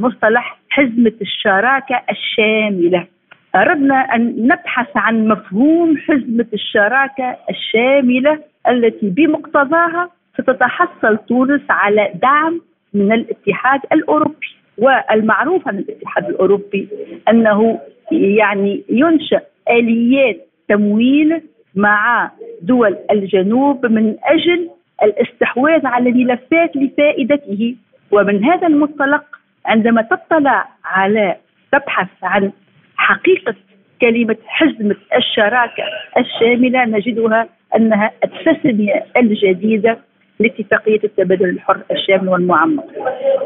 مصطلح 0.00 0.58
حزمة 0.68 1.12
الشراكة 1.22 2.02
الشاملة. 2.10 3.06
أردنا 3.54 3.94
أن 3.94 4.46
نبحث 4.46 4.96
عن 4.96 5.28
مفهوم 5.28 5.96
حزمة 5.96 6.46
الشراكة 6.54 7.36
الشاملة 7.50 8.38
التي 8.68 9.10
بمقتضاها 9.10 10.10
ستتحصل 10.34 11.18
تونس 11.28 11.62
على 11.70 12.12
دعم 12.22 12.60
من 12.94 13.12
الاتحاد 13.12 13.80
الأوروبي. 13.92 14.56
والمعروف 14.78 15.68
عن 15.68 15.78
الاتحاد 15.78 16.28
الأوروبي 16.28 16.88
أنه 17.28 17.80
يعني 18.12 18.82
ينشأ 18.88 19.40
آليات 19.70 20.48
تمويل 20.68 21.40
مع 21.76 22.30
دول 22.62 22.96
الجنوب 23.10 23.86
من 23.86 24.14
أجل 24.24 24.70
الاستحواذ 25.02 25.86
على 25.86 26.12
ملفات 26.12 26.76
لفائدته. 26.76 27.74
ومن 28.10 28.44
هذا 28.44 28.66
المنطلق 28.66 29.24
عندما 29.66 30.02
تطلع 30.02 30.68
على 30.84 31.36
تبحث 31.72 32.08
عن 32.22 32.52
حقيقة 32.96 33.54
كلمة 34.00 34.36
حزمة 34.46 34.96
الشراكة 35.16 35.84
الشاملة 36.18 36.84
نجدها 36.84 37.48
أنها 37.76 38.10
التسمية 38.24 39.04
الجديدة 39.16 39.98
لاتفاقية 40.40 41.00
التبادل 41.04 41.48
الحر 41.48 41.80
الشامل 41.90 42.28
والمعمق. 42.28 42.84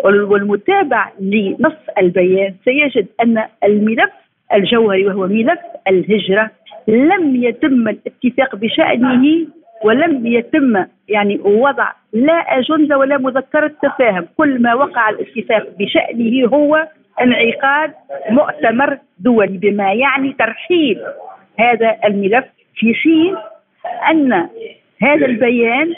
والمتابع 0.04 1.08
لنص 1.20 1.76
البيان 1.98 2.54
سيجد 2.64 3.06
أن 3.22 3.44
الملف 3.64 4.10
الجوهري 4.54 5.06
وهو 5.06 5.26
ملف 5.26 5.58
الهجرة 5.88 6.50
لم 6.88 7.36
يتم 7.36 7.88
الاتفاق 7.88 8.56
بشأنه 8.56 9.46
ولم 9.84 10.26
يتم 10.26 10.84
يعني 11.08 11.38
وضع 11.38 11.92
لا 12.12 12.58
أجندة 12.58 12.98
ولا 12.98 13.18
مذكرة 13.18 13.72
تفاهم. 13.82 14.26
كل 14.36 14.62
ما 14.62 14.74
وقع 14.74 15.08
الاتفاق 15.10 15.66
بشأنه 15.78 16.48
هو 16.48 16.86
انعقاد 17.20 17.92
مؤتمر 18.30 18.98
دولي 19.18 19.58
بما 19.58 19.92
يعني 19.92 20.32
ترحيل 20.38 20.98
هذا 21.58 21.96
الملف 22.04 22.44
في 22.74 22.94
حين 22.94 23.36
أن 24.10 24.48
هذا 25.02 25.26
البيان 25.26 25.94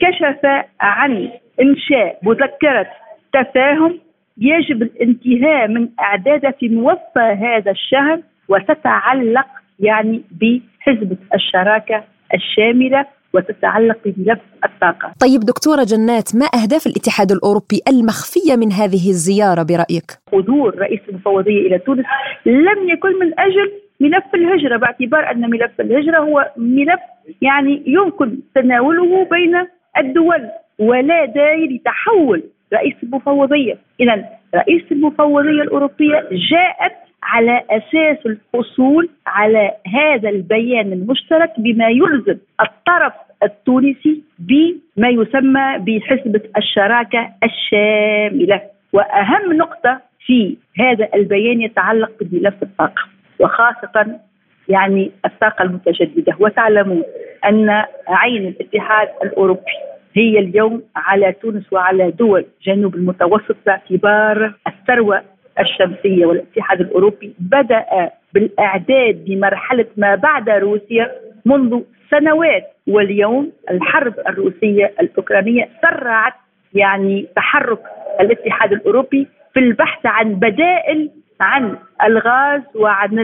كشف 0.00 0.64
عن 0.80 1.28
إنشاء 1.60 2.18
مذكرة 2.22 2.86
تفاهم 3.32 4.00
يجب 4.38 4.82
الانتهاء 4.82 5.68
من 5.68 5.88
إعدادها 6.00 6.50
في 6.50 6.68
موفى 6.68 7.36
هذا 7.40 7.70
الشهر 7.70 8.20
وتتعلق 8.48 9.46
يعني 9.78 10.22
بحزب 10.30 11.16
الشراكة 11.34 12.04
الشاملة 12.34 13.06
وتتعلق 13.34 13.98
بملف 14.04 14.38
الطاقة 14.64 15.12
طيب 15.20 15.40
دكتورة 15.40 15.82
جنات 15.84 16.34
ما 16.34 16.46
أهداف 16.62 16.86
الاتحاد 16.86 17.32
الأوروبي 17.32 17.80
المخفية 17.88 18.56
من 18.56 18.72
هذه 18.72 19.10
الزيارة 19.10 19.62
برأيك؟ 19.62 20.10
حضور 20.32 20.78
رئيس 20.78 21.00
المفوضية 21.08 21.66
إلى 21.66 21.78
تونس 21.78 22.04
لم 22.46 22.88
يكن 22.88 23.08
من 23.08 23.40
أجل 23.40 23.72
ملف 24.00 24.24
الهجرة 24.34 24.76
باعتبار 24.76 25.30
أن 25.30 25.50
ملف 25.50 25.80
الهجرة 25.80 26.18
هو 26.18 26.50
ملف 26.56 27.00
يعني 27.42 27.82
يمكن 27.86 28.38
تناوله 28.54 29.24
بين 29.24 29.54
الدول 29.98 30.48
ولا 30.78 31.24
داعي 31.24 31.66
لتحول 31.66 32.42
رئيس 32.74 32.94
المفوضية 33.02 33.78
إذا 34.00 34.24
رئيس 34.54 34.82
المفوضية 34.92 35.62
الأوروبية 35.62 36.28
جاءت 36.50 37.07
على 37.28 37.62
أساس 37.70 38.26
الحصول 38.26 39.08
على 39.26 39.70
هذا 39.86 40.28
البيان 40.28 40.92
المشترك 40.92 41.52
بما 41.58 41.88
يلزم 41.88 42.38
الطرف 42.60 43.12
التونسي 43.42 44.22
بما 44.38 45.08
يسمى 45.08 45.78
بحسبة 45.78 46.40
الشراكة 46.56 47.30
الشاملة. 47.44 48.60
وأهم 48.92 49.52
نقطة 49.52 50.00
في 50.26 50.56
هذا 50.78 51.08
البيان 51.14 51.60
يتعلق 51.60 52.10
بملف 52.20 52.62
الطاقة 52.62 53.02
وخاصة 53.40 54.20
يعني 54.68 55.10
الطاقة 55.24 55.62
المتجددة. 55.62 56.36
وتعلمون 56.40 57.02
أن 57.44 57.84
عين 58.08 58.46
الاتحاد 58.46 59.08
الأوروبي 59.22 59.72
هي 60.14 60.38
اليوم 60.38 60.82
على 60.96 61.32
تونس 61.32 61.72
وعلى 61.72 62.10
دول 62.10 62.44
جنوب 62.62 62.94
المتوسط 62.94 63.56
باعتبار 63.66 64.54
الثروة 64.66 65.22
الشمسية 65.60 66.26
والاتحاد 66.26 66.80
الأوروبي 66.80 67.34
بدأ 67.38 68.10
بالإعداد 68.34 69.24
بمرحله 69.24 69.86
ما 69.96 70.14
بعد 70.14 70.48
روسيا 70.50 71.12
منذ 71.44 71.80
سنوات 72.10 72.64
واليوم 72.86 73.52
الحرب 73.70 74.14
الروسية 74.28 74.92
الأوكرانية 75.00 75.68
سرعت 75.82 76.34
يعني 76.74 77.26
تحرك 77.36 77.78
الاتحاد 78.20 78.72
الأوروبي 78.72 79.26
في 79.54 79.60
البحث 79.60 80.06
عن 80.06 80.34
بدائل 80.34 81.10
عن 81.40 81.76
الغاز 82.04 82.62
وعن 82.74 83.18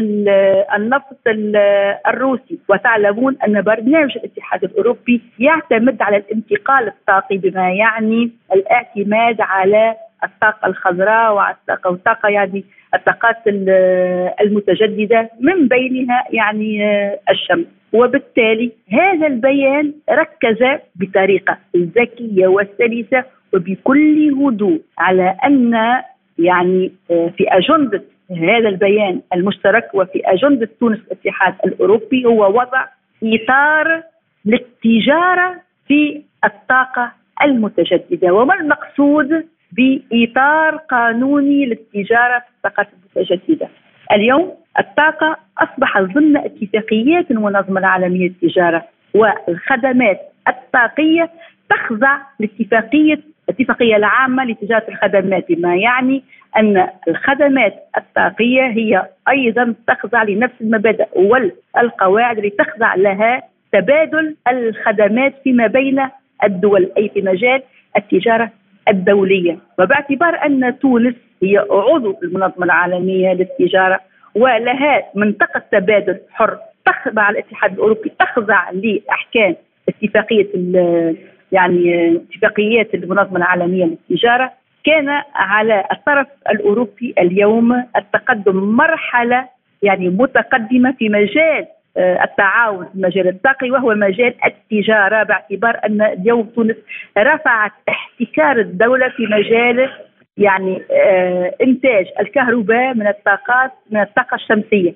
النفط 0.77 1.17
الروسي. 2.07 2.59
وتعلمون 2.69 3.37
أن 3.47 3.63
برنامج 3.63 4.17
الاتحاد 4.17 4.65
الأوروبي 4.65 5.23
يعتمد 5.39 6.03
على 6.03 6.17
الانتقال 6.17 6.89
الطاقي 6.89 7.39
بما 7.39 7.71
يعني 7.73 8.31
الاعتماد 8.55 9.37
على 9.41 9.97
الطاقة 10.25 10.67
الخضراء 10.67 11.35
والطاقة 11.35 11.91
والطاقة 11.91 12.29
يعني 12.29 12.65
الطاقات 12.95 13.37
المتجددة 14.41 15.31
من 15.41 15.69
بينها 15.69 16.25
يعني 16.31 16.85
آه، 16.85 17.19
الشمس. 17.31 17.67
وبالتالي 17.93 18.73
هذا 18.93 19.27
البيان 19.27 19.93
ركز 20.11 20.59
بطريقة 20.97 21.59
ذكية 21.77 22.47
وسلسة 22.47 23.25
وبكل 23.55 24.35
هدوء 24.35 24.81
على 24.99 25.37
أن 25.47 25.75
يعني 26.39 26.93
آه، 27.11 27.33
في 27.37 27.45
أجندة 27.49 28.03
هذا 28.31 28.69
البيان 28.69 29.21
المشترك 29.35 29.91
وفي 29.95 30.21
أجندة 30.25 30.69
تونس 30.81 30.99
الاتحاد 30.99 31.55
الأوروبي 31.65 32.25
هو 32.25 32.49
وضع 32.49 32.85
إطار 33.23 34.03
للتجارة 34.45 35.61
في 35.89 36.23
الطاقة 36.45 37.13
المتجددة. 37.45 38.33
وما 38.33 38.55
المقصود 38.55 39.45
بإطار 39.77 40.77
قانوني 40.77 41.67
للتجارة 41.67 42.39
في 42.39 42.47
الطاقات 42.57 42.89
المتجددة. 43.17 43.69
اليوم 44.13 44.53
الطاقة 44.79 45.37
اصبحت 45.59 46.03
ضمن 46.03 46.37
اتفاقيات 46.37 47.31
المنظمة 47.31 47.81
العالمية 47.81 48.29
للتجارة 48.29 48.85
والخدمات 49.15 50.21
الطاقية 50.49 51.31
تخضع 51.71 52.19
لاتفاقيه 52.41 53.19
الاتفاقية 53.49 53.97
العامة 53.97 54.45
لتجارة 54.45 54.85
الخدمات 54.89 55.53
بما 55.53 55.77
يعني 55.77 56.23
أن 56.57 56.89
الخدمات 57.09 57.75
الطاقية 57.97 58.63
هي 58.67 59.07
أيضا 59.29 59.75
تخضع 59.87 60.23
لنفس 60.23 60.55
المبادئ 60.61 61.07
والقواعد 61.17 62.37
اللي 62.37 62.51
تخضع 62.51 62.95
لها 62.95 63.43
تبادل 63.73 64.37
الخدمات 64.49 65.35
فيما 65.45 65.67
بين 65.67 66.09
الدول 66.45 66.91
أي 66.99 67.09
في 67.09 67.23
مجال 67.23 67.63
التجارة 67.97 68.51
الدولية. 68.89 69.59
وباعتبار 69.79 70.47
أن 70.47 70.79
تونس 70.79 71.15
هي 71.43 71.59
عضو 71.71 72.19
المنظمة 72.23 72.65
العالمية 72.65 73.33
للتجارة 73.33 74.01
ولها 74.35 75.03
منطقة 75.15 75.63
تبادل 75.73 76.19
حر 76.31 76.59
تخضع 76.87 77.31
الاتحاد 77.31 77.73
الأوروبي 77.73 78.13
تخضع 78.19 78.71
لأحكام 78.71 79.57
اتفاقية 79.89 80.47
يعني 81.53 82.17
اتفاقيات 82.17 82.95
المنظمة 82.95 83.37
العالمية 83.37 83.85
للتجارة. 83.85 84.53
كان 84.85 85.09
على 85.35 85.85
الطرف 85.93 86.27
الأوروبي 86.51 87.15
اليوم 87.19 87.85
التقدم 87.97 88.57
مرحلة 88.57 89.49
يعني 89.83 90.09
متقدمة 90.09 90.93
في 90.93 91.09
مجال 91.09 91.67
التعاون 91.97 92.87
في 92.87 92.95
المجال 92.95 93.29
الطاقي 93.29 93.71
وهو 93.71 93.95
مجال 93.95 94.35
التجارة 94.47 95.23
باعتبار 95.23 95.81
أن 95.87 96.03
اليوم 96.03 96.47
تونس 96.47 96.77
رفعت 97.19 97.73
احتكار 97.89 98.61
الدولة 98.61 99.09
في 99.09 99.27
مجال 99.27 99.91
يعني 100.37 100.83
آه، 100.91 101.55
إنتاج 101.63 102.07
الكهرباء 102.21 102.95
من 102.95 103.07
الطاقات 103.07 103.71
من 103.91 104.01
الطاقة 104.01 104.35
الشمسية. 104.35 104.95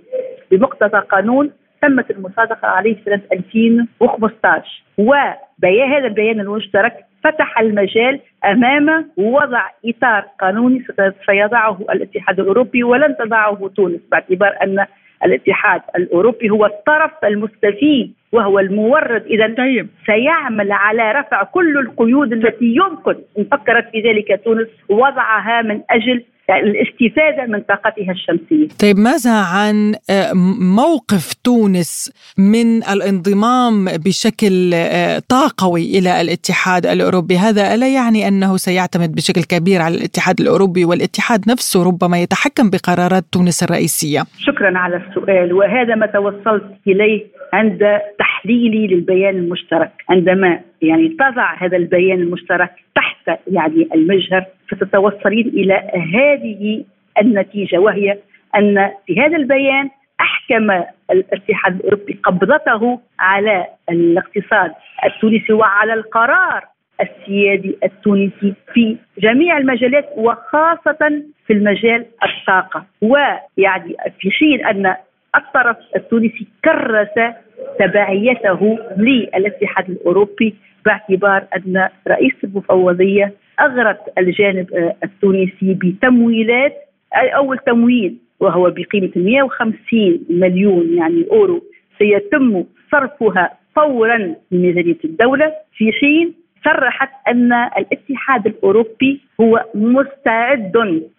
بمقتضى 0.51 0.99
قانون 0.99 1.51
تمت 1.83 2.11
المصادقة 2.11 2.69
عليه 2.69 2.97
سنة 3.05 3.21
2015 3.33 4.83
وبيان 4.99 5.93
هذا 5.93 6.07
البيان 6.07 6.41
المشترك 6.41 6.95
فتح 7.25 7.59
المجال 7.59 8.21
أمام 8.45 9.11
وضع 9.17 9.63
إطار 9.85 10.25
قانوني 10.41 10.85
سيضعه 11.27 11.79
الاتحاد 11.91 12.41
الأوروبي 12.41 12.85
ولن 12.85 13.17
تضعه 13.17 13.71
تونس 13.77 14.01
باعتبار 14.11 14.57
أن 14.63 14.87
الاتحاد 15.25 15.81
الأوروبي 15.97 16.51
هو 16.51 16.67
الطرف 16.67 17.11
المستفيد 17.25 18.13
وهو 18.33 18.59
المورد 18.59 19.27
إذا 19.27 19.55
طيب. 19.55 19.89
سيعمل 20.07 20.73
على 20.73 21.13
رفع 21.13 21.43
كل 21.43 21.79
القيود 21.79 22.33
التي 22.33 22.75
يمكن 22.77 23.15
إن 23.39 23.45
فكرت 23.45 23.91
في 23.93 24.01
ذلك 24.01 24.41
تونس 24.45 24.69
وضعها 24.89 25.63
من 25.63 25.81
أجل 25.91 26.25
الاستفادة 26.51 27.47
من 27.47 27.61
طاقتها 27.61 28.13
الشمسية. 28.13 28.69
طيب 28.83 28.99
ماذا 28.99 29.35
عن 29.35 29.95
آه، 30.11 30.33
موقف 30.77 31.35
تونس 31.45 32.13
من 32.39 32.83
الانضمام 32.83 33.85
بشكل 33.85 34.71
آه، 34.75 35.23
طاقوي 35.29 35.99
إلى 35.99 36.21
الاتحاد 36.21 36.87
الأوروبي؟ 36.87 37.37
هذا 37.37 37.75
ألا 37.75 37.95
يعني 37.95 38.29
أنه 38.29 38.57
سيعتمد 38.57 39.15
بشكل 39.15 39.43
كبير 39.43 39.83
على 39.83 39.95
الاتحاد 39.95 40.41
الأوروبي 40.41 40.85
والاتحاد 40.85 41.41
نفسه 41.51 41.85
ربما 41.85 42.23
يتحكم 42.23 42.71
بقرارات 42.71 43.25
تونس 43.33 43.63
الرئيسية؟ 43.63 44.23
شكرا 44.39 44.79
على 44.79 44.97
السؤال 44.97 45.53
وهذا 45.53 45.95
ما 45.95 46.07
توصلت 46.07 46.65
إليه 46.87 47.27
عند 47.53 47.81
تحليلي 48.19 48.87
للبيان 48.87 49.37
المشترك 49.37 49.91
عندما 50.09 50.61
يعني 50.83 51.09
تضع 51.09 51.55
هذا 51.55 51.77
البيان 51.77 52.21
المشترك 52.21 52.71
تحت 52.95 53.31
يعني 53.47 53.89
المجهر 53.95 54.45
ستتوصلين 54.67 55.49
إلى 55.49 55.75
هذه 56.15 56.85
النتيجة 57.23 57.79
وهي 57.79 58.19
أن 58.57 58.91
في 59.07 59.21
هذا 59.21 59.37
البيان 59.37 59.91
أحكم 60.21 60.83
الاتحاد 61.11 61.75
الأوروبي 61.75 62.19
قبضته 62.25 63.01
على 63.19 63.67
الاقتصاد 63.91 64.73
التونسي 65.05 65.53
وعلى 65.53 65.95
القرار 65.95 66.65
السيادي 67.01 67.79
التونسي 67.85 68.55
في 68.75 68.97
جميع 69.19 69.59
المجالات 69.59 70.09
وخاصة 70.17 71.23
في 71.47 71.53
المجال 71.53 72.07
الطاقة. 72.25 72.85
ويعني 73.03 73.97
في 74.21 74.31
حين 74.31 74.67
أن 74.67 74.95
الطرف 75.37 75.77
التونسي 75.97 76.47
كرس 76.65 77.35
تبعيته 77.79 78.79
للاتحاد 78.97 79.91
الأوروبي 79.91 80.55
باعتبار 80.89 81.47
أن 81.57 81.89
رئيس 82.09 82.33
المفوضية 82.45 83.33
اغرت 83.61 84.01
الجانب 84.19 84.75
آه، 84.75 84.97
التونسي 85.05 85.75
بتمويلات 85.75 86.75
أول 87.15 87.59
تمويل 87.59 88.17
وهو 88.41 88.71
بقيمة 88.71 89.11
150 89.17 90.21
مليون 90.31 90.95
يعني 90.99 91.27
أورو 91.33 91.63
سيتم 91.99 92.65
صرفها 92.93 93.51
فورا 93.77 94.19
من 94.51 94.63
ميزانيه 94.63 94.99
الدولة. 95.05 95.53
في 95.77 95.93
حين 95.93 96.35
صرحت 96.65 97.11
أن 97.29 97.53
الاتحاد 97.53 98.47
الأوروبي 98.47 99.21
هو 99.41 99.65
مستعد 99.75 100.73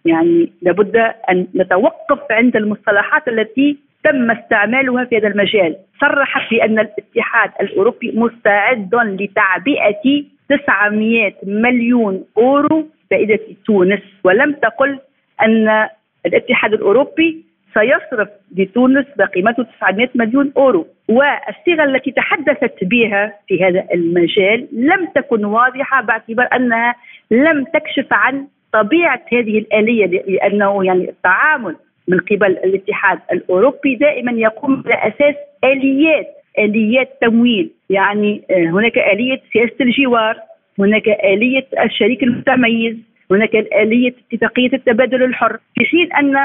يعني 0.04 0.52
لابد 0.62 0.96
أن 1.30 1.46
نتوقف 1.54 2.20
عند 2.30 2.56
المصطلحات 2.56 3.28
التي 3.28 3.76
تم 4.04 4.30
استعمالها 4.30 5.04
في 5.04 5.16
هذا 5.18 5.28
المجال. 5.28 5.76
صرحت 6.00 6.50
بأن 6.50 6.78
الاتحاد 6.78 7.50
الأوروبي 7.60 8.12
مستعد 8.14 8.94
لتعبئة 8.94 10.24
900 10.48 11.32
مليون 11.42 12.24
أورو 12.38 12.88
فائدة 13.10 13.38
تونس. 13.66 14.00
ولم 14.24 14.52
تقل 14.52 14.98
أن 15.42 15.88
الاتحاد 16.26 16.72
الأوروبي 16.72 17.44
سيصرف 17.74 18.28
لتونس 18.56 19.06
بقيمته 19.16 19.62
900 19.62 20.08
مليون 20.14 20.52
أورو. 20.56 20.86
والصيغة 21.08 21.84
التي 21.84 22.10
تحدثت 22.10 22.84
بها 22.84 23.34
في 23.48 23.64
هذا 23.64 23.84
المجال 23.94 24.68
لم 24.72 25.06
تكن 25.14 25.44
واضحة 25.44 26.02
باعتبار 26.02 26.48
أنها 26.54 26.94
لم 27.30 27.64
تكشف 27.64 28.06
عن 28.12 28.46
طبيعة 28.72 29.20
هذه 29.32 29.58
الآلية 29.58 30.06
لأنه 30.06 30.84
يعني 30.84 31.08
التعامل 31.08 31.76
من 32.08 32.18
قبل 32.18 32.50
الاتحاد 32.50 33.18
الأوروبي 33.32 33.94
دائما 33.94 34.32
يقوم 34.32 34.82
على 34.86 35.14
أساس 35.14 35.34
آليات 35.64 36.26
آليات 36.58 37.18
تمويل. 37.20 37.70
يعني 37.90 38.42
آه، 38.50 38.66
هناك 38.66 38.98
آلية 38.98 39.40
سياسة 39.52 39.76
الجوار 39.80 40.36
هناك 40.78 41.08
آلية 41.08 41.66
الشريك 41.84 42.22
المتميز 42.22 42.96
هناك 43.30 43.54
آلية 43.54 44.14
اتفاقية 44.32 44.72
التبادل 44.72 45.22
الحر. 45.22 45.58
في 45.74 45.84
حين 45.84 46.12
أن 46.12 46.36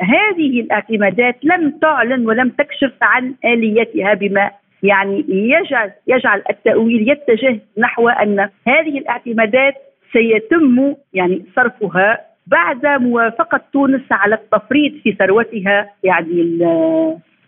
هذه 0.00 0.60
الاعتمادات 0.60 1.36
لم 1.42 1.70
تعلن 1.70 2.26
ولم 2.26 2.48
تكشف 2.48 2.92
عن 3.02 3.34
الياتها 3.44 4.14
بما 4.14 4.50
يعني 4.82 5.24
يجعل 5.28 5.90
يجعل 6.06 6.42
التأويل 6.50 7.10
يتجه 7.10 7.60
نحو 7.78 8.08
أن 8.08 8.48
هذه 8.66 8.98
الاعتمادات 8.98 9.74
سيتم 10.12 10.94
يعني 11.12 11.44
صرفها 11.56 12.18
بعد 12.46 12.86
موافقة 12.86 13.60
تونس 13.72 14.02
على 14.10 14.34
التفريط 14.34 14.92
في 15.02 15.12
ثروتها 15.12 15.90
يعني 16.04 16.64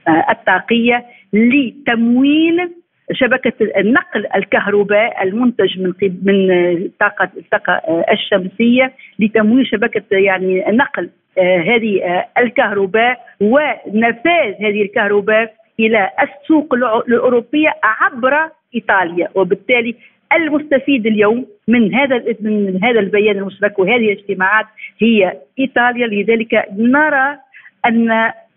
آه، 0.09 0.27
الطاقية 0.31 1.05
لتمويل 1.33 2.71
شبكة 3.13 3.53
النقل 3.77 4.27
الكهرباء 4.37 5.23
المنتج 5.23 5.79
من 5.79 5.93
من 6.23 6.51
الطاقة 6.51 7.29
الطاقة 7.37 7.73
آه، 7.73 8.05
الشمسية 8.13 8.93
لتمويل 9.19 9.67
شبكة 9.67 10.17
يعني 10.17 10.65
نقل 10.69 11.11
آه، 11.39 11.59
هذه 11.59 12.25
الكهرباء 12.39 13.19
ونفاذ 13.41 14.55
هذه 14.61 14.83
الكهرباء 14.83 15.55
إلى 15.81 16.11
السوق 16.23 16.75
الأوروبية 17.09 17.75
عبر 17.83 18.51
إيطاليا. 18.75 19.29
وبالتالي 19.35 19.95
المستفيد 20.37 21.07
اليوم 21.07 21.47
من 21.69 21.95
هذا 21.95 22.25
من 22.41 22.85
هذا 22.85 23.01
البيان 23.01 23.39
المشترك 23.39 23.79
وهذه 23.79 24.13
الاجتماعات 24.13 24.67
هي 24.99 25.33
إيطاليا. 25.59 26.07
لذلك 26.07 26.65
نرى 26.79 27.39
أن 27.87 28.11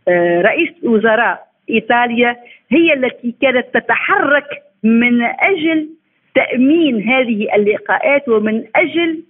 آه، 0.07 0.41
رئيس 0.41 0.69
وزراء 0.83 1.47
إيطاليا 1.69 2.37
هي 2.71 2.93
التي 2.93 3.35
كانت 3.41 3.65
تتحرك 3.73 4.47
من 4.83 5.21
أجل 5.21 5.89
تأمين 6.35 7.09
هذه 7.09 7.55
اللقاءات 7.55 8.29
ومن 8.29 8.63
أجل 8.75 9.23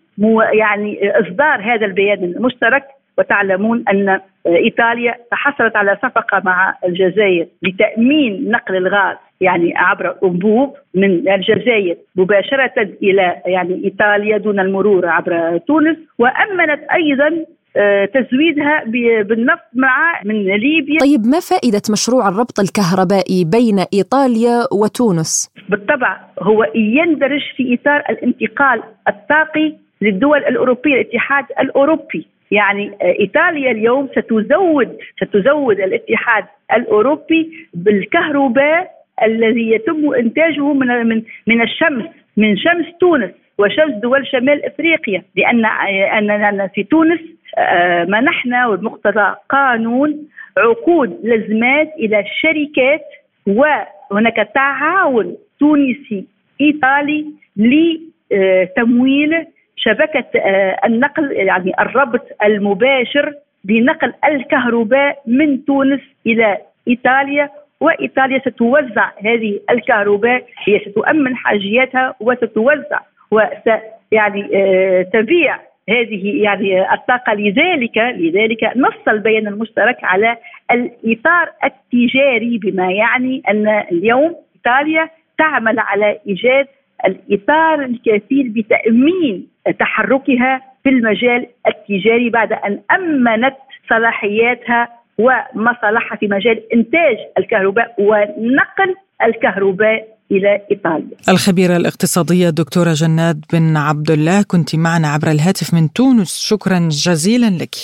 يعني 0.53 1.11
إصدار 1.11 1.61
هذا 1.61 1.85
البيان 1.85 2.23
المشترك. 2.23 2.83
وتعلمون 3.17 3.83
أن 3.89 4.19
إيطاليا 4.47 5.15
تحصلت 5.31 5.75
على 5.75 5.97
صفقة 6.03 6.41
مع 6.45 6.75
الجزائر 6.85 7.47
لتأمين 7.63 8.51
نقل 8.51 8.75
الغاز 8.75 9.17
يعني 9.41 9.73
عبر 9.75 10.15
أنبوب 10.23 10.73
من 10.95 11.29
الجزائر 11.29 11.95
مباشرة 12.15 12.89
إلى 13.03 13.41
يعني 13.45 13.83
إيطاليا 13.85 14.37
دون 14.37 14.59
المرور 14.59 15.07
عبر 15.07 15.57
تونس 15.57 15.97
وأمنت 16.19 16.81
أيضا 16.93 17.45
آه، 17.77 18.05
تزويدها 18.05 18.83
بالنفط 19.23 19.67
مع 19.73 20.21
من 20.25 20.43
ليبيا 20.43 20.99
طيب 20.99 21.25
ما 21.25 21.39
فائدة 21.39 21.81
مشروع 21.91 22.27
الربط 22.27 22.59
الكهربائي 22.59 23.45
بين 23.45 23.79
إيطاليا 23.93 24.67
وتونس؟ 24.71 25.51
بالطبع 25.69 26.19
هو 26.41 26.65
يندرج 26.75 27.41
في 27.55 27.73
إطار 27.73 28.03
الانتقال 28.09 28.83
الطاقي 29.07 29.73
للدول 30.01 30.37
الأوروبية 30.37 30.93
الاتحاد 30.93 31.45
الأوروبي 31.59 32.27
يعني 32.51 32.91
إيطاليا 33.01 33.71
اليوم 33.71 34.07
ستزود 34.07 34.97
ستزود 35.23 35.79
الاتحاد 35.79 36.45
الأوروبي 36.73 37.67
بالكهرباء 37.73 38.91
الذي 39.23 39.71
يتم 39.71 40.13
إنتاجه 40.13 40.73
من 40.73 40.87
من 40.87 41.23
من 41.47 41.61
الشمس 41.61 42.05
من 42.37 42.57
شمس 42.57 42.85
تونس 42.99 43.31
وشمس 43.57 43.93
دول 43.93 44.27
شمال 44.27 44.65
إفريقيا 44.65 45.23
لأن 45.35 45.65
أننا 45.65 46.67
في 46.67 46.83
تونس 46.83 47.19
آه، 47.57 48.05
منحنا 48.05 48.67
وبمقتضى 48.67 49.35
قانون 49.49 50.27
عقود 50.57 51.19
لزمات 51.23 51.93
إلى 51.99 52.19
الشركات 52.19 53.05
وهناك 53.47 54.49
تعاون 54.55 55.35
تونسي 55.59 56.25
إيطالي 56.61 57.25
لتمويل 57.57 59.45
شبكة 59.87 60.39
آه، 60.39 60.79
النقل 60.85 61.31
يعني 61.31 61.71
الربط 61.79 62.27
المباشر 62.43 63.33
بنقل 63.63 64.13
الكهرباء 64.25 65.21
من 65.27 65.65
تونس 65.65 66.01
إلى 66.25 66.57
إيطاليا 66.87 67.49
وإيطاليا 67.81 68.39
ستوزع 68.39 69.11
هذه 69.25 69.59
الكهرباء 69.69 70.43
هي 70.67 70.79
ستؤمن 70.79 71.35
حاجياتها 71.35 72.15
وستوزع 72.19 72.99
وس 73.31 73.71
يعني 74.11 74.49
آه، 74.53 75.01
تبيع 75.01 75.59
هذه 75.89 76.43
يعني 76.43 76.93
الطاقة. 76.93 77.33
لذلك 77.33 77.97
لذلك 77.97 78.63
نص 78.75 79.07
البيان 79.07 79.47
المشترك 79.47 79.97
على 80.03 80.37
الإطار 80.71 81.49
التجاري 81.63 82.57
بما 82.57 82.91
يعني 82.91 83.41
أن 83.49 83.67
اليوم 83.91 84.35
إيطاليا 84.55 85.09
تعمل 85.37 85.79
على 85.79 86.19
إيجاد 86.27 86.67
الإطار 87.05 87.85
الكفيل 87.85 88.49
بتأمين 88.49 89.47
تحركها 89.79 90.61
في 90.83 90.89
المجال 90.89 91.47
التجاري 91.67 92.29
بعد 92.29 92.51
أن 92.51 92.79
أمنت 92.91 93.55
صلاحياتها 93.89 94.89
ومصالحها 95.17 96.17
في 96.19 96.27
مجال 96.27 96.73
إنتاج 96.73 97.17
الكهرباء 97.37 97.95
ونقل 97.99 98.95
الكهرباء 99.23 100.17
إلى 100.31 100.61
إيطاليا. 100.71 101.17
الخبيرة 101.29 101.77
الاقتصادية 101.77 102.49
الدكتوره 102.49 102.93
جنات 102.93 103.35
بن 103.53 103.77
عبد 103.77 104.11
الله 104.11 104.41
كنت 104.41 104.75
معنا 104.75 105.07
عبر 105.07 105.31
الهاتف 105.31 105.73
من 105.73 105.93
تونس 105.93 106.39
شكرا 106.49 106.79
جزيلا 106.91 107.49
لك. 107.49 107.75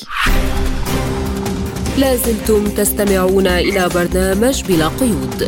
لازلتم 2.00 2.64
تستمعون 2.78 3.48
إلى 3.48 3.90
برنامج 3.96 4.64
بلا 4.68 4.88
قيود. 4.88 5.40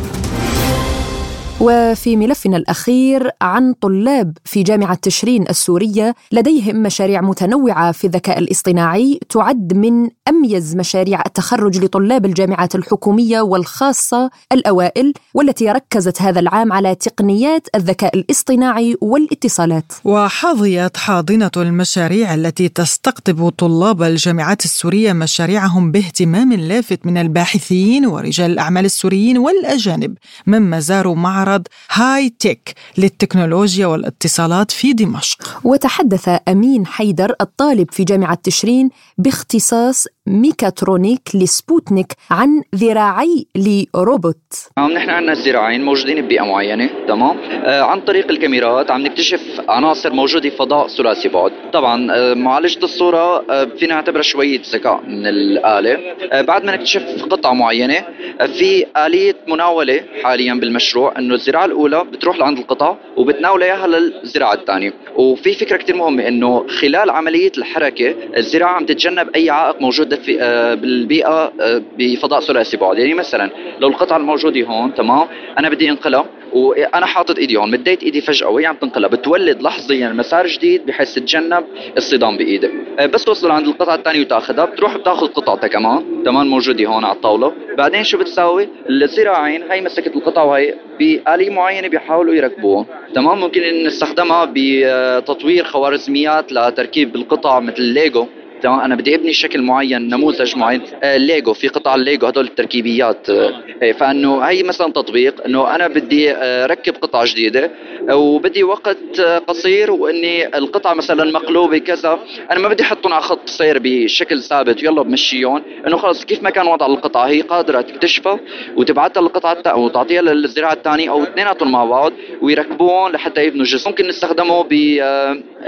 وفي 1.66 2.18
ملفنا 2.18 2.58
الأخير 2.58 3.32
عن 3.42 3.74
طلاب 3.74 4.38
في 4.44 4.64
جامعة 4.64 4.96
تشرين 5.02 5.46
السورية 5.50 6.16
لديهم 6.32 6.84
مشاريع 6.84 7.22
متنوعة 7.22 7.92
في 7.92 8.08
الذكاء 8.08 8.40
الاصطناعي 8.40 9.20
تعد 9.30 9.74
من 9.74 10.10
أميز 10.28 10.76
مشاريع 10.76 11.22
التخرج 11.26 11.84
لطلاب 11.84 12.26
الجامعات 12.26 12.76
الحكومية 12.76 13.42
والخاصة 13.42 14.30
الأوائل 14.52 15.14
والتي 15.34 15.72
ركزت 15.72 16.22
هذا 16.22 16.40
العام 16.40 16.74
على 16.74 16.96
تقنيات 16.96 17.68
الذكاء 17.76 18.16
الاصطناعي 18.18 18.98
والاتصالات. 19.02 19.94
وحظيت 20.04 20.98
حاضنة 20.98 21.52
المشاريع 21.58 22.34
التي 22.34 22.70
تستقطب 22.70 23.50
طلاب 23.50 24.04
الجامعات 24.04 24.66
السورية 24.66 25.14
مشاريعهم 25.14 25.92
باهتمام 25.92 26.54
لافت 26.54 27.06
من 27.06 27.18
الباحثين 27.18 28.06
ورجال 28.06 28.52
الأعمال 28.52 28.86
السوريين 28.86 29.38
والأجانب 29.38 30.18
ممن 30.48 30.80
زاروا 30.80 31.16
معرض 31.16 31.55
هاي 31.92 32.30
تك 32.40 32.74
للتكنولوجيا 32.98 33.88
والاتصالات 33.88 34.72
في 34.72 34.94
دمشق. 34.94 35.38
وتحدث 35.64 36.30
أمين 36.48 36.86
حيدر 36.86 37.36
الطالب 37.42 37.92
في 37.92 38.04
جامعة 38.04 38.38
تشرين 38.44 38.90
باختصاص 39.18 40.06
ميكاترونيك 40.28 41.22
لسبوتنيك 41.34 42.14
عن 42.32 42.62
ذراعي 42.76 43.46
لروبوت. 43.56 44.38
عم 44.78 44.92
نحن 44.92 45.10
عندنا 45.10 45.34
الذراعين 45.34 45.86
موجودين 45.86 46.22
ببيئة 46.22 46.44
معينة 46.44 46.90
تمام؟ 47.08 47.38
آه 47.66 47.82
عن 47.82 48.02
طريق 48.02 48.30
الكاميرات 48.32 48.92
عم 48.92 49.02
نكتشف 49.02 49.42
عناصر 49.70 50.14
موجودة 50.14 50.50
في 50.50 50.58
فضاء 50.58 50.88
ثلاثي 50.88 51.30
بعد. 51.30 51.52
طبعا 51.74 52.12
آه 52.12 52.34
معالجة 52.34 52.84
الصورة 52.84 53.46
آه 53.52 53.68
فينا 53.80 53.96
نعتبرها 53.96 54.22
شوية 54.22 54.62
ذكاء 54.74 55.02
من 55.08 55.28
الآلة. 55.28 55.98
آه 56.32 56.42
بعد 56.42 56.64
ما 56.64 56.76
نكتشف 56.76 57.02
قطعة 57.30 57.54
معينة 57.54 57.98
آه 58.42 58.46
في 58.46 58.86
آلية 58.98 59.36
مناولة 59.48 60.02
حاليا 60.24 60.54
بالمشروع 60.54 61.20
إنه 61.20 61.36
الذراع 61.46 61.66
الأولى 61.66 62.04
بتروح 62.12 62.38
لعند 62.38 62.58
القطع 62.58 62.96
وبتناول 63.18 63.64
إياها 63.64 63.88
للذراع 63.88 64.54
الثانية. 64.54 64.94
وفي 65.16 65.54
فكرة 65.54 65.78
كثير 65.78 65.96
مهمة 65.96 66.28
إنه 66.28 66.68
خلال 66.68 67.10
عملية 67.10 67.52
الحركة 67.58 68.16
الذراع 68.38 68.70
عم 68.70 68.86
تتجنب 68.86 69.30
أي 69.36 69.50
عائق 69.50 69.82
موجود 69.82 70.16
في 70.16 70.42
آه 70.42 70.74
بالبيئة 70.74 71.54
آه 71.62 71.82
بفضاء 71.98 72.40
ثلاثي 72.40 72.78
بعد 72.78 72.98
يعني 72.98 73.14
مثلا 73.14 73.50
لو 73.80 73.88
القطعة 73.88 74.18
الموجودة 74.18 74.62
هون 74.66 74.94
تمام 74.94 75.28
أنا 75.60 75.70
بدي 75.70 75.90
أنقلها 75.90 76.26
وأنا 76.56 77.06
حاطط 77.06 77.38
إيدي 77.38 77.58
هون 77.58 77.72
مديت 77.72 78.04
إيدي 78.04 78.22
فجأة 78.22 78.50
وهي 78.50 78.66
عم 78.66 78.76
تنقلها 78.76 79.10
بتولد 79.10 79.62
لحظيا 79.62 80.10
مسار 80.10 80.48
جديد 80.48 80.86
بحيث 80.86 81.14
تتجنب 81.16 81.64
الصدام 81.98 82.38
بايدي 82.38 82.70
بس 83.14 83.24
توصل 83.26 83.52
عند 83.52 83.68
القطعة 83.68 83.96
الثانية 83.96 84.22
وتأخذها 84.22 84.66
بتروح 84.66 84.98
بتأخذ 84.98 85.28
قطعتها 85.28 85.68
كمان 85.68 86.24
تمام 86.26 86.48
موجودة 86.48 86.86
هون 86.86 87.06
على 87.06 87.16
الطاولة. 87.16 87.54
بعدين 87.78 88.04
شو 88.04 88.18
بتساوي؟ 88.18 88.70
الذراعين 88.90 89.64
هي 89.72 89.82
مسكت 89.82 90.16
القطعة 90.16 90.46
وهي 90.46 90.74
بآلية 91.00 91.50
معينة 91.50 91.88
بيحاولوا 91.88 92.34
يركبوها 92.34 92.86
تمام؟ 93.16 93.40
ممكن 93.40 93.62
نستخدمها 93.86 94.52
بتطوير 94.56 95.64
خوارزميات 95.64 96.52
لتركيب 96.52 97.16
القطع 97.16 97.60
مثل 97.60 97.78
الليجو. 97.80 98.28
تمام 98.66 98.80
أنا 98.80 98.96
بدي 98.96 99.16
أبني 99.16 99.34
شكل 99.34 99.62
معين 99.62 100.10
نموذج 100.10 100.58
معين. 100.58 100.82
آه 101.04 101.18
ليجو 101.18 101.54
في 101.54 101.68
قطع 101.68 101.96
الليجو 101.96 102.28
هدول 102.28 102.46
التركيبيات. 102.46 103.30
آه 103.30 103.92
فإنه 103.92 104.42
هي 104.42 104.64
مثلا 104.64 104.92
تطبيق 104.92 105.46
إنه 105.46 105.76
أنا 105.76 105.88
بدي 105.88 106.32
آه 106.32 106.66
ركب 106.66 106.96
قطعة 107.02 107.26
جديدة 107.26 107.72
وبدي 108.12 108.64
وقت 108.64 109.22
قصير 109.48 109.92
وإني 109.92 110.58
القطعة 110.58 110.94
مثلا 110.94 111.32
مقلوبة 111.32 111.78
كذا. 111.78 112.20
أنا 112.52 112.60
ما 112.60 112.68
بدي 112.70 112.84
أحطهم 112.84 113.14
على 113.14 113.22
خط 113.24 113.50
سير 113.50 113.80
بشكل 113.84 114.42
ثابت 114.42 114.84
ويلا 114.84 115.02
بمشيهم. 115.02 115.62
إنه 115.88 115.98
خلص 115.98 116.26
كيف 116.26 116.44
ما 116.44 116.50
كان 116.50 116.68
وضع 116.68 116.86
القطعة 116.86 117.28
هي 117.28 117.42
قادرة 117.42 117.82
تكتشفها 117.82 118.40
وتبعتها 118.76 119.22
للقطعة 119.22 119.58
أو 119.66 119.88
تعطيها 119.88 120.22
للزراعة 120.22 120.74
الثانية 120.74 121.10
أو 121.10 121.24
اثنيناتهم 121.24 121.72
مع 121.72 121.86
بعض 121.86 122.14
ويركبوهم 122.42 123.12
لحتى 123.12 123.46
يبنوا 123.46 123.66
جسم 123.66 123.90
ممكن 123.90 124.08
نستخدمه 124.08 124.64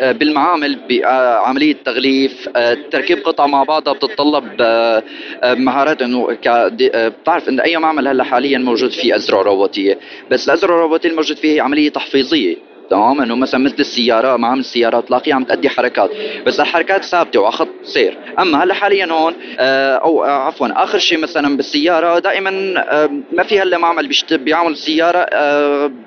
بالمعامل 0.02 0.80
بعمليه 0.90 1.76
تغليف 1.86 2.50
تركيب 2.92 3.18
قطع 3.18 3.48
مع 3.48 3.64
بعضها 3.64 3.94
بتتطلب 3.94 4.44
مهارات 5.44 6.02
إنه 6.02 6.38
بتعرف 6.94 7.50
إن 7.50 7.60
أي 7.60 7.78
معمل 7.78 8.08
هلأ 8.08 8.24
حاليا 8.24 8.58
موجود 8.58 8.92
فيه 8.92 9.16
ازرع 9.16 9.42
روبوتية. 9.42 10.00
بس 10.32 10.50
الازرع 10.50 10.76
الروبوتية 10.76 11.10
الموجود 11.10 11.38
فيه 11.38 11.62
عملية 11.62 11.90
تحفيظية. 11.90 12.67
تمام؟ 12.90 13.22
انه 13.22 13.36
مثلا 13.36 13.60
مثل 13.60 13.76
السيارة 13.80 14.38
معامل 14.38 14.60
السيارات 14.60 15.08
تلاقيها 15.08 15.36
عم 15.36 15.44
تأدي 15.44 15.70
حركات. 15.70 16.10
بس 16.46 16.60
الحركات 16.60 17.04
ثابتة 17.04 17.40
وعلى 17.40 17.52
خط 17.52 17.68
سير. 17.84 18.18
أما 18.40 18.64
هلا 18.64 18.74
حاليا 18.74 19.06
هون 19.06 19.34
أو 19.60 20.24
عفوا 20.24 20.84
آخر 20.84 20.98
شيء 20.98 21.18
مثلا 21.18 21.58
بالسيارة 21.58 22.20
دائما 22.20 22.52
ما 23.34 23.44
في 23.44 23.62
هلا 23.62 23.78
معمل 23.78 24.10
بيعمل 24.32 24.72
السيارة 24.72 25.26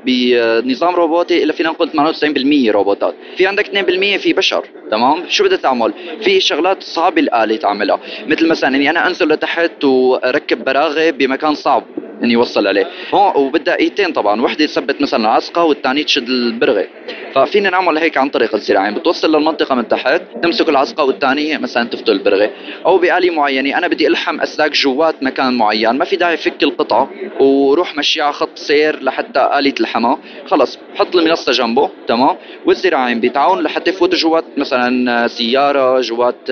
بنظام 0.05 0.95
روبوتي 0.95 1.43
إلا 1.43 1.53
فينا 1.53 1.69
نقول 1.69 1.91
98% 1.91 2.71
روبوتات. 2.71 3.15
في 3.37 3.47
عندك 3.47 3.67
2% 3.67 4.19
في 4.19 4.33
بشر 4.33 4.65
تمام؟ 4.91 5.23
شو 5.29 5.45
بدها 5.45 5.59
تعمل؟ 5.59 5.93
في 6.25 6.41
شغلات 6.41 6.83
صعبة 6.83 7.21
الآلة 7.21 7.57
تعملها. 7.57 8.01
مثل 8.27 8.49
مثلا 8.49 8.77
إني 8.77 8.91
أنا 8.91 9.07
أنزل 9.07 9.29
لتحت 9.29 9.85
وركب 9.85 10.65
براغي 10.65 11.13
بمكان 11.13 11.55
صعب 11.55 11.85
إني 12.23 12.33
يوصل 12.33 12.67
عليه. 12.67 12.87
هون 13.15 13.37
وبدها 13.37 13.79
ايتين 13.79 14.13
طبعا 14.13 14.43
وحدة 14.43 14.67
تثبت 14.67 15.03
مثلا 15.03 15.21
العسقه 15.21 15.65
والثانية 15.65 16.03
تشد 16.05 16.29
البرغي 16.71 16.89
ففينا 17.35 17.71
نعمل 17.71 17.99
هيك 17.99 18.19
عن 18.19 18.29
طريق 18.29 18.55
الزراعة. 18.55 18.83
يعني 18.83 18.99
بتوصل 18.99 19.37
للمنطقة 19.37 19.75
من 19.75 19.89
تحت 19.89 20.23
تمسك 20.43 20.69
العسقه 20.69 21.05
والثانيه 21.05 21.59
مثلا 21.59 21.89
تفتل 21.89 22.13
البرغي 22.13 22.51
أو 22.87 22.99
بآلية 22.99 23.31
معينة 23.31 23.79
أنا 23.79 23.89
بدي 23.89 24.07
ألحم 24.07 24.41
أسلاك 24.41 24.73
جوات 24.73 25.23
مكان 25.23 25.59
معين. 25.59 25.91
ما 25.91 26.05
في 26.05 26.17
داعي 26.17 26.37
فك 26.37 26.63
القطعة 26.63 27.11
وروح 27.41 27.97
مشيها 27.97 28.25
على 28.25 28.33
خط 28.33 28.59
سير 28.59 29.03
لحتى 29.03 29.51
آلية 29.59 29.75
الحما 29.81 30.19
خلص 30.47 30.79
حط 30.95 31.17
المنصة 31.17 31.53
جنبه 31.53 31.91
تمام؟ 32.09 32.37
والزراعين 32.67 33.21
بيتعاونوا 33.21 33.63
لحتى 33.63 33.91
يفوتوا 33.91 34.19
جوات 34.19 34.45
مثلا 34.57 35.27
سيارة 35.27 36.01
جوات 36.01 36.51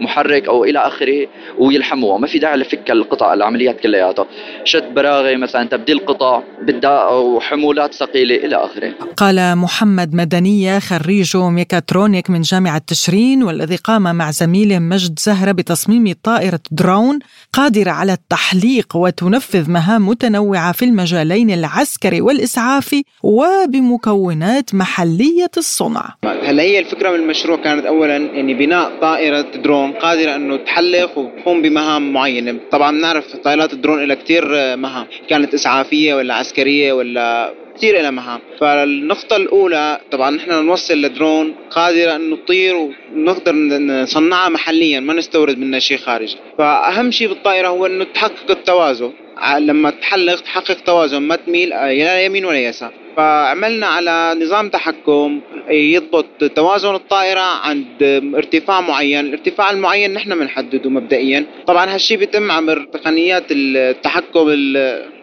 محرك 0.00 0.48
أو 0.48 0.64
إلى 0.64 0.78
آخره 0.78 1.26
ويلحموها. 1.58 2.18
ما 2.18 2.26
في 2.26 2.38
داعي 2.38 2.56
لفك 2.56 2.90
القطع 2.90 3.34
العمليات 3.34 3.80
كلياتها. 3.80 4.26
شد 4.64 4.94
براغي 4.94 5.36
مثلا 5.36 5.68
تبديل 5.68 5.98
قطع 6.06 6.42
بدها 6.62 6.98
أو 6.98 7.40
حمولات 7.40 7.94
ثقيلة 7.94 8.36
إلى 8.36 8.56
آخره. 8.56 8.92
قال 9.16 9.53
محمد 9.54 10.14
مدنية 10.14 10.78
خريج 10.78 11.36
ميكاترونيك 11.36 12.30
من 12.30 12.40
جامعة 12.40 12.82
تشرين 12.86 13.42
والذي 13.42 13.76
قام 13.76 14.16
مع 14.16 14.30
زميله 14.30 14.78
مجد 14.78 15.18
زهرة 15.18 15.52
بتصميم 15.52 16.14
طائرة 16.22 16.60
درون 16.70 17.18
قادرة 17.52 17.90
على 17.90 18.12
التحليق 18.12 18.96
وتنفذ 18.96 19.70
مهام 19.70 20.08
متنوعة 20.08 20.72
في 20.72 20.84
المجالين 20.84 21.50
العسكري 21.50 22.20
والاسعافي 22.20 23.04
وبمكونات 23.22 24.74
محلية 24.74 25.50
الصنع. 25.56 26.14
هلا 26.24 26.62
هي 26.62 26.78
الفكرة 26.78 27.10
من 27.10 27.20
المشروع 27.20 27.56
كانت 27.56 27.86
اولا 27.86 28.16
يعني 28.16 28.54
بناء 28.54 29.00
طائرة 29.00 29.46
درون 29.64 29.92
قادرة 29.92 30.36
إنه 30.36 30.56
تحلق 30.56 31.18
وتقوم 31.18 31.62
بمهام 31.62 32.12
معينة، 32.12 32.60
طبعا 32.72 32.90
بنعرف 32.90 33.36
طائرات 33.44 33.72
الدرون 33.72 34.04
لها 34.04 34.16
كثير 34.16 34.76
مهام، 34.76 35.06
كانت 35.30 35.54
إسعافية 35.54 36.14
ولا 36.14 36.34
عسكرية 36.34 36.92
ولا 36.92 37.54
كثير 37.76 38.02
لها 38.02 38.10
مهام. 38.10 38.40
فالنقطة 38.60 39.36
الأولى 39.36 40.00
طبعا 40.10 40.30
نحن 40.30 40.50
نوصل 40.50 40.94
لدرون 40.94 41.54
قادرة 41.70 42.16
أنه 42.16 42.36
تطير 42.36 42.74
ونقدر 43.14 43.52
نصنعها 43.52 44.48
محليا 44.48 45.00
ما 45.00 45.14
نستورد 45.14 45.58
منها 45.58 45.78
شيء 45.78 45.98
خارجي. 45.98 46.36
فأهم 46.58 47.10
شيء 47.10 47.28
بالطائرة 47.28 47.68
هو 47.68 47.86
أنه 47.86 48.04
تحقق 48.04 48.50
التوازن. 48.50 49.12
لما 49.58 49.90
تحلق 49.90 50.40
تحقق 50.40 50.74
توازن 50.74 51.18
ما 51.18 51.36
تميل 51.36 51.68
لا 51.68 52.24
يمين 52.24 52.44
ولا 52.44 52.58
يسار. 52.58 52.92
فعملنا 53.16 53.86
على 53.86 54.36
نظام 54.40 54.68
تحكم 54.68 55.40
يضبط 55.70 56.26
توازن 56.56 56.94
الطائرة 56.94 57.40
عند 57.40 58.02
ارتفاع 58.36 58.80
معين 58.80 59.26
الارتفاع 59.26 59.70
المعين 59.70 60.14
نحن 60.14 60.38
بنحدده 60.38 60.90
مبدئيا. 60.90 61.46
طبعا 61.66 61.94
هالشيء 61.94 62.18
بيتم 62.18 62.50
عبر 62.50 62.88
تقنيات 62.92 63.44
التحكم 63.50 64.44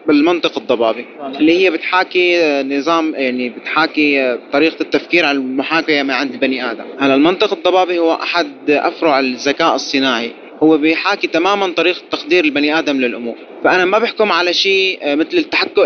بالمنطق 0.06 0.58
الضبابي 0.58 1.06
اللي 1.40 1.64
هي 1.64 1.70
بتحاكي 1.70 2.62
نظام 2.62 3.14
يعني 3.14 3.48
بتحاكي 3.48 4.38
طريقة 4.52 4.76
التفكير 4.80 5.26
على 5.26 5.38
المحاكاة 5.38 6.02
ما 6.02 6.14
عند 6.14 6.32
البني 6.32 6.70
آدم. 6.70 6.84
هلا 7.00 7.14
المنطق 7.14 7.52
الضبابي 7.52 7.98
هو 7.98 8.14
أحد 8.14 8.70
أفرع 8.70 9.20
الذكاء 9.20 9.74
الصناعي. 9.74 10.32
هو 10.62 10.78
بيحاكي 10.78 11.26
تماما 11.26 11.72
طريقة 11.72 12.00
تقدير 12.10 12.44
البني 12.44 12.78
آدم 12.78 13.00
للأمور. 13.00 13.34
فأنا 13.64 13.84
ما 13.84 13.98
بحكم 13.98 14.32
على 14.32 14.52
شيء 14.52 14.98
مثل 15.16 15.38
التحكم 15.38 15.82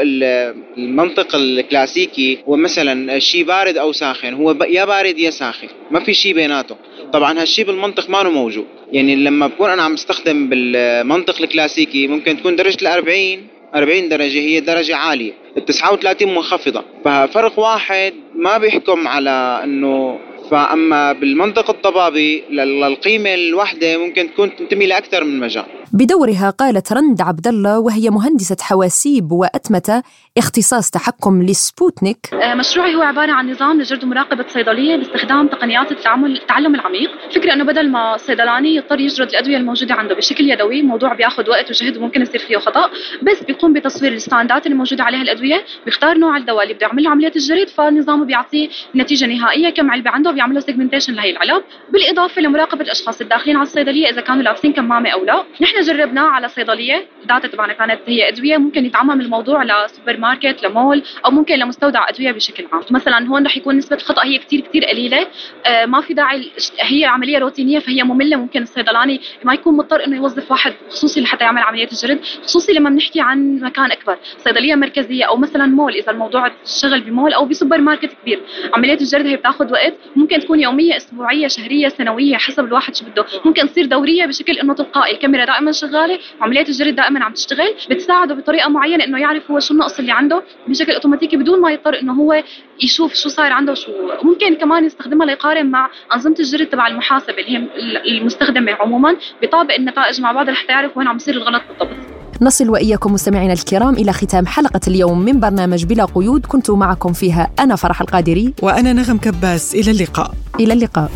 المنطق 0.79 1.35
الكلاسيكي 1.35 2.39
هو 2.49 2.57
مثلا 2.57 3.19
شيء 3.19 3.45
بارد 3.45 3.77
أو 3.77 3.93
ساخن. 3.93 4.35
هو 4.35 4.57
يا 4.69 4.85
بارد 4.85 5.19
يا 5.19 5.31
ساخن. 5.31 5.69
ما 5.91 6.01
في 6.01 6.15
شيء 6.15 6.35
بيناته. 6.35 6.77
طبعا 7.13 7.41
هالشيء 7.41 7.65
بالمنطق 7.65 8.11
ما 8.11 8.23
موجود. 8.23 8.67
يعني 8.93 9.17
لما 9.17 9.47
بكون 9.47 9.71
أنا 9.71 9.83
عم 9.83 9.93
استخدم 9.93 10.49
بالمنطق 10.49 11.43
الكلاسيكي 11.43 12.07
ممكن 12.07 12.37
تكون 12.37 12.57
درجة 12.57 12.83
الأربعين 12.83 13.47
40 13.75 14.09
درجة 14.09 14.39
هي 14.39 14.61
درجة 14.61 14.97
عالية. 14.97 15.33
ال 15.57 15.65
39 15.65 16.35
منخفضة. 16.35 16.85
ففرق 17.05 17.59
واحد 17.59 18.15
ما 18.35 18.59
بيحكم 18.59 19.09
على 19.09 19.61
إنه 19.65 20.19
فأما 20.51 21.13
بالمنطق 21.13 21.71
الضبابي 21.71 22.43
للقيمة 22.51 23.35
الواحدة 23.35 23.99
ممكن 23.99 24.31
تكون 24.33 24.57
تنتمي 24.57 24.87
لأكثر 24.87 25.25
من 25.25 25.41
مجال. 25.41 25.65
بدورها 25.93 26.51
قالت 26.51 26.93
رند 26.93 27.21
عبد 27.21 27.47
الله 27.49 27.79
وهي 27.79 28.11
مهندسة 28.11 28.57
حواسيب 28.61 29.33
وأتمتة 29.33 30.03
اختصاص 30.39 30.91
تحكم 30.91 31.43
لسبوتنيك. 31.43 32.19
آه، 32.35 32.55
مشروعي 32.55 32.95
هو 32.95 33.03
عبارة 33.03 33.33
عن 33.33 33.51
نظام 33.51 33.81
لجرد 33.81 34.05
ومراقبة 34.05 34.45
صيدلية 34.49 34.97
باستخدام 34.97 35.47
تقنيات 35.49 35.93
التعامل 35.93 36.37
التعلم 36.37 36.75
العميق. 36.75 37.11
فكرة 37.35 37.53
أنه 37.53 37.65
بدل 37.65 37.91
ما 37.91 38.15
الصيدلاني 38.15 38.75
يضطر 38.75 39.01
يجرد 39.01 39.29
الأدوية 39.29 39.57
الموجودة 39.57 39.95
عنده 39.95 40.15
بشكل 40.15 40.51
يدوي 40.51 40.83
موضوع 40.83 41.15
بياخذ 41.15 41.51
وقت 41.51 41.71
وجهد 41.71 41.97
وممكن 41.97 42.23
يصير 42.23 42.41
فيه 42.41 42.57
خطأ 42.57 42.91
بس 43.23 43.43
بيقوم 43.43 43.73
بتصوير 43.73 44.13
الستاندات 44.13 44.67
اللي 44.67 44.77
موجودة 44.77 45.05
عليها 45.05 45.23
الأدوية 45.23 45.65
بيختار 45.85 46.19
نوع 46.19 46.37
الدواء 46.37 46.63
اللي 46.63 46.75
بده 46.75 46.87
يعمل 46.87 47.03
له 47.03 47.11
عملية 47.11 47.33
الجريد 47.37 47.69
فالنظام 47.69 48.25
بيعطيه 48.25 48.69
نتيجة 48.97 49.27
نهائية 49.27 49.71
كم 49.71 49.91
علبة 49.91 50.11
عنده 50.11 50.31
وبيعمل 50.31 50.55
له 50.55 50.61
segmentation 50.61 51.15
لهي 51.15 51.31
العلب 51.31 51.63
بالإضافة 51.93 52.43
لمراقبة 52.43 52.81
الأشخاص 52.81 53.21
الداخلين 53.21 53.57
على 53.57 53.63
الصيدلية 53.63 54.11
إذا 54.11 54.21
كانوا 54.21 54.43
لابسين 54.43 54.73
كمامة 54.73 55.11
أو 55.11 55.25
لا. 55.25 55.45
نحن 55.61 55.81
جربناه 55.81 56.29
على 56.29 56.49
صيدلية 56.49 57.07
ال 57.23 57.28
data 57.28 57.49
تبعنا 57.49 57.73
كانت 57.73 58.01
هي 58.07 58.29
أدوية 58.29 58.57
ممكن 58.57 58.85
يتعمم 58.85 59.21
الموضوع 59.21 59.63
لسوبر 59.63 60.17
ماركت 60.27 60.63
لمول 60.63 61.03
أو 61.25 61.31
ممكن 61.31 61.55
لمستودع 61.55 62.09
أدوية 62.09 62.33
بشكل 62.33 62.67
عام. 62.73 62.83
مثلا 62.91 63.29
هون 63.29 63.47
رح 63.47 63.57
يكون 63.57 63.77
نسبة 63.77 63.97
الخطأ 63.97 64.25
هي 64.25 64.39
كثير 64.39 64.61
كثير 64.61 64.85
قليلة. 64.85 65.27
آه 65.67 65.87
ما 65.87 66.01
في 66.01 66.15
داعي 66.15 66.51
هي 66.81 67.05
عملية 67.05 67.39
روتينية 67.39 67.79
فهي 67.79 68.03
مملة. 68.03 68.37
ممكن 68.37 68.63
الصيدلاني 68.63 69.21
ما 69.45 69.55
يكون 69.55 69.77
مضطر 69.77 70.07
إنه 70.07 70.17
يوظف 70.17 70.51
واحد 70.51 70.75
خصوصي 70.91 71.21
لحتى 71.21 71.45
يعمل 71.45 71.63
عملية 71.63 71.89
الجرد 71.93 72.21
خصوصي 72.45 72.73
لما 72.73 72.91
بنحكي 72.91 73.21
عن 73.21 73.61
مكان 73.61 73.93
أكبر. 73.93 74.17
صيدلية 74.39 74.75
مركزية 74.75 75.25
أو 75.25 75.37
مثلا 75.37 75.67
مول 75.67 75.95
إذا 75.95 76.13
الموضوع 76.13 76.49
تشتغل 76.65 77.01
بمول 77.01 77.33
أو 77.33 77.45
بسوبر 77.45 77.79
ماركت 77.79 78.11
كبير. 78.23 78.41
عملية 78.75 78.99
الجرد 79.01 79.27
هي 79.27 79.37
بتاخذ 79.37 79.73
وقت. 79.73 79.95
ممكن 80.17 80.41
تكون 80.41 80.61
يومية 80.61 80.97
أسبوعية 80.97 81.49
شهرية 81.49 81.89
سنوية 81.89 82.37
حسب 82.37 82.65
الواحد 82.65 82.97
شو 82.97 83.05
بده. 83.05 83.25
ممكن 83.45 83.67
تصير 83.69 83.87
دورية 83.87 84.27
بشكل 84.27 84.53
إنه 84.53 84.75
تلقائي. 84.75 85.15
الكاميرا 85.15 85.45
دائما 85.45 85.73
شغالة 85.73 86.19
وعملية 86.41 86.69
الجرد 86.69 86.95
دائما 86.95 87.25
عم 87.25 87.33
تشتغل 87.33 87.75
بتساعده 87.91 88.35
بطريقة 88.35 88.69
معينة 88.69 89.05
إنه 89.05 89.19
يعرف 89.19 89.51
هو 89.51 89.61
شو 89.61 89.75
النقص 89.75 89.99
اللي 89.99 90.13
عنده 90.17 90.43
بشكل 90.69 90.93
أوتوماتيكي 90.93 91.37
بدون 91.37 91.61
ما 91.61 91.71
يضطر 91.71 92.01
إنه 92.03 92.13
هو 92.13 92.43
يشوف 92.83 93.15
شو 93.15 93.29
صاير 93.29 93.53
عنده 93.53 93.75
شو 93.75 93.93
ممكن 94.23 94.55
كمان 94.55 94.85
يستخدمها 94.85 95.27
ليقارن 95.27 95.71
مع 95.71 95.91
أنظمة 96.15 96.35
الجرد 96.41 96.67
تبع 96.67 96.87
المحاسبة 96.87 97.33
اللي 97.33 97.59
هي 97.59 98.19
المستخدمة 98.19 98.73
عموما 98.73 99.17
بيطابق 99.41 99.75
النتائج 99.75 100.21
مع 100.21 100.33
بعض 100.33 100.51
لحتى 100.51 100.73
يعرف 100.73 100.97
وين 100.97 101.09
عم 101.09 101.17
يصير 101.17 101.35
الغلط 101.35 101.63
بالضبط. 101.69 101.97
نصل 102.43 102.71
وإياكم 102.71 103.13
مستمعينا 103.13 103.53
الكرام 103.53 103.95
إلى 103.95 104.13
ختام 104.13 104.47
حلقة 104.47 104.81
اليوم 104.89 105.25
من 105.25 105.41
برنامج 105.41 105.85
بلا 105.85 106.05
قيود. 106.05 106.47
كنت 106.47 106.71
معكم 106.71 107.13
فيها 107.13 107.51
أنا 107.61 107.77
فرح 107.77 108.01
القادري 108.01 108.55
وأنا 108.63 108.93
نغم 108.93 109.19
كباس. 109.19 109.75
إلى 109.75 109.91
اللقاء. 109.91 110.31
إلى 110.61 110.73
اللقاء. 110.73 111.11